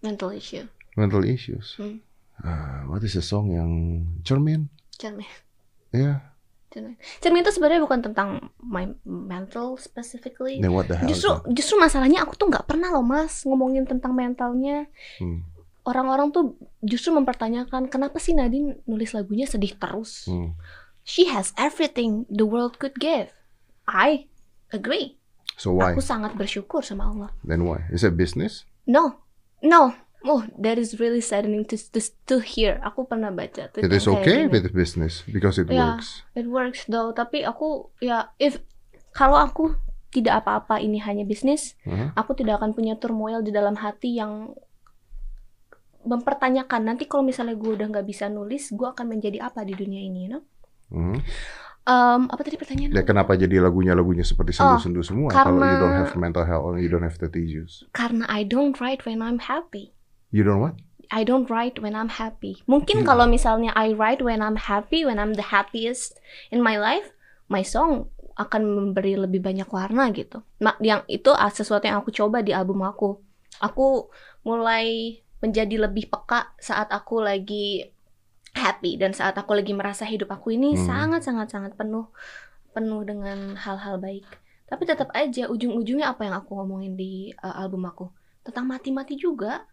Mental 0.00 0.30
issue. 0.32 0.68
mental 0.94 1.24
issues. 1.24 1.74
Hmm. 1.76 2.04
Ah, 2.38 2.84
what 2.86 3.00
is 3.00 3.14
a 3.14 3.22
song 3.22 3.50
yang 3.50 3.70
cermin? 4.20 4.68
Cermin. 4.94 5.26
Ya, 5.90 6.34
Cermin. 6.68 6.98
Cermin 7.22 7.46
itu 7.46 7.54
sebenarnya 7.54 7.80
bukan 7.80 8.02
tentang 8.02 8.50
my 8.58 8.90
mental 9.06 9.78
specifically. 9.78 10.58
then 10.58 10.74
what 10.74 10.90
the 10.90 10.98
hell? 10.98 11.06
Justru 11.06 11.30
justru 11.54 11.78
masalahnya 11.78 12.26
aku 12.26 12.34
tuh 12.34 12.50
nggak 12.50 12.66
pernah 12.66 12.90
loh 12.90 13.06
mas 13.06 13.46
ngomongin 13.46 13.86
tentang 13.86 14.10
mentalnya. 14.10 14.90
Hmm, 15.22 15.46
Orang-orang 15.84 16.32
tuh 16.32 16.56
justru 16.80 17.12
mempertanyakan 17.12 17.92
kenapa 17.92 18.16
sih 18.16 18.32
Nadine 18.32 18.80
nulis 18.84 19.12
lagunya 19.12 19.44
sedih 19.44 19.76
terus. 19.76 20.24
hmm. 20.26 20.56
She 21.04 21.28
has 21.28 21.52
everything 21.60 22.24
the 22.32 22.48
world 22.48 22.80
could 22.80 22.96
give. 22.96 23.28
I 23.84 24.32
agree. 24.72 25.20
So 25.60 25.76
why? 25.76 25.92
Aku 25.92 26.00
sangat 26.00 26.32
bersyukur 26.34 26.80
sama 26.80 27.12
Allah. 27.12 27.30
Then 27.44 27.68
why? 27.68 27.84
Is 27.92 28.00
it 28.00 28.16
business? 28.16 28.64
No, 28.88 29.20
no. 29.60 29.92
Oh, 30.24 30.48
that 30.56 30.80
is 30.80 30.96
really 30.96 31.20
saddening 31.20 31.68
to 31.68 31.76
to, 31.76 32.00
to 32.32 32.40
hear. 32.40 32.80
Aku 32.80 33.04
pernah 33.04 33.28
baca. 33.28 33.68
It 33.76 33.92
is 33.92 34.08
okay 34.08 34.48
is 34.48 34.72
business 34.72 35.20
because 35.28 35.60
it 35.60 35.68
Yeah. 35.68 36.00
works. 36.00 36.24
It 36.32 36.48
works 36.48 36.88
though, 36.88 37.12
tapi 37.12 37.44
aku 37.44 37.92
ya 38.00 38.32
if 38.40 38.56
kalau 39.12 39.36
aku 39.36 39.76
tidak 40.08 40.40
apa-apa 40.40 40.80
ini 40.80 41.04
hanya 41.04 41.28
bisnis, 41.28 41.76
Uh-huh. 41.84 42.08
aku 42.16 42.32
tidak 42.32 42.64
akan 42.64 42.72
punya 42.72 42.96
turmoil 42.96 43.44
di 43.44 43.52
dalam 43.52 43.76
hati 43.76 44.16
yang 44.16 44.56
mempertanyakan 46.04 46.80
nanti 46.84 47.04
kalau 47.04 47.24
misalnya 47.24 47.52
gue 47.54 47.74
udah 47.74 47.86
nggak 47.88 48.06
bisa 48.06 48.28
nulis, 48.28 48.70
gue 48.70 48.84
akan 48.84 49.08
menjadi 49.08 49.42
apa 49.42 49.64
di 49.64 49.72
dunia 49.72 50.00
ini, 50.00 50.20
you 50.24 50.30
know? 50.30 50.42
Mhm. 50.92 51.18
Um, 51.84 52.32
apa 52.32 52.40
tadi 52.40 52.56
pertanyaan? 52.56 52.96
Ya 52.96 53.04
kenapa 53.04 53.36
jadi 53.36 53.60
lagunya 53.60 53.92
lagunya 53.92 54.24
seperti 54.24 54.56
sendu-sendu 54.56 55.04
semua 55.04 55.28
kalau 55.28 55.60
you 55.60 55.76
don't 55.76 55.84
Oh, 55.84 55.84
karena- 55.84 56.00
have 56.00 56.16
mental 56.16 56.44
health 56.44 56.64
or 56.64 56.80
you 56.80 56.88
don't 56.88 57.04
have 57.04 57.20
the 57.20 57.28
issues? 57.34 57.84
Karena 57.92 58.24
I 58.24 58.40
don't 58.40 58.72
write 58.80 59.04
when 59.04 59.20
I'm 59.20 59.36
happy. 59.36 59.92
You 60.32 60.44
don't 60.44 60.64
what? 60.64 60.80
I 61.12 61.20
don't 61.22 61.44
write 61.46 61.76
when 61.78 61.92
I'm 61.92 62.08
happy. 62.10 62.64
Mungkin 62.64 63.04
Hmm. 63.04 63.06
kalau 63.06 63.28
misalnya 63.28 63.76
I 63.76 63.92
write 63.92 64.24
when 64.24 64.40
I'm 64.40 64.56
happy, 64.56 65.04
when 65.04 65.20
I'm 65.20 65.36
the 65.36 65.52
happiest 65.52 66.16
in 66.48 66.64
my 66.64 66.80
life, 66.80 67.12
my 67.46 67.60
song 67.60 68.08
akan 68.34 68.64
memberi 68.64 69.14
lebih 69.14 69.44
banyak 69.44 69.68
warna 69.68 70.08
gitu. 70.10 70.40
Ma- 70.58 70.80
Yang 70.80 71.04
itu 71.12 71.30
ah, 71.30 71.52
sesuatu 71.52 71.84
yang 71.84 72.00
aku 72.00 72.08
coba 72.10 72.40
di 72.40 72.50
album 72.50 72.80
aku. 72.80 73.20
Aku 73.60 74.08
mulai 74.42 75.20
menjadi 75.44 75.76
lebih 75.84 76.08
peka 76.08 76.56
saat 76.56 76.88
aku 76.88 77.20
lagi 77.20 77.84
happy 78.56 78.96
dan 78.96 79.12
saat 79.12 79.36
aku 79.36 79.52
lagi 79.52 79.76
merasa 79.76 80.08
hidup 80.08 80.32
aku 80.32 80.56
ini 80.56 80.72
Hmm. 80.72 80.84
sangat 80.88 81.20
sangat 81.28 81.52
sangat 81.52 81.72
penuh 81.76 82.08
penuh 82.72 83.04
dengan 83.04 83.52
hal-hal 83.60 84.00
baik. 84.00 84.24
Tapi 84.64 84.82
tetap 84.88 85.12
aja 85.12 85.46
ujung-ujungnya 85.52 86.08
apa 86.08 86.24
yang 86.24 86.34
aku 86.40 86.56
ngomongin 86.56 86.96
di 86.96 87.28
uh, 87.44 87.60
album 87.60 87.84
aku 87.84 88.08
tentang 88.40 88.64
mati-mati 88.64 89.20
juga. 89.20 89.68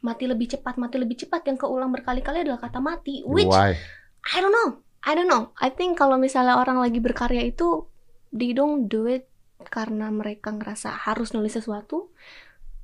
Mati 0.00 0.24
lebih 0.30 0.46
cepat, 0.54 0.78
mati 0.78 0.96
lebih 0.96 1.18
cepat 1.18 1.42
yang 1.50 1.58
keulang 1.58 1.90
berkali-kali 1.90 2.46
adalah 2.46 2.62
kata 2.62 2.78
mati. 2.78 3.26
Which 3.26 3.50
Why? 3.50 3.74
I 4.22 4.38
don't 4.38 4.54
know. 4.54 4.80
I 5.04 5.12
don't 5.14 5.28
know. 5.28 5.52
I 5.58 5.70
think 5.74 5.98
kalau 5.98 6.16
misalnya 6.16 6.58
orang 6.58 6.78
lagi 6.80 6.98
berkarya 7.02 7.42
itu 7.44 7.86
they 8.34 8.54
don't 8.56 8.86
do 8.88 9.06
it 9.06 9.28
karena 9.68 10.08
mereka 10.10 10.54
ngerasa 10.54 10.94
harus 10.94 11.34
nulis 11.34 11.54
sesuatu. 11.54 12.10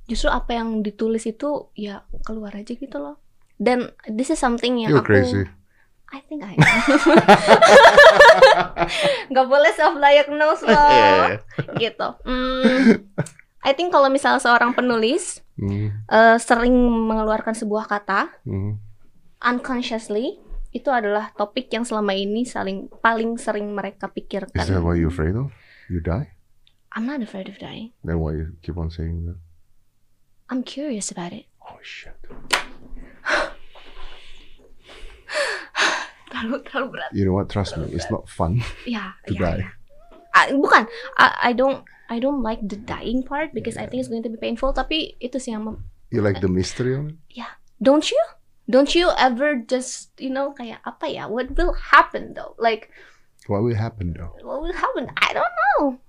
Justru 0.05 0.27
apa 0.27 0.55
yang 0.55 0.83
ditulis 0.83 1.23
itu 1.23 1.71
ya 1.73 2.03
keluar 2.23 2.53
aja 2.53 2.73
gitu 2.75 2.97
loh. 2.99 3.17
Dan 3.55 3.93
this 4.09 4.29
is 4.29 4.39
something 4.39 4.81
yang 4.81 4.91
You're 4.91 5.05
aku 5.05 5.15
crazy. 5.15 5.43
I 6.13 6.21
think 6.29 6.45
I 6.45 6.53
am. 6.53 6.61
Gak 9.33 9.47
boleh 9.49 9.71
self 9.73 9.97
diagnose 9.97 10.61
loh. 10.61 10.73
Yeah. 10.93 11.41
Gitu. 11.79 12.07
Hmm, 12.27 13.09
I 13.63 13.71
think 13.73 13.89
kalau 13.89 14.11
misalnya 14.13 14.43
seorang 14.43 14.75
penulis 14.75 15.39
Hmm, 15.53 16.01
eh, 16.09 16.37
sering 16.41 16.73
mengeluarkan 17.05 17.53
sebuah 17.53 17.85
kata 17.85 18.25
hmm, 18.41 18.73
unconsciously 19.37 20.41
itu 20.73 20.89
adalah 20.89 21.29
topik 21.37 21.69
yang 21.69 21.85
selama 21.85 22.17
ini 22.17 22.41
saling 22.41 22.89
paling 23.05 23.37
sering 23.37 23.69
mereka 23.69 24.09
Is 24.09 24.17
pikirkan. 24.17 24.65
that 24.65 24.81
what 24.81 24.97
you're 24.97 25.13
afraid 25.13 25.37
of? 25.37 25.53
You 25.93 26.01
die? 26.01 26.33
I'm 26.97 27.05
not 27.05 27.21
afraid 27.21 27.53
of 27.53 27.61
dying. 27.61 27.93
Then 28.01 28.17
why 28.17 28.33
you 28.33 28.57
keep 28.65 28.81
on 28.81 28.89
saying 28.89 29.29
that? 29.29 29.37
I'm 30.49 30.63
curious 30.63 31.11
about 31.11 31.33
it. 31.33 31.45
Oh 31.61 31.77
shit. 31.81 32.15
Terlalu 36.33 36.65
terlalu 36.65 36.87
berat. 36.97 37.11
You 37.13 37.25
know 37.29 37.35
what? 37.37 37.47
Trust 37.49 37.77
me, 37.77 37.85
it's 37.93 38.09
not 38.09 38.27
fun. 38.27 38.61
Yeah. 38.89 39.13
To 39.29 39.33
ya, 39.33 39.39
die. 39.39 39.59
ya. 39.63 39.69
Ah, 40.33 40.49
bukan, 40.49 40.89
I, 41.21 41.27
I 41.49 41.51
don't 41.53 41.85
I 42.09 42.17
don't 42.17 42.41
like 42.41 42.59
the 42.65 42.75
dying 42.75 43.21
part 43.21 43.53
because 43.53 43.77
I 43.77 43.85
think 43.85 44.01
it's 44.01 44.09
going 44.09 44.25
to 44.25 44.33
be 44.33 44.41
painful. 44.41 44.73
Tapi 44.73 45.15
itu 45.21 45.37
sih 45.37 45.53
yang 45.53 45.77
You 46.09 46.21
like 46.21 46.41
the 46.41 46.49
mystery 46.51 46.93
of 46.93 47.09
it? 47.09 47.17
Yeah. 47.29 47.53
Don't 47.81 48.05
you? 48.09 48.19
Don't 48.69 48.93
you 48.93 49.09
ever 49.17 49.61
just 49.61 50.13
you 50.17 50.29
know 50.29 50.53
kayak 50.53 50.81
apa 50.85 51.09
ya? 51.09 51.29
What 51.29 51.53
will 51.57 51.73
happen 51.73 52.33
though? 52.33 52.57
Like 52.57 52.89
What 53.45 53.61
will 53.61 53.75
happen 53.75 54.15
though? 54.15 54.31
what 54.41 54.63
will 54.63 54.73
happen? 54.73 55.11
I 55.19 55.35
don't 55.35 55.53
know. 55.59 55.99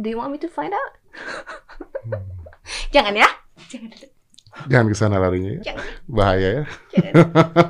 Do 0.00 0.06
you 0.08 0.16
want 0.16 0.32
me 0.32 0.38
to 0.40 0.48
find 0.50 0.72
out? 0.72 0.92
Hmm. 2.08 2.39
Jangan 2.94 3.14
ya. 3.16 3.28
Jangan. 3.70 3.90
Jangan 4.66 4.86
ke 4.90 4.96
sana 4.98 5.16
larinya 5.22 5.56
ya. 5.58 5.72
Jangan. 5.72 5.84
Bahaya 6.10 6.48
ya. 6.50 6.64
Jangan. 6.90 7.14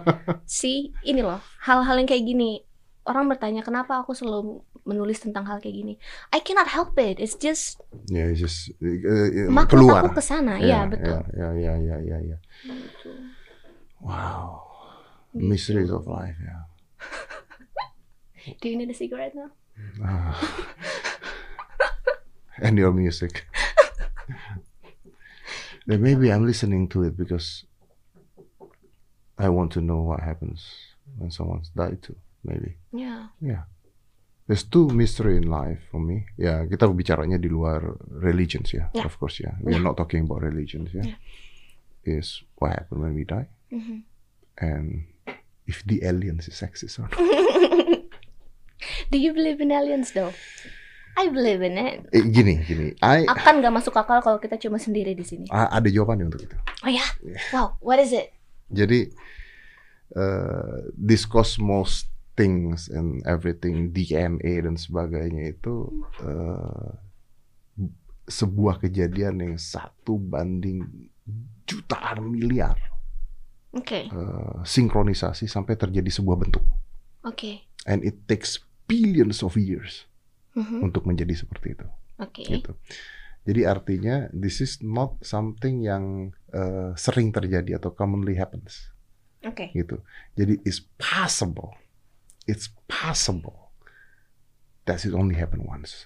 See, 0.61 0.97
ini 1.05 1.21
loh, 1.21 1.41
hal-hal 1.63 1.97
yang 2.01 2.09
kayak 2.09 2.25
gini. 2.25 2.65
Orang 3.05 3.27
bertanya 3.33 3.65
kenapa 3.65 4.05
aku 4.05 4.13
selalu 4.13 4.61
menulis 4.85 5.21
tentang 5.21 5.45
hal 5.49 5.59
kayak 5.61 5.77
gini. 5.77 5.95
I 6.33 6.41
cannot 6.41 6.69
help 6.69 6.97
it. 7.01 7.17
It's 7.21 7.35
just 7.37 7.81
Ya, 8.09 8.29
it's 8.29 8.41
just 8.41 8.71
uh, 8.81 9.49
uh, 9.49 9.67
keluar. 9.67 10.05
aku 10.05 10.21
ke 10.21 10.23
sana. 10.25 10.61
Iya, 10.61 10.87
betul. 10.89 11.21
Ya, 11.37 11.49
ya, 11.57 11.75
ya, 11.81 11.97
ya, 12.01 12.17
ya. 12.21 12.39
Wow. 14.01 14.65
Mysteries 15.37 15.93
of 15.93 16.09
life, 16.09 16.37
ya. 16.41 16.65
Do 18.61 18.69
you 18.69 18.77
need 18.81 18.91
a 18.91 18.97
cigarette 18.97 19.37
now? 19.37 19.53
Ah. 20.01 20.37
and 22.65 22.77
your 22.77 22.93
music. 22.93 23.47
Then 25.87 26.03
maybe 26.03 26.33
I'm 26.33 26.47
listening 26.47 26.89
to 26.89 27.03
it 27.05 27.17
because 27.17 27.65
I 29.39 29.49
want 29.49 29.73
to 29.73 29.81
know 29.81 30.03
what 30.03 30.21
happens 30.21 30.65
when 31.17 31.31
someone's 31.31 31.71
died 31.71 32.03
too. 32.03 32.17
Maybe. 32.45 32.77
Yeah. 32.93 33.29
Yeah. 33.41 33.65
There's 34.47 34.65
two 34.65 34.89
mystery 34.91 35.37
in 35.37 35.47
life 35.49 35.79
for 35.91 36.01
me. 36.01 36.27
Ya, 36.37 36.67
kita 36.67 36.91
bicaranya 36.91 37.39
di 37.39 37.47
luar 37.49 37.97
religions 38.11 38.75
ya, 38.75 38.91
Yeah. 38.93 39.07
of 39.07 39.15
course 39.17 39.39
ya. 39.41 39.55
We're 39.63 39.79
Yeah. 39.79 39.85
not 39.87 39.97
talking 39.97 40.27
about 40.27 40.43
religions 40.43 40.91
ya. 40.93 41.05
Yeah. 41.15 41.19
Is 42.03 42.43
what 42.59 42.73
happened 42.75 43.05
when 43.05 43.15
we 43.15 43.23
die 43.29 43.47
Mhm. 43.71 44.03
and 44.59 45.05
if 45.69 45.85
the 45.87 46.03
aliens 46.03 46.49
is 46.49 46.59
exist 46.65 46.99
or 46.99 47.07
not. 47.07 47.15
Do 49.13 49.17
you 49.21 49.31
believe 49.37 49.61
in 49.61 49.71
aliens 49.71 50.11
though? 50.17 50.33
I 51.21 51.29
believe 51.29 51.61
in 51.61 51.77
it. 51.77 52.09
Eh, 52.17 52.25
gini, 52.25 52.65
gini. 52.65 52.97
I 53.05 53.29
Akan 53.29 53.61
gak 53.61 53.75
masuk 53.77 53.93
akal 53.93 54.25
kalau 54.25 54.41
kita 54.41 54.57
cuma 54.57 54.81
sendiri 54.81 55.13
di 55.13 55.25
sini. 55.25 55.45
ada 55.53 55.85
jawabannya 55.85 56.33
untuk 56.33 56.49
itu. 56.49 56.57
Oh 56.81 56.89
ya? 56.89 57.05
Wow, 57.53 57.77
what 57.85 58.01
is 58.01 58.17
it? 58.17 58.33
Jadi 58.73 59.13
uh, 60.17 60.89
this 60.97 61.29
cosmos 61.29 62.09
things 62.39 62.89
and 62.89 63.21
everything 63.29 63.93
DNA 63.93 64.65
dan 64.65 64.81
sebagainya 64.81 65.53
itu 65.53 65.93
uh, 66.25 66.97
sebuah 68.31 68.81
kejadian 68.81 69.43
yang 69.43 69.55
satu 69.59 70.17
banding 70.17 71.11
jutaan 71.67 72.31
miliar 72.31 72.79
Oke, 73.71 74.11
uh, 74.11 74.63
sinkronisasi 74.67 75.47
sampai 75.47 75.79
terjadi 75.79 76.11
sebuah 76.11 76.43
bentuk 76.43 76.63
oke. 77.23 77.63
and 77.87 78.03
it 78.03 78.19
takes 78.27 78.59
billions 78.91 79.47
of 79.47 79.55
years 79.55 80.10
Mhm, 80.59 80.83
untuk 80.83 81.07
menjadi 81.07 81.31
seperti 81.37 81.79
itu 81.79 81.87
Oke. 82.19 82.43
gitu. 82.43 82.75
Jadi 83.47 83.65
artinya 83.65 84.29
this 84.35 84.61
is 84.61 84.83
not 84.83 85.17
something 85.23 85.81
yang 85.81 86.35
uh, 86.53 86.93
sering 86.95 87.31
terjadi 87.31 87.79
atau 87.79 87.95
commonly 87.95 88.35
happens. 88.37 88.91
Oke. 89.41 89.73
gitu. 89.73 90.05
Jadi 90.37 90.61
it's 90.69 90.85
possible, 91.01 91.73
it's 92.45 92.69
possible 92.91 93.73
that 94.85 95.01
it 95.07 95.17
only 95.17 95.39
happen 95.39 95.65
once. 95.65 96.05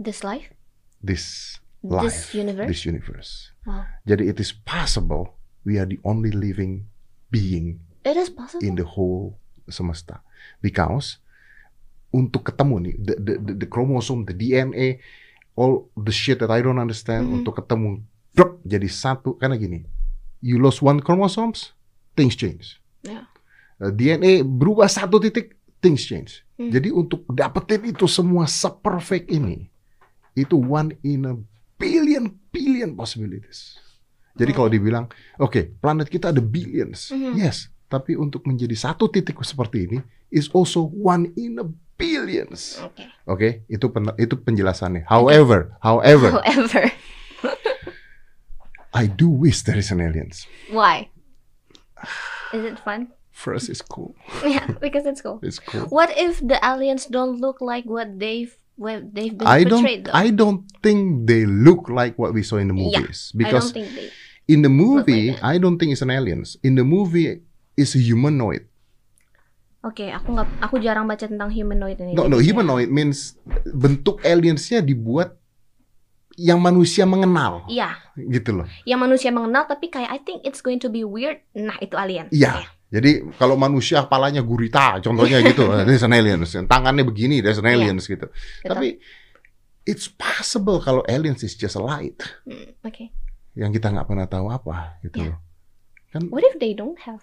This 0.00 0.24
life? 0.24 0.54
This 1.02 1.58
This 1.78 1.92
life, 1.92 2.34
universe? 2.34 2.68
this 2.70 2.82
universe. 2.82 3.30
Wow. 3.62 3.84
Jadi 4.02 4.32
it 4.32 4.38
is 4.40 4.50
possible 4.50 5.36
we 5.62 5.76
are 5.76 5.86
the 5.86 6.00
only 6.02 6.32
living 6.32 6.88
being 7.28 7.78
It 8.02 8.16
is 8.16 8.32
possible. 8.32 8.64
in 8.64 8.74
the 8.74 8.86
whole 8.88 9.36
semesta 9.68 10.24
because 10.58 11.20
untuk 12.08 12.44
ketemu 12.44 12.74
nih 12.80 12.94
the, 12.96 13.14
the, 13.16 13.34
the, 13.38 13.52
the 13.64 13.68
chromosome, 13.68 14.24
the 14.24 14.32
DNA, 14.32 14.98
all 15.54 15.90
the 15.94 16.10
shit 16.10 16.38
that 16.38 16.48
I 16.48 16.60
don't 16.60 16.78
understand 16.78 17.28
Mhm. 17.28 17.34
untuk 17.42 17.58
ketemu 17.58 18.00
drop 18.32 18.62
jadi 18.62 18.86
satu 18.86 19.34
karena 19.34 19.54
gini, 19.54 19.84
you 20.38 20.56
lost 20.56 20.80
one 20.80 20.98
chromosomes, 20.98 21.74
things 22.14 22.32
change. 22.32 22.78
Ya. 23.02 23.26
Uh, 23.76 23.90
DNA 23.90 24.40
berubah 24.40 24.86
satu 24.86 25.18
titik, 25.18 25.54
things 25.78 26.02
change. 26.02 26.42
Hmm. 26.54 26.70
Jadi 26.70 26.90
untuk 26.90 27.22
dapetin 27.28 27.86
itu 27.86 28.06
semua 28.06 28.46
seperfect 28.46 29.30
ini, 29.30 29.70
itu 30.32 30.54
one 30.54 30.94
in 31.02 31.22
a 31.24 31.34
billion 31.76 32.26
billion 32.50 32.94
possibilities. 32.94 33.78
Jadi 34.34 34.50
kalau 34.50 34.70
Oh. 34.70 34.72
dibilang, 34.72 35.06
oke, 35.36 35.78
planet 35.78 36.06
kita 36.06 36.30
ada 36.30 36.38
billions, 36.38 37.10
Mhm. 37.10 37.38
yes, 37.38 37.70
tapi 37.86 38.14
untuk 38.14 38.46
menjadi 38.46 38.74
satu 38.74 39.06
titik 39.06 39.38
seperti 39.42 39.86
ini 39.86 39.98
is 40.28 40.46
also 40.50 40.86
one 40.86 41.30
in 41.34 41.58
a 41.58 41.66
billions. 41.98 42.78
Oke. 42.80 43.04
Oke, 43.26 43.48
itu 43.68 43.86
pen- 43.90 44.14
itu 44.16 44.38
penjelasannya. 44.38 45.04
However, 45.10 45.74
however, 45.82 46.38
However, 46.40 46.88
I 48.94 49.04
do 49.06 49.28
wish 49.28 49.62
there 49.62 49.76
is 49.76 49.90
an 49.92 50.00
aliens. 50.00 50.46
why? 50.72 51.10
Is 52.54 52.64
it 52.64 52.78
fun? 52.80 53.12
First, 53.30 53.68
it's 53.68 53.82
cool. 53.84 54.16
Yeah, 54.46 54.66
because 54.80 55.04
it's 55.06 55.20
cool. 55.20 55.38
It's 55.44 55.58
cool. 55.60 55.86
What 55.92 56.10
if 56.16 56.40
the 56.40 56.58
aliens 56.64 57.06
don't 57.06 57.38
look 57.38 57.60
like 57.60 57.84
what 57.84 58.18
they've 58.18 58.50
what 58.78 59.12
they've 59.14 59.34
been 59.36 59.46
I 59.46 59.62
don't. 59.66 59.82
portrayed 59.82 60.06
though? 60.06 60.16
I 60.16 60.30
don't 60.30 60.64
think 60.82 61.26
they 61.28 61.44
look 61.46 61.90
like 61.90 62.16
what 62.18 62.32
we 62.32 62.42
saw 62.42 62.56
in 62.56 62.70
the 62.72 62.78
Yeah, 62.78 63.02
movies 63.04 63.30
I 63.34 63.38
don't 63.38 63.38
because 63.44 63.66
think 63.74 63.88
they. 63.94 64.08
in 64.48 64.62
the 64.62 64.70
look 64.72 65.04
like 65.06 65.06
movie, 65.06 65.26
that. 65.36 65.44
I 65.44 65.58
don't 65.58 65.76
think 65.78 65.92
it's 65.92 66.02
an 66.02 66.10
aliens. 66.10 66.56
In 66.64 66.74
the 66.74 66.82
movie, 66.86 67.42
it's 67.76 67.94
a 67.94 68.00
humanoid. 68.02 68.66
Oke, 69.78 70.10
aku 70.10 70.34
nggak, 70.34 70.48
aku 70.58 70.76
jarang 70.82 71.06
baca 71.06 71.22
tentang 71.22 71.48
humanoid 71.48 72.02
ini. 72.02 72.10
No, 72.10 72.26
no, 72.26 72.42
humanoid 72.42 72.90
means 72.90 73.38
bentuk 73.64 74.18
aliensnya 74.20 74.82
dibuat 74.82 75.38
yang 76.34 76.58
manusia 76.58 77.02
mengenal, 77.02 77.66
Iya, 77.66 77.98
gitu 78.14 78.62
loh. 78.62 78.66
yang 78.82 78.98
manusia 78.98 79.30
mengenal 79.30 79.66
tapi 79.66 79.86
kayak 79.86 80.06
I 80.06 80.18
think 80.18 80.42
it's 80.42 80.62
going 80.62 80.78
to 80.78 80.86
be 80.86 81.02
weird. 81.02 81.42
Nah, 81.52 81.78
itu 81.78 81.94
alien. 81.94 82.26
Iya. 82.30 82.62
Jadi 82.88 83.26
kalau 83.36 83.52
manusia 83.54 84.00
kepalanya 84.00 84.40
gurita, 84.40 84.96
contohnya 84.98 85.42
gitu, 85.42 85.66
there's 85.86 86.02
an 86.02 86.14
aliens. 86.14 86.54
Tangannya 86.56 87.02
begini, 87.02 87.38
there's 87.38 87.58
an 87.58 87.66
Iya. 87.66 87.74
aliens 87.74 88.06
gitu. 88.06 88.26
Gitu. 88.30 88.66
Tapi 88.66 88.98
it's 89.82 90.06
possible 90.06 90.78
kalau 90.78 91.02
aliens 91.06 91.42
is 91.42 91.54
just 91.54 91.74
a 91.74 91.82
light 91.82 92.18
Hmm, 92.46 92.70
Oke. 92.82 93.10
yang 93.54 93.70
kita 93.70 93.90
nggak 93.90 94.06
pernah 94.06 94.26
tahu 94.26 94.46
apa, 94.48 94.98
gitu 95.02 95.26
loh. 95.26 95.38
Kan 96.08 96.30
What 96.30 96.42
if 96.42 96.56
they 96.56 96.70
don't 96.72 97.02
have 97.02 97.22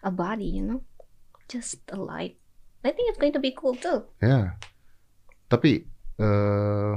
a 0.00 0.12
body, 0.12 0.46
you 0.46 0.62
know? 0.62 0.80
Just 1.50 1.82
a 1.90 1.98
light. 1.98 2.38
I 2.80 2.94
think 2.94 3.10
it's 3.10 3.18
going 3.18 3.34
to 3.34 3.42
be 3.42 3.52
cool 3.52 3.74
too. 3.74 4.06
Ya. 4.22 4.54
Tapi 5.46 5.84
eh 6.16 6.92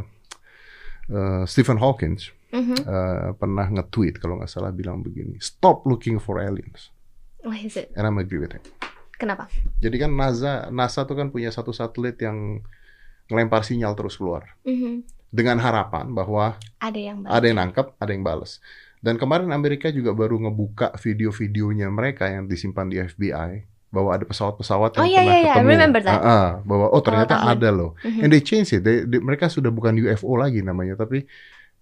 eh, 1.09 1.43
Stephen 1.43 1.81
Hawking 1.81 2.15
Mhm. 2.53 2.75
eh, 2.79 3.29
pernah 3.33 3.65
nge-tweet 3.67 4.21
kalau 4.21 4.37
nggak 4.37 4.47
salah 4.47 4.69
bilang 4.69 5.01
begini, 5.01 5.41
stop 5.41 5.83
looking 5.83 6.21
for 6.21 6.37
aliens. 6.37 6.93
What 7.41 7.59
is 7.59 7.75
it? 7.75 7.89
And 7.97 8.05
I'm 8.05 8.21
agree 8.21 8.39
with 8.39 8.53
him. 8.53 8.63
Kenapa? 9.17 9.49
Jadi 9.81 9.95
kan 9.97 10.13
NASA 10.13 10.69
NASA 10.69 11.03
tuh 11.03 11.17
kan 11.17 11.27
punya 11.27 11.49
satu 11.49 11.73
satelit 11.73 12.21
yang 12.21 12.61
ngelempar 13.27 13.63
sinyal 13.63 13.95
terus 13.95 14.15
keluar 14.15 14.53
Mhm. 14.63 15.01
dengan 15.27 15.57
harapan 15.59 16.11
bahwa 16.11 16.59
Ada 16.77 16.99
yang 16.99 17.17
baca. 17.23 17.31
ada 17.33 17.45
yang 17.47 17.57
nangkep, 17.57 17.87
ada 17.97 18.11
yang 18.11 18.21
bales. 18.21 18.61
Dan 19.03 19.17
kemarin 19.17 19.51
Amerika 19.51 19.91
juga 19.91 20.13
baru 20.13 20.39
ngebuka 20.39 20.95
video-videonya 20.95 21.91
mereka 21.91 22.29
yang 22.29 22.47
disimpan 22.47 22.87
di 22.87 23.01
FBI 23.01 23.51
bahwa 23.93 24.09
ada 24.09 24.25
pesawat-pesawat 24.25 24.97
yang 24.97 25.01
Oh, 25.01 25.07
iya, 25.07 25.21
pernah 25.21 25.29
iya, 25.29 25.37
iya. 25.39 25.53
Ketemu. 25.53 25.69
remember 25.69 26.01
that. 26.01 26.17
Ah, 26.17 26.25
ah, 26.25 26.47
bahwa 26.65 26.85
oh 26.89 27.01
ternyata 27.01 27.35
tahun. 27.37 27.53
ada 27.53 27.69
loh. 27.69 27.91
Mhm. 28.01 28.21
And 28.25 28.29
they 28.33 28.41
change 28.41 28.73
it. 28.73 28.81
They- 28.81 29.05
they- 29.05 29.21
mereka 29.21 29.45
sudah 29.47 29.69
bukan 29.69 29.93
UFO 29.95 30.33
lagi 30.33 30.59
namanya, 30.59 30.97
tapi 30.97 31.29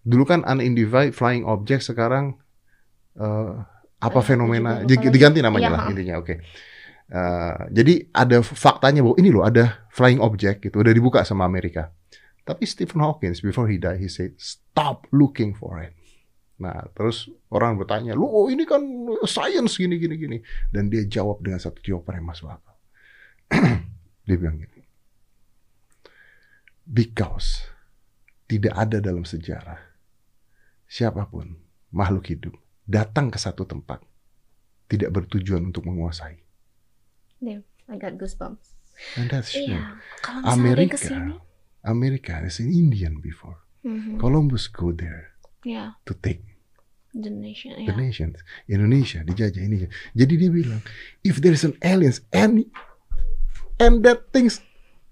dulu 0.04 0.28
kan 0.28 0.44
unidentified 0.44 1.16
flying 1.16 1.48
object 1.48 1.88
sekarang 1.88 2.36
eh, 3.14 3.52
apa 4.02 4.18
aku 4.18 4.26
fenomena 4.26 4.82
juga 4.84 5.08
diganti 5.08 5.40
namanya 5.40 5.68
Iya, 5.68 5.74
lah 5.74 5.82
intinya. 5.88 6.16
Oke. 6.18 6.36
Eh, 7.08 7.56
jadi 7.70 7.94
ada 8.10 8.40
faktanya 8.40 9.04
bahwa 9.04 9.16
ini 9.16 9.30
loh 9.30 9.44
ada 9.44 9.84
flying 9.88 10.20
object 10.20 10.64
gitu 10.64 10.80
udah 10.80 10.92
dibuka 10.92 11.24
sama 11.24 11.44
Amerika. 11.44 11.92
Tapi 12.42 12.66
Stephen 12.66 13.00
Hawking 13.00 13.36
before 13.40 13.68
he 13.68 13.78
died 13.78 14.00
he 14.00 14.08
said 14.08 14.36
stop 14.36 15.06
looking 15.12 15.52
for 15.52 15.80
it. 15.80 15.94
Nah, 16.62 16.86
terus 16.94 17.26
orang 17.50 17.82
bertanya, 17.82 18.14
lu 18.14 18.30
oh 18.30 18.46
ini 18.46 18.70
kan 18.70 18.86
science 19.26 19.82
gini 19.82 19.98
gini 19.98 20.14
gini, 20.14 20.38
dan 20.70 20.94
dia 20.94 21.02
jawab 21.10 21.42
dengan 21.42 21.58
satu 21.58 21.82
jawaban 21.82 22.22
yang 22.22 22.28
masuk 22.30 22.54
akal. 22.54 22.78
dia 24.30 24.36
bilang 24.38 24.62
gini, 24.62 24.86
because 26.86 27.66
tidak 28.46 28.78
ada 28.78 29.02
dalam 29.02 29.26
sejarah 29.26 29.82
siapa 30.86 31.26
pun 31.26 31.58
makhluk 31.90 32.30
hidup 32.30 32.54
datang 32.86 33.34
ke 33.34 33.42
satu 33.42 33.66
tempat 33.66 34.04
tidak 34.86 35.10
bertujuan 35.16 35.72
untuk 35.72 35.88
menguasai. 35.88 36.38
Damn, 37.42 37.64
I 37.90 37.96
got 37.98 38.20
goosebumps. 38.20 38.76
And 39.18 39.32
that's 39.32 39.56
true. 39.56 39.72
Iya, 39.72 39.98
kalau 40.22 40.46
misalnya 40.46 40.52
dia 40.52 40.62
Amerika, 40.62 40.94
ke 40.94 41.08
sini, 41.10 41.34
Amerika 41.82 42.34
is 42.46 42.60
in 42.62 42.70
Indian 42.70 43.18
before. 43.18 43.66
mhm, 43.82 44.22
Columbus 44.22 44.70
go 44.70 44.94
there 44.94 45.34
ya, 45.66 45.98
to 46.06 46.14
take 46.14 46.46
the 47.14 47.30
nation, 47.30 47.76
the 47.76 47.88
ya. 47.88 47.96
nations. 47.96 48.40
Indonesia 48.66 49.20
dijajah 49.22 49.62
ini. 49.62 49.88
Jadi 50.12 50.34
dia 50.36 50.50
bilang, 50.50 50.82
if 51.22 51.40
there 51.40 51.52
is 51.52 51.64
an 51.64 51.76
aliens 51.82 52.24
and 52.30 52.64
and 53.78 54.02
that 54.02 54.30
things 54.30 54.62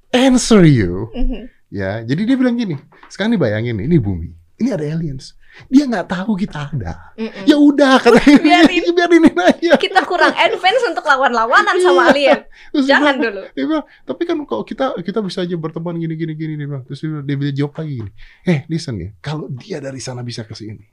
answer 0.10 0.62
you, 0.62 1.10
Mhm. 1.12 1.50
ya. 1.70 2.02
Jadi 2.02 2.22
dia 2.24 2.36
bilang 2.36 2.56
gini. 2.56 2.78
Sekarang 3.08 3.34
dibayangin 3.34 3.78
ini 3.78 3.98
bumi, 3.98 4.30
ini 4.58 4.70
ada 4.70 4.86
aliens. 4.86 5.34
Dia 5.66 5.84
nggak 5.84 6.08
tahu 6.08 6.38
kita 6.38 6.72
ada. 6.72 7.12
Mm-mm. 7.18 7.44
Ya 7.44 7.58
udah 7.58 7.98
katanya 7.98 8.38
Biarin. 8.48 8.86
biarin 8.96 9.26
aja. 9.34 9.76
Kita 9.76 10.06
kurang 10.06 10.32
advance 10.32 10.84
untuk 10.88 11.04
lawan-lawanan 11.04 11.74
sama 11.82 12.06
Iya. 12.06 12.12
alien. 12.14 12.40
Terus 12.72 12.84
dia 12.86 12.92
Jangan 12.96 13.14
bilang- 13.18 13.24
dulu. 13.26 13.42
Dia 13.52 13.66
bilang, 13.66 13.86
tapi 14.06 14.22
kan 14.24 14.38
kalau 14.46 14.64
kita 14.64 14.86
kita 15.02 15.20
bisa 15.20 15.42
aja 15.42 15.56
berteman 15.58 15.98
gini 15.98 16.14
gini 16.16 16.34
gini 16.34 16.54
dia 16.54 16.68
bilang. 16.70 16.86
Terus 16.86 17.02
dia, 17.02 17.10
bilang- 17.26 17.44
dia, 17.50 17.54
jawab 17.58 17.74
lagi 17.76 17.94
gini. 17.98 18.12
Eh, 18.46 18.60
listen 18.70 18.96
ya, 18.96 19.10
kalau 19.20 19.50
dia 19.52 19.82
dari 19.82 19.98
sana 19.98 20.22
bisa 20.22 20.46
ke 20.46 20.54
sini, 20.54 20.86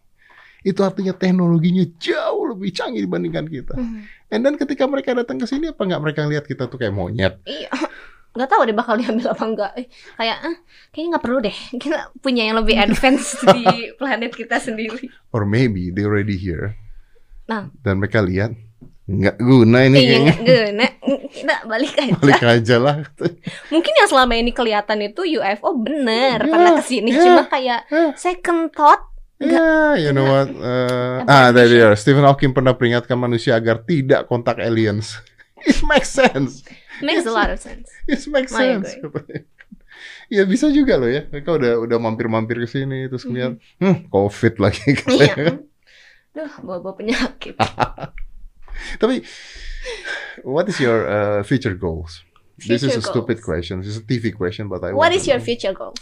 itu 0.66 0.82
artinya 0.82 1.14
teknologinya 1.14 1.86
jauh 1.96 2.50
lebih 2.50 2.74
canggih 2.74 3.00
dibandingkan 3.00 3.46
kita. 3.46 3.72
Mhm. 3.72 4.00
And 4.26 4.40
then 4.42 4.58
ketika 4.58 4.82
mereka 4.84 5.14
datang 5.14 5.38
ke 5.38 5.46
sini, 5.46 5.70
apa 5.70 5.78
nggak 5.78 6.02
mereka 6.02 6.26
lihat 6.26 6.42
kita 6.42 6.66
tuh 6.66 6.76
kayak 6.76 6.90
monyet? 6.90 7.38
Iya. 7.44 7.70
Gak 8.36 8.52
tahu 8.52 8.68
deh 8.68 8.76
bakal 8.76 9.00
diambil 9.00 9.32
apa 9.32 9.44
enggak. 9.46 9.72
Eh, 9.74 9.88
Kayak, 10.12 10.38
eh, 10.44 10.56
kayaknya 10.92 11.08
nggak 11.08 11.24
perlu 11.24 11.38
deh. 11.40 11.56
Kita 11.80 11.98
punya 12.20 12.44
yang 12.44 12.60
lebih 12.60 12.76
advance 12.76 13.32
di 13.56 13.64
planet 13.96 14.28
kita 14.30 14.60
sendiri. 14.60 15.08
Or 15.32 15.48
maybe 15.48 15.88
they 15.88 16.04
already 16.04 16.36
here. 16.36 16.76
Nah. 17.48 17.72
Dan 17.80 17.96
mereka 17.96 18.20
lihat 18.20 18.52
nggak 19.08 19.40
guna 19.40 19.88
ini 19.88 19.96
Iya, 19.96 20.16
nggak 20.20 20.38
guna. 20.44 20.86
Kita 21.32 21.54
balik 21.64 21.94
aja. 21.96 22.12
Balik 22.18 22.42
aja 22.44 22.76
lah. 22.76 22.96
Mungkin 23.72 23.92
yang 23.94 24.08
selama 24.10 24.32
ini 24.34 24.52
kelihatan 24.52 24.98
itu 25.00 25.24
UFO 25.32 25.70
bener 25.72 26.36
Ya, 26.36 26.50
karena 26.52 26.70
ke 26.76 26.82
sini 26.84 27.10
ya. 27.10 27.22
cuma 27.24 27.48
kayak 27.48 27.88
Eh. 27.88 28.12
second 28.20 28.68
thought. 28.68 29.00
Ya, 29.36 30.00
you 30.00 30.16
know 30.16 30.24
what? 30.24 30.48
Uh, 30.48 31.28
ah, 31.28 31.52
there 31.52 31.68
they 31.68 31.84
are. 31.84 31.92
Stephen 31.92 32.24
Hawking 32.24 32.56
pernah 32.56 32.72
peringatkan 32.72 33.20
manusia 33.20 33.52
agar 33.52 33.84
tidak 33.84 34.24
kontak 34.32 34.56
aliens. 34.56 35.20
It 35.68 35.84
makes 35.84 36.08
sense. 36.08 36.64
Makes 37.04 37.28
a 37.28 37.34
lot 37.34 37.52
of 37.52 37.60
sense. 37.60 37.92
It 38.08 38.24
makes 38.32 38.54
I 38.56 38.80
sense. 38.80 38.96
agree. 38.96 39.12
katanya. 39.12 39.40
Ya 40.32 40.42
bisa 40.48 40.72
juga 40.72 40.96
loh 40.96 41.10
ya. 41.10 41.28
Mereka 41.28 41.52
udah 41.52 41.72
udah 41.84 41.98
mampir-mampir 42.00 42.64
ke 42.64 42.68
sini 42.68 43.06
terus 43.12 43.28
ngeliat, 43.28 43.60
hmm, 43.82 44.08
covid 44.08 44.54
lagi. 44.56 44.96
Iya. 45.04 45.60
Duh, 46.32 46.52
bawa-bawa 46.64 46.96
penyakit. 46.96 47.56
Tapi, 49.00 49.24
what 50.44 50.68
is 50.68 50.76
your 50.80 51.08
uh, 51.08 51.40
future 51.44 51.76
goals? 51.76 52.24
This 52.56 52.80
is 52.80 52.96
a 52.96 53.00
Future 53.00 53.12
stupid 53.12 53.38
question. 53.44 53.84
This 53.84 53.96
is 53.96 54.00
a 54.00 54.06
TV 54.08 54.32
question, 54.32 54.68
but 54.68 54.80
I. 54.80 54.96
What 54.96 55.12
want 55.12 55.14
is 55.16 55.28
to 55.28 55.36
your 55.36 55.40
know. 55.40 55.48
future 55.48 55.72
goals? 55.76 56.00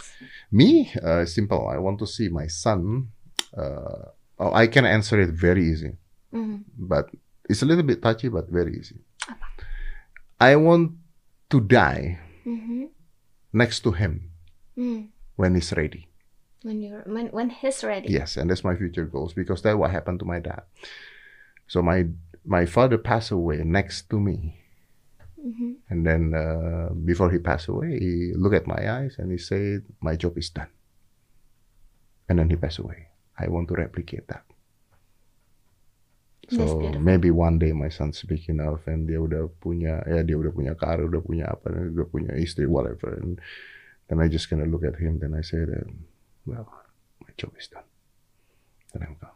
Me, 0.51 0.87
uh, 1.03 1.27
simple. 1.27 1.67
I 1.67 1.79
want 1.79 1.99
to 1.99 2.07
see 2.07 2.31
my 2.31 2.47
son. 2.47 3.11
Uh, 3.55 4.11
oh, 4.39 4.51
I 4.53 4.67
can 4.67 4.85
answer 4.85 5.19
it 5.19 5.29
very 5.31 5.63
easy. 5.71 5.97
Hmm. 6.31 6.67
but 6.77 7.07
it's 7.47 7.61
a 7.61 7.65
little 7.65 7.83
bit 7.85 8.01
touchy, 8.01 8.27
but 8.27 8.49
very 8.49 8.75
easy. 8.75 8.99
I 10.41 10.57
want 10.57 10.91
to 11.49 11.61
die 11.61 12.19
Mhm. 12.43 12.89
next 13.53 13.79
to 13.87 13.91
him 13.95 14.31
Hmm. 14.75 15.07
when 15.39 15.55
he's 15.55 15.71
ready. 15.71 16.07
When 16.63 16.81
you're 16.81 17.03
when 17.07 17.27
when 17.31 17.49
he's 17.49 17.83
ready. 17.87 18.09
Yes, 18.11 18.35
and 18.35 18.49
that's 18.49 18.63
my 18.67 18.75
future 18.75 19.05
goals 19.05 19.31
because 19.33 19.61
that's 19.61 19.77
what 19.77 19.91
happened 19.91 20.19
to 20.19 20.25
my 20.27 20.39
dad. 20.43 20.63
So 21.71 21.81
my 21.81 22.09
my 22.43 22.65
father 22.65 22.97
passed 22.99 23.31
away 23.31 23.63
next 23.63 24.09
to 24.11 24.19
me, 24.19 24.59
Mhm. 25.39 25.75
and 25.89 26.03
then 26.05 26.33
uh, 26.35 26.89
before 27.05 27.31
he 27.31 27.39
passed 27.39 27.69
away, 27.69 27.95
he 27.99 28.33
looked 28.35 28.55
at 28.59 28.67
my 28.67 28.81
eyes 28.91 29.15
and 29.17 29.31
he 29.31 29.37
said, 29.39 29.85
"My 30.01 30.17
job 30.19 30.35
is 30.37 30.49
done." 30.51 30.69
And 32.27 32.39
then 32.39 32.49
he 32.49 32.57
passed 32.57 32.79
away. 32.83 33.07
I 33.37 33.47
want 33.47 33.67
to 33.69 33.75
replicate 33.75 34.27
that. 34.27 34.43
So 36.49 36.77
maybe 37.01 37.31
one 37.31 37.57
day 37.57 37.73
my 37.73 37.89
son's 37.89 38.21
big 38.21 38.45
enough 38.49 38.85
and 38.85 39.09
dia 39.09 39.17
udah 39.17 39.49
punya 39.57 40.05
ya 40.05 40.21
dia 40.21 40.37
udah 40.37 40.53
punya 40.53 40.77
karir, 40.77 41.09
udah 41.09 41.23
punya 41.25 41.49
apa, 41.49 41.73
udah 41.73 42.05
punya 42.05 42.37
istri, 42.37 42.69
whatever. 42.69 43.17
And 43.17 43.41
then 44.05 44.21
I 44.21 44.29
just 44.29 44.45
gonna 44.53 44.69
look 44.69 44.85
at 44.85 45.01
him, 45.01 45.17
then 45.17 45.33
I 45.33 45.41
say 45.41 45.65
that, 45.65 45.89
well, 46.45 46.69
my 47.25 47.33
job 47.33 47.57
is 47.57 47.65
done. 47.65 47.89
Then 48.93 49.09
I'm 49.09 49.17
gone. 49.17 49.33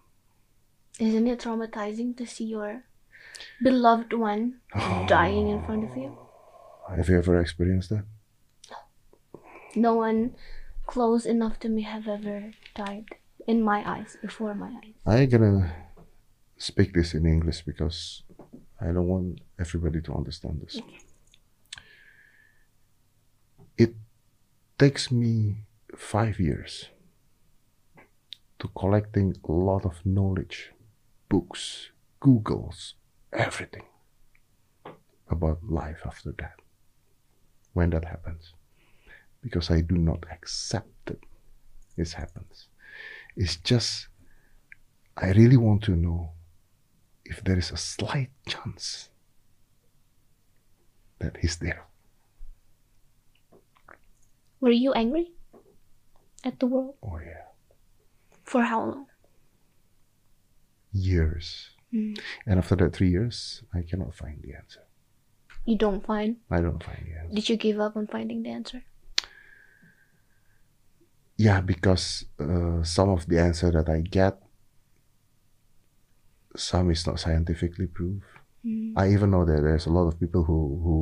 Isn't 1.02 1.26
it 1.26 1.42
traumatizing 1.42 2.14
to 2.22 2.30
see 2.30 2.46
your 2.46 2.86
beloved 3.58 4.14
one 4.14 4.62
dying 5.10 5.50
in 5.50 5.66
front 5.66 5.90
of 5.90 5.98
you? 5.98 6.14
Oh, 6.14 6.94
have 6.94 7.10
you 7.10 7.18
ever 7.18 7.42
experienced 7.42 7.90
that? 7.90 8.06
No 9.74 9.98
one 9.98 10.38
close 10.86 11.26
enough 11.26 11.58
to 11.66 11.70
me 11.70 11.90
have 11.90 12.06
ever 12.06 12.54
died 12.78 13.18
in 13.50 13.64
my 13.64 13.82
eyes, 13.94 14.16
before 14.22 14.54
my 14.54 14.72
eyes. 14.80 14.94
I'm 15.08 15.30
gonna 15.34 15.74
speak 16.58 16.94
this 16.94 17.16
in 17.16 17.26
English 17.26 17.64
because 17.72 18.22
I 18.80 18.88
don't 18.94 19.08
want 19.08 19.42
everybody 19.58 20.02
to 20.02 20.12
understand 20.14 20.62
this. 20.62 20.80
It 23.76 23.96
takes 24.78 25.10
me 25.12 25.34
five 25.98 26.40
years 26.40 26.90
to 28.60 28.68
collecting 28.82 29.36
a 29.44 29.52
lot 29.52 29.84
of 29.84 29.96
knowledge, 30.06 30.72
books, 31.28 31.90
Googles, 32.22 32.94
everything 33.34 33.88
about 35.36 35.60
life 35.64 36.02
after 36.06 36.32
death. 36.34 36.60
When 37.74 37.90
that 37.92 38.06
happens, 38.06 38.54
because 39.42 39.72
I 39.72 39.82
do 39.82 39.98
not 39.98 40.22
accept 40.36 40.94
that 41.08 41.22
this 41.98 42.14
happens. 42.14 42.68
It's 43.40 43.56
just 43.56 44.10
I 45.16 45.32
really 45.32 45.56
want 45.56 45.82
to 45.84 45.96
know 45.96 46.32
if 47.24 47.42
there 47.44 47.58
is 47.58 47.72
a 47.72 47.78
slight 47.78 48.32
chance 48.46 49.10
that 51.20 51.38
he's 51.42 51.56
there. 51.58 51.86
Were 54.60 54.72
you 54.72 54.92
angry 54.94 55.32
at 56.44 56.60
the 56.60 56.66
world? 56.68 56.96
Oh 57.02 57.20
yeah, 57.20 57.48
For 58.44 58.64
how 58.64 58.84
long? 58.84 59.06
years. 60.92 61.70
Mm. 61.94 62.20
And 62.46 62.60
after 62.60 62.76
that 62.76 62.94
three 62.96 63.10
years, 63.10 63.64
I 63.74 63.84
cannot 63.84 64.14
find 64.16 64.42
the 64.42 64.54
answer. 64.56 64.82
You 65.66 65.78
don't 65.78 66.04
find. 66.06 66.38
I 66.50 66.62
don't 66.62 66.84
find 66.84 66.98
the 67.06 67.20
answer. 67.20 67.36
Did 67.36 67.50
you 67.50 67.58
give 67.58 67.80
up 67.80 67.96
on 67.96 68.08
finding 68.08 68.44
the 68.44 68.50
answer? 68.50 68.84
Yeah, 71.40 71.64
because 71.64 72.28
uh, 72.36 72.84
some 72.84 73.08
of 73.16 73.24
the 73.32 73.40
answer 73.40 73.72
that 73.72 73.88
I 73.88 74.04
get, 74.04 74.36
some 76.56 76.92
is 76.92 77.08
not 77.08 77.20
scientifically 77.20 77.88
proved. 77.88 78.28
Mm. 78.66 78.92
I 79.00 79.16
even 79.16 79.32
know 79.32 79.46
that 79.48 79.64
there's 79.64 79.88
a 79.88 79.94
lot 79.96 80.12
of 80.12 80.20
people 80.20 80.44
who 80.44 80.60
who 80.84 80.96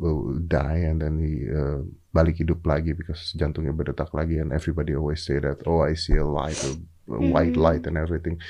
will 0.00 0.40
die 0.48 0.88
and 0.88 1.04
then 1.04 1.20
he 1.20 1.44
uh, 1.44 1.84
balik 2.16 2.40
hidup 2.40 2.64
lagi 2.64 2.96
because 2.96 3.36
jantungnya 3.36 3.76
berdetak 3.76 4.16
lagi 4.16 4.40
and 4.40 4.48
everybody 4.56 4.96
always 4.96 5.20
say 5.20 5.36
that 5.36 5.60
oh 5.68 5.84
I 5.84 5.92
see 5.92 6.16
a 6.16 6.24
light 6.24 6.56
a, 6.64 6.72
a 7.12 7.20
white 7.20 7.54
Mhm. 7.54 7.60
light 7.60 7.84
and 7.84 8.00
everything 8.00 8.40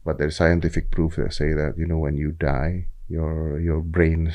but 0.00 0.16
there's 0.16 0.40
scientific 0.40 0.88
proof 0.88 1.20
that 1.20 1.36
say 1.36 1.52
that 1.52 1.76
you 1.76 1.84
know 1.84 2.00
when 2.00 2.16
you 2.16 2.32
die 2.32 2.88
your 3.12 3.60
your 3.60 3.84
brain 3.84 4.32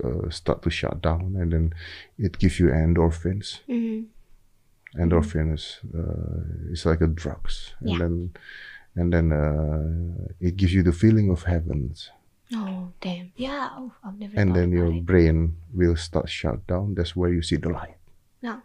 uh, 0.00 0.32
start 0.32 0.64
to 0.64 0.70
shut 0.72 1.04
down 1.04 1.36
and 1.36 1.52
then 1.52 1.76
it 2.16 2.40
gives 2.40 2.56
you 2.56 2.72
endorphins 2.72 3.60
Mhm. 4.94 5.00
endorphins 5.04 5.84
uh, 5.92 6.72
it's 6.72 6.84
like 6.88 7.00
a 7.04 7.08
drugs 7.10 7.74
and 7.80 7.90
Yeah. 7.92 7.98
then 7.98 8.14
and 8.96 9.08
then 9.12 9.26
uh, 9.32 10.28
it 10.40 10.56
gives 10.56 10.72
you 10.72 10.82
the 10.82 10.92
feeling 10.96 11.28
of 11.30 11.44
heavens 11.44 12.10
Oh 12.48 12.88
damn. 13.04 13.28
Yeah. 13.36 13.68
Oh, 13.76 13.92
I've 14.00 14.16
never. 14.16 14.32
and 14.40 14.56
then 14.56 14.72
your 14.72 14.88
it. 14.88 15.04
brain 15.04 15.60
will 15.68 16.00
start 16.00 16.32
shut 16.32 16.64
down. 16.64 16.96
That's 16.96 17.12
where 17.12 17.28
you 17.28 17.44
see 17.44 17.60
the 17.60 17.68
light. 17.68 18.00
Yeah. 18.40 18.64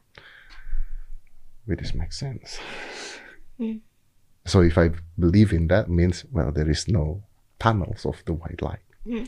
Which 1.67 1.91
makes 1.93 2.15
sense. 2.15 2.63
Mm. 3.59 3.81
So 4.47 4.61
if 4.63 4.77
I 4.77 4.91
believe 5.19 5.51
in 5.51 5.67
that 5.67 5.91
means 5.91 6.23
well 6.31 6.51
there 6.55 6.71
is 6.71 6.87
no 6.87 7.23
tunnels 7.59 8.07
of 8.07 8.23
the 8.23 8.31
white 8.31 8.63
light. 8.63 8.87
Mm. 9.03 9.27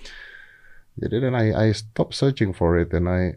Jadi 1.03 1.19
then 1.19 1.35
I 1.35 1.51
I 1.51 1.71
stop 1.75 2.15
searching 2.15 2.55
for 2.55 2.79
it 2.79 2.95
and 2.95 3.11
I 3.11 3.35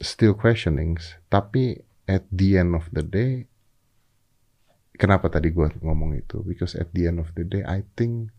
still 0.00 0.32
questioning. 0.32 0.96
Tapi 1.28 1.84
at 2.06 2.24
the 2.30 2.58
end 2.58 2.74
of 2.74 2.86
the 2.94 3.02
day 3.02 3.46
kenapa 4.96 5.28
tadi 5.28 5.52
gua 5.52 5.70
ngomong 5.84 6.16
itu? 6.16 6.40
Because 6.42 6.74
at 6.74 6.90
the 6.96 7.06
end 7.06 7.20
of 7.20 7.30
the 7.36 7.44
day, 7.44 7.62
I 7.62 7.84
think 7.94 8.32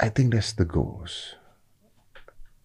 I 0.00 0.08
think 0.08 0.32
that's 0.32 0.56
the 0.56 0.64
goals. 0.64 1.36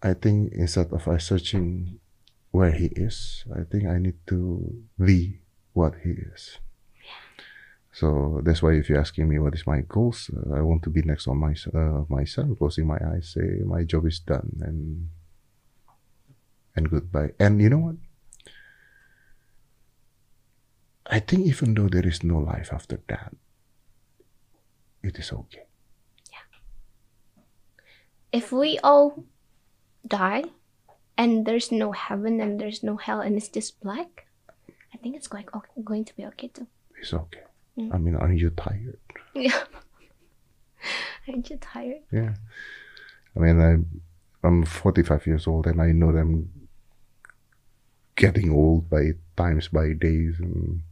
I 0.00 0.16
think 0.16 0.56
instead 0.56 0.88
of 0.88 1.04
I 1.04 1.20
searching 1.20 2.00
where 2.48 2.72
he 2.72 2.88
is, 2.96 3.44
I 3.52 3.68
think 3.68 3.84
I 3.84 4.00
need 4.00 4.16
to 4.32 4.72
be 4.96 5.44
what 5.76 6.00
he 6.00 6.16
is. 6.16 6.56
So 7.92 8.40
that's 8.44 8.60
why 8.60 8.76
if 8.76 8.88
you're 8.88 9.00
asking 9.00 9.28
me 9.28 9.40
what 9.40 9.56
is 9.56 9.68
my 9.68 9.80
goals, 9.84 10.28
uh, 10.32 10.56
I 10.56 10.60
want 10.60 10.84
to 10.84 10.92
be 10.92 11.00
next 11.00 11.28
on 11.28 11.40
my 11.40 11.52
uh, 11.72 12.08
my 12.08 12.24
son, 12.24 12.56
closing 12.56 12.88
my 12.88 13.00
eyes, 13.00 13.36
say 13.36 13.64
my 13.64 13.84
job 13.84 14.08
is 14.08 14.20
done, 14.20 14.52
and 14.64 15.08
and 16.76 16.90
goodbye. 16.90 17.30
And 17.40 17.60
you 17.60 17.70
know 17.70 17.78
what? 17.78 17.96
I 21.06 21.20
think 21.20 21.46
even 21.46 21.74
though 21.74 21.88
there 21.88 22.06
is 22.06 22.22
no 22.22 22.38
life 22.38 22.70
after 22.72 23.00
that, 23.08 23.34
it 25.02 25.18
is 25.18 25.32
okay. 25.32 25.66
Yeah. 26.30 26.58
If 28.32 28.52
we 28.52 28.78
all 28.82 29.24
die 30.06 30.44
and 31.16 31.46
there's 31.46 31.70
no 31.70 31.92
heaven 31.92 32.40
and 32.40 32.60
there's 32.60 32.82
no 32.82 32.96
hell 32.96 33.20
and 33.20 33.36
it's 33.36 33.48
just 33.48 33.80
black, 33.80 34.26
I 34.92 34.96
think 34.98 35.16
it's 35.16 35.28
going 35.28 35.46
going 35.84 36.04
to 36.04 36.16
be 36.16 36.26
okay 36.26 36.48
too. 36.48 36.66
It's 37.00 37.14
okay. 37.14 37.46
Mm. 37.78 37.94
I 37.94 37.98
mean, 37.98 38.16
aren't 38.16 38.38
you 38.38 38.50
tired? 38.50 38.98
Yeah. 39.34 39.62
Aren't 41.28 41.50
you 41.50 41.56
tired? 41.56 42.02
Yeah. 42.12 42.34
I 43.34 43.38
mean, 43.38 43.60
I'm, 43.60 44.00
I'm 44.44 44.64
45 44.64 45.26
years 45.26 45.46
old 45.46 45.66
and 45.66 45.82
I 45.82 45.90
know 45.92 46.12
that 46.12 46.20
I'm 46.20 46.48
getting 48.16 48.50
old 48.50 48.90
by 48.90 49.12
times, 49.36 49.68
by 49.68 49.92
days. 49.92 50.40
And 50.40 50.82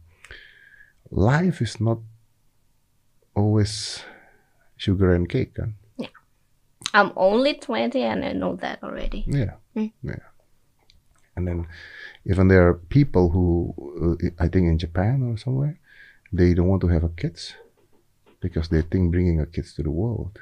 life 1.11 1.61
is 1.61 1.81
not 1.81 1.99
always 3.35 4.03
sugar 4.77 5.13
and 5.13 5.27
cake. 5.27 5.55
Kan? 5.55 5.75
I'm 6.93 7.11
only 7.17 7.55
20 7.55 8.01
and 8.01 8.23
I 8.23 8.31
know 8.31 8.55
that 8.57 8.81
already. 8.83 9.25
Yeah. 9.27 9.59
Mm. 9.75 9.91
Yeah. 10.01 10.23
And 11.35 11.47
then 11.47 11.67
even 12.25 12.47
there 12.47 12.67
are 12.67 12.75
people 12.75 13.29
who, 13.29 13.75
uh, 14.21 14.29
I 14.39 14.47
think 14.47 14.67
in 14.67 14.77
Japan 14.77 15.21
or 15.21 15.37
somewhere, 15.37 15.77
they 16.31 16.53
don't 16.53 16.67
want 16.67 16.81
to 16.81 16.87
have 16.87 17.03
a 17.03 17.09
kids 17.09 17.53
because 18.39 18.69
they 18.69 18.81
think 18.81 19.11
bringing 19.11 19.41
a 19.41 19.45
kids 19.45 19.73
to 19.75 19.83
the 19.83 19.91
world 19.91 20.39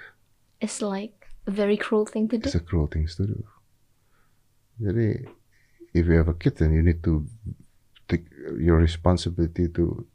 It's 0.61 0.81
like 0.81 1.27
a 1.45 1.51
very 1.51 1.75
cruel 1.75 2.05
thing 2.05 2.29
to 2.29 2.37
do. 2.37 2.45
It's 2.45 2.55
a 2.55 2.59
cruel 2.59 2.87
thing 2.87 3.07
to 3.07 3.27
do. 3.27 3.43
Jadi, 4.79 5.27
if 5.93 6.05
you 6.07 6.13
have 6.13 6.27
a 6.27 6.33
kid, 6.33 6.57
then 6.57 6.73
you 6.73 6.81
need 6.81 7.03
to 7.03 7.25
take 8.07 8.25
your 8.59 8.77
responsibility 8.77 9.67
to. 9.69 10.05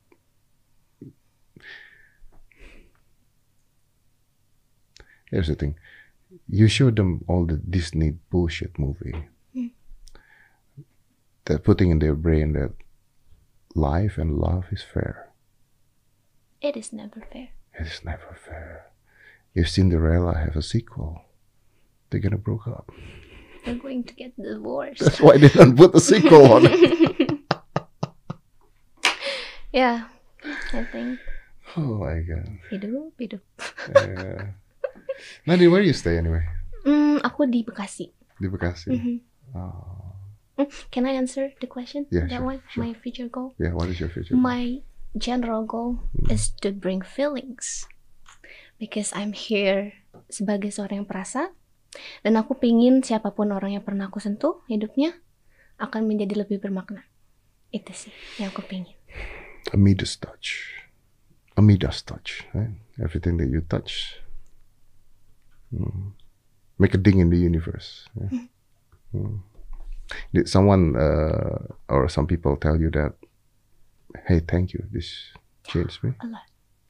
Here's 5.30 5.48
the 5.48 5.54
thing: 5.54 5.76
you 6.48 6.68
show 6.68 6.90
them 6.90 7.24
all 7.28 7.46
the 7.46 7.56
Disney 7.56 8.12
bullshit 8.30 8.78
movie. 8.78 9.28
Mm. 9.54 9.72
They're 11.44 11.58
putting 11.58 11.90
in 11.90 11.98
their 11.98 12.14
brain 12.14 12.52
that 12.54 12.72
life 13.74 14.18
and 14.18 14.38
love 14.38 14.66
is 14.70 14.82
fair. 14.82 15.30
It 16.60 16.76
is 16.76 16.92
never 16.92 17.20
fair. 17.20 17.50
It 17.78 17.86
is 17.86 18.04
never 18.04 18.36
fair. 18.36 18.86
If 19.54 19.68
Cinderella 19.68 20.36
have 20.36 20.56
a 20.56 20.62
sequel, 20.62 21.22
they're 22.10 22.20
gonna 22.20 22.38
broke 22.38 22.66
up. 22.66 22.90
They're 23.68 23.76
going 23.76 24.04
to 24.08 24.14
get 24.16 24.32
divorced. 24.40 25.04
That's 25.04 25.20
why 25.20 25.36
they 25.36 25.52
don't 25.52 25.76
put 25.76 25.92
a 25.94 26.00
sequel 26.00 26.48
on 26.56 26.64
it. 26.64 26.80
yeah, 29.72 30.08
I 30.72 30.84
think 30.88 31.18
Oh 31.76 32.00
my 32.00 32.24
god. 32.24 32.48
hidup 32.72 33.12
hidup. 33.20 33.44
Yeah. 33.94 34.56
Nadi, 35.46 35.68
where 35.70 35.82
you 35.84 35.92
stay 35.92 36.16
anyway? 36.16 36.48
Hmm, 36.84 37.20
aku 37.20 37.44
di 37.44 37.60
Bekasi. 37.60 38.08
Di 38.40 38.48
Bekasi. 38.48 38.88
Mhm. 38.88 39.16
Oh. 39.52 40.16
Mm, 40.56 40.68
Can 40.90 41.04
I 41.06 41.14
answer 41.20 41.52
the 41.60 41.68
question? 41.68 42.08
Yeah, 42.10 42.24
that 42.26 42.40
sure, 42.40 42.48
one, 42.56 42.60
sure. 42.72 42.82
my 42.88 42.96
future 42.96 43.28
goal. 43.28 43.52
Yeah, 43.60 43.76
what 43.76 43.92
is 43.92 44.00
your 44.00 44.08
future? 44.08 44.34
My 44.34 44.80
general 45.14 45.68
goal 45.68 46.00
Hmm. 46.16 46.32
is 46.32 46.48
to 46.64 46.72
bring 46.72 47.04
feelings 47.04 47.84
because 48.80 49.12
I'm 49.12 49.36
here 49.36 49.92
sebagai 50.32 50.72
seorang 50.72 51.04
yang 51.04 51.08
perasa 51.10 51.52
dan 52.22 52.36
aku 52.36 52.58
pingin 52.58 53.00
siapa 53.00 53.32
pun 53.32 53.50
orang 53.50 53.76
yang 53.78 53.84
pernah 53.84 54.12
aku 54.12 54.20
sentuh 54.20 54.60
hidupnya 54.68 55.16
akan 55.78 56.04
menjadi 56.04 56.44
lebih 56.44 56.60
bermakna. 56.60 57.06
Itu 57.70 57.92
sih 57.92 58.12
yang 58.40 58.52
aku 58.52 58.64
pingin. 58.66 58.96
A 59.72 59.76
Midas 59.76 60.16
touch. 60.16 60.74
A 61.56 61.60
Midas 61.60 62.00
touch. 62.04 62.44
Right? 62.56 62.76
Everything 63.00 63.36
that 63.38 63.48
you 63.48 63.60
touch. 63.64 64.20
mm, 65.74 66.12
Make 66.78 66.94
a 66.94 67.00
ding 67.00 67.18
in 67.18 67.30
the 67.30 67.36
universe. 67.40 68.06
Yeah. 68.14 68.46
Mm. 69.14 69.42
Did 70.32 70.48
someone 70.48 70.96
uh, 70.96 71.58
or 71.88 72.08
some 72.08 72.26
people 72.26 72.56
tell 72.56 72.80
you 72.80 72.88
that, 72.96 73.12
hey, 74.24 74.40
thank 74.40 74.72
you, 74.72 74.84
this 74.92 75.34
changed 75.68 76.00
me? 76.04 76.14
A 76.22 76.26
lot. 76.26 76.46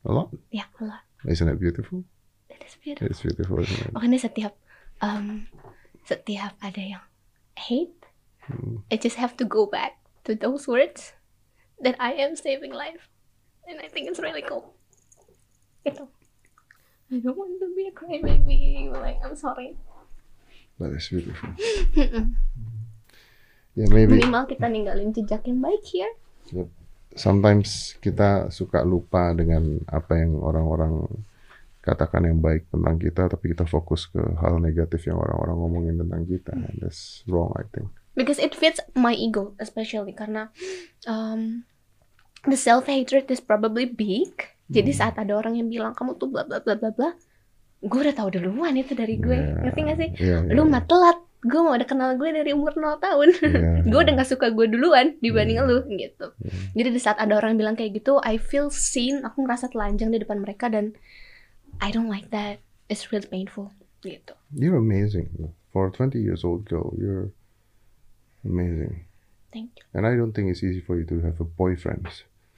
A 0.07 0.11
lot? 0.13 0.29
Ya, 0.55 0.71
a 0.79 0.85
lot. 0.85 1.03
Isn't 1.27 1.49
it 1.49 1.59
beautiful? 1.59 2.05
It 2.47 2.63
is 2.63 2.77
beautiful. 2.79 3.09
It's 3.11 3.23
beautiful, 3.23 3.59
isn't 3.59 3.81
it? 3.81 3.93
Makanya 3.97 4.19
setiap 4.23 4.53
um, 5.01 5.47
setiap 6.07 6.57
ada 6.63 6.81
yang 6.81 7.05
hate, 7.55 7.99
Hmm. 8.49 8.81
I 8.91 8.97
just 8.97 9.21
have 9.21 9.37
to 9.37 9.45
go 9.45 9.69
back 9.69 10.01
to 10.25 10.33
those 10.35 10.65
words 10.65 11.13
that 11.85 11.97
I 12.01 12.17
am 12.17 12.33
saving 12.33 12.73
life, 12.73 13.13
and 13.69 13.77
I 13.77 13.93
think 13.93 14.09
it's 14.09 14.19
really 14.19 14.41
cool. 14.41 14.73
Gitu. 15.85 16.09
I 17.13 17.21
don't 17.21 17.37
want 17.37 17.61
to 17.61 17.69
be 17.77 17.89
a 17.89 17.95
crybaby. 17.95 18.89
Like 18.93 19.21
I'm 19.21 19.37
sorry. 19.37 19.77
That 20.81 20.97
is 20.97 21.09
beautiful. 21.13 21.53
Yeah, 23.79 23.95
maybe. 23.95 24.19
Minimal 24.19 24.51
kita 24.51 24.67
ninggalin 24.67 25.15
jejak 25.15 25.47
yang 25.47 25.63
baik 25.63 25.87
here. 25.87 26.11
sometimes 27.15 27.95
kita 28.03 28.51
suka 28.51 28.83
lupa 28.83 29.31
dengan 29.39 29.79
apa 29.87 30.19
yang 30.19 30.35
orang-orang 30.39 31.07
katakan 31.89 32.23
yang 32.23 32.39
baik 32.39 32.69
tentang 32.69 32.97
kita, 32.97 33.23
tapi 33.27 33.57
kita 33.57 33.65
fokus 33.65 34.05
ke 34.05 34.21
hal 34.21 34.61
negatif 34.61 35.09
yang 35.09 35.17
orang-orang 35.17 35.57
ngomongin 35.57 35.95
tentang 35.97 36.23
kita. 36.23 36.53
And 36.53 36.77
that's 36.79 37.25
wrong, 37.25 37.57
I 37.57 37.65
think. 37.65 37.89
Because 38.13 38.37
it 38.37 38.53
fits 38.53 38.77
my 38.93 39.17
ego, 39.17 39.57
especially 39.57 40.13
karena 40.13 40.53
um, 41.07 41.65
the 42.45 42.59
self 42.59 42.85
hatred 42.87 43.31
is 43.31 43.41
probably 43.41 43.89
big. 43.89 44.37
Jadi 44.69 44.93
Hmm. 44.93 45.01
saat 45.01 45.15
ada 45.17 45.33
orang 45.33 45.57
yang 45.57 45.73
bilang 45.73 45.97
kamu 45.97 46.21
tuh 46.21 46.29
bla 46.29 46.45
bla 46.45 46.61
bla 46.61 46.77
bla 46.77 46.93
bla, 46.93 47.11
gue 47.81 48.01
udah 48.05 48.13
tahu 48.13 48.29
duluan 48.37 48.75
itu 48.75 48.93
dari 48.93 49.17
gue. 49.17 49.33
Yeah. 49.33 49.65
Ngerti 49.65 49.81
gak 49.81 49.97
sih? 49.97 50.11
Yeah, 50.21 50.45
Lu 50.45 50.61
yeah, 50.61 50.69
mah 50.69 50.85
telat. 50.85 51.19
Gue 51.39 51.63
mau 51.63 51.71
udah 51.71 51.87
kenal 51.87 52.19
gue 52.19 52.35
dari 52.35 52.51
umur 52.51 52.75
0 52.75 52.99
tahun. 52.99 53.29
yeah, 53.47 53.87
gue 53.87 54.01
udah 54.03 54.15
gak 54.19 54.29
suka 54.29 54.51
gue 54.51 54.67
duluan 54.67 55.15
dibanding 55.23 55.63
Hmm. 55.63 55.71
lu 55.71 55.87
gitu. 55.89 56.35
Yeah. 56.43 56.75
Jadi 56.75 56.89
di 56.91 57.01
saat 57.01 57.17
ada 57.17 57.33
orang 57.33 57.55
bilang 57.55 57.79
kayak 57.79 58.03
gitu, 58.03 58.19
I 58.21 58.37
feel 58.37 58.69
seen. 58.69 59.23
Aku 59.23 59.47
ngerasa 59.47 59.71
telanjang 59.71 60.11
di 60.11 60.19
depan 60.19 60.43
mereka 60.43 60.67
dan 60.67 60.99
I 61.81 61.91
don't 61.91 62.09
like 62.09 62.31
that. 62.31 62.61
It's 62.89 63.13
really 63.13 63.29
painful 63.29 63.73
gitu. 64.03 64.35
You're 64.55 64.79
amazing. 64.79 65.53
For 65.73 65.89
a 65.89 65.93
20 65.93 66.19
years 66.19 66.45
old 66.45 66.65
girl, 66.65 66.95
you're 66.97 67.31
amazing. 68.45 69.05
Thank 69.53 69.77
you. 69.77 69.85
And 69.95 70.07
I 70.07 70.17
don't 70.17 70.33
think 70.33 70.51
it's 70.51 70.63
easy 70.63 70.81
for 70.81 70.97
you 70.99 71.05
to 71.07 71.21
have 71.23 71.41
a 71.41 71.45
boyfriend, 71.45 72.09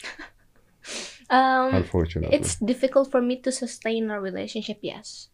Um, 1.30 1.74
unfortunately. 1.74 2.34
It's 2.34 2.58
difficult 2.58 3.10
for 3.10 3.22
me 3.22 3.38
to 3.46 3.52
sustain 3.52 4.10
a 4.10 4.20
relationship, 4.20 4.82
yes. 4.82 5.28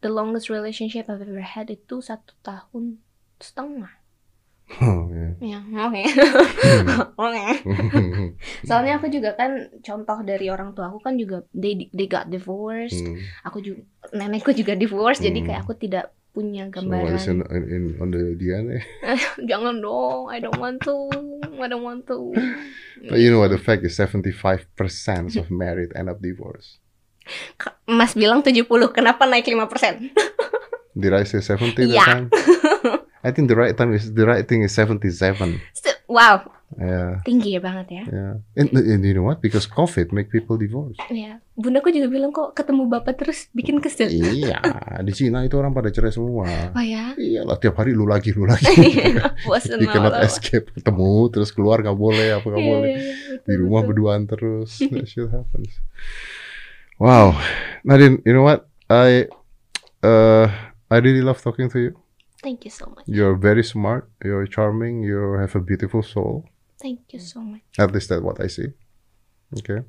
The 0.00 0.08
longest 0.08 0.48
relationship 0.48 1.10
I've 1.10 1.22
ever 1.22 1.42
had 1.42 1.66
itu 1.66 1.98
satu 1.98 2.30
tahun 2.46 3.02
setengah. 3.42 3.90
Yeah. 4.80 5.32
Ya, 5.42 5.58
oke. 5.84 6.02
Oke. 7.22 7.44
Soalnya 8.68 8.96
aku 8.96 9.08
juga 9.08 9.34
kan 9.34 9.68
contoh 9.80 10.18
dari 10.22 10.48
orang 10.48 10.72
tua 10.72 10.88
aku 10.88 11.02
kan 11.02 11.14
juga 11.14 11.44
they 11.52 11.90
they 11.90 12.06
got 12.06 12.28
divorced. 12.28 13.02
Hmm. 13.02 13.20
Aku 13.44 13.60
juga 13.60 13.82
nenekku 14.10 14.50
juga 14.52 14.72
divorce, 14.72 15.20
jadi 15.20 15.38
Hmm. 15.38 15.46
kayak 15.46 15.60
aku 15.62 15.74
tidak 15.74 16.04
punya 16.32 16.64
So 16.72 16.80
gambaran. 16.80 17.20
in, 17.28 17.38
in, 17.52 17.62
in 17.68 17.82
on 18.00 18.08
the 18.08 18.32
DNA? 18.32 18.80
Jangan 19.50 19.76
dong, 19.78 20.32
I 20.32 20.40
don't 20.40 20.56
want 20.56 20.80
to. 20.88 20.96
I 21.60 21.68
don't 21.68 21.84
want 21.84 22.08
to. 22.08 22.32
But 23.04 23.20
you 23.20 23.28
know 23.28 23.44
what? 23.44 23.52
The 23.52 23.60
fact 23.60 23.84
is 23.84 23.98
75% 24.00 24.72
of 25.36 25.52
married 25.52 25.92
end 25.92 26.08
up 26.08 26.24
divorced. 26.24 26.80
Mas 27.84 28.16
bilang 28.16 28.40
70, 28.40 28.64
kenapa 28.90 29.28
naik 29.28 29.44
5%? 29.44 30.16
Did 30.96 31.12
I 31.12 31.22
say 31.22 31.44
70 31.44 31.76
that 31.76 31.86
Yeah. 31.86 32.06
time? 32.08 32.26
I 33.22 33.30
think 33.30 33.46
the 33.46 33.54
right 33.54 33.72
time 33.72 33.94
is 33.94 34.10
the 34.10 34.26
right 34.26 34.42
thing 34.42 34.66
is 34.66 34.74
77. 34.74 35.62
St- 35.72 35.98
Wow, 36.12 36.44
Yeah, 36.76 37.24
tinggi 37.24 37.56
banget 37.56 37.88
ya. 37.88 38.04
yeah. 38.04 38.34
And, 38.52 38.68
and 38.72 39.00
you 39.00 39.12
know 39.12 39.24
what? 39.24 39.40
Because 39.40 39.64
COVID 39.64 40.12
make 40.12 40.28
people 40.28 40.56
divorce. 40.56 40.96
Iya. 41.08 41.40
Bundaku 41.56 41.88
juga 41.88 42.08
bilang 42.08 42.32
kok 42.32 42.52
ketemu 42.52 42.84
bapak 42.88 43.16
terus 43.16 43.48
bikin 43.52 43.80
kesel. 43.80 44.08
iya, 44.12 44.60
di 45.00 45.12
Cina 45.12 45.40
itu 45.40 45.56
orang 45.56 45.72
pada 45.72 45.88
cerai 45.88 46.12
semua. 46.12 46.44
Oh 46.72 46.84
ya. 46.84 47.12
Iyalah 47.16 47.56
tiap 47.56 47.76
hari 47.76 47.96
lu 47.96 48.04
lagi 48.04 48.32
lu 48.32 48.44
lagi. 48.44 48.72
Bosan 49.48 49.80
you 49.80 49.88
cannot 49.88 50.20
escape 50.20 50.68
ketemu 50.72 51.12
terus 51.28 51.48
keluar 51.48 51.80
nggak 51.80 51.96
boleh 51.96 52.28
apa 52.36 52.44
nggak 52.44 52.60
Iya, 52.60 52.68
boleh 52.72 52.88
iya, 52.88 53.00
iya, 53.00 53.14
betul, 53.32 53.48
di 53.48 53.54
rumah 53.56 53.80
betul. 53.80 53.88
berduaan 53.88 54.20
terus 54.28 54.70
that 54.80 55.06
shit 55.06 55.28
happens 55.28 55.72
wow 57.00 57.32
Nadine 57.84 58.20
you 58.24 58.32
know 58.32 58.44
what 58.44 58.68
I 58.88 59.28
uh 60.00 60.48
I 60.88 60.96
really 61.00 61.24
love 61.24 61.40
talking 61.40 61.72
to 61.72 61.78
you 61.80 61.92
Thank 62.42 62.66
you 62.66 62.72
so 62.74 62.90
much. 62.90 63.06
you're 63.06 63.38
very 63.38 63.62
smart 63.62 64.10
you're 64.20 64.46
charming 64.46 65.02
you 65.06 65.38
have 65.38 65.54
a 65.54 65.62
beautiful 65.62 66.02
soul 66.02 66.44
Thank 66.82 67.14
you 67.14 67.22
so 67.22 67.38
much. 67.40 67.62
at 67.78 67.94
least 67.94 68.10
that's 68.10 68.22
what 68.22 68.42
I 68.42 68.50
see 68.50 68.74
okay 69.62 69.86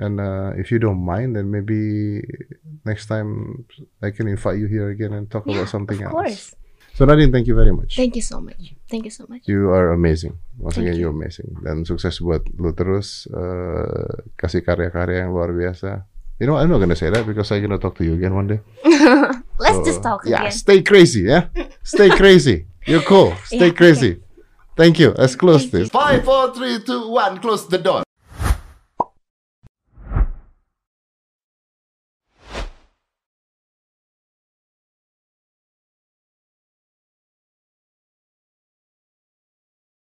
and 0.00 0.16
uh, 0.16 0.56
if 0.56 0.72
you 0.72 0.80
don't 0.80 1.04
mind 1.04 1.36
then 1.36 1.52
maybe 1.52 2.24
next 2.88 3.06
time 3.12 3.64
I 4.00 4.08
can 4.08 4.24
invite 4.28 4.56
you 4.56 4.66
here 4.66 4.88
again 4.88 5.12
and 5.12 5.28
talk 5.28 5.44
about 5.44 5.68
something 5.68 6.00
of 6.00 6.08
else 6.08 6.16
course. 6.16 6.44
so 6.96 7.04
Nadine 7.04 7.28
thank 7.28 7.44
you 7.44 7.52
very 7.52 7.72
much 7.76 7.96
Thank 8.00 8.16
you 8.16 8.24
so 8.24 8.40
much. 8.40 8.72
Thank 8.88 9.04
you 9.04 9.12
so 9.12 9.24
much. 9.28 9.44
You 9.48 9.68
are 9.72 9.92
amazing. 9.92 10.36
Once 10.60 10.76
Thank 10.76 10.88
again, 10.92 10.96
you. 11.00 11.08
you're 11.08 11.16
amazing. 11.16 11.56
Dan 11.64 11.84
sukses 11.88 12.20
buat 12.20 12.44
lu 12.60 12.76
terus 12.76 13.24
eh, 13.32 14.12
kasih 14.36 14.60
karya-karya 14.60 15.24
yang 15.24 15.32
luar 15.32 15.48
biasa. 15.56 16.04
You 16.40 16.46
know, 16.46 16.56
I'm 16.56 16.68
not 16.70 16.78
gonna 16.78 16.96
say 16.96 17.10
that 17.10 17.26
because 17.26 17.50
I'm 17.52 17.62
gonna 17.62 17.78
talk 17.78 17.96
to 17.98 18.04
you 18.04 18.14
again 18.14 18.34
one 18.34 18.46
day. 18.48 18.60
Let's 19.58 19.76
So, 19.78 19.84
just 19.84 20.02
talk 20.02 20.22
Yeah, 20.26 20.40
again. 20.40 20.52
stay 20.52 20.82
crazy, 20.82 21.22
yeah. 21.22 21.46
Stay 21.84 22.10
crazy. 22.22 22.66
You're 22.86 23.02
cool. 23.02 23.34
Stay 23.44 23.68
Yeah, 23.68 23.72
crazy. 23.72 24.20
Thank 24.76 24.98
you. 24.98 25.10
Let's 25.16 25.36
close 25.36 25.62
Thank 25.62 25.72
this. 25.72 25.88
Five, 25.90 26.24
four, 26.24 26.52
three, 26.54 26.80
two, 26.82 27.08
one. 27.10 27.38
Close 27.38 27.68
the 27.68 27.78
door. 27.78 28.02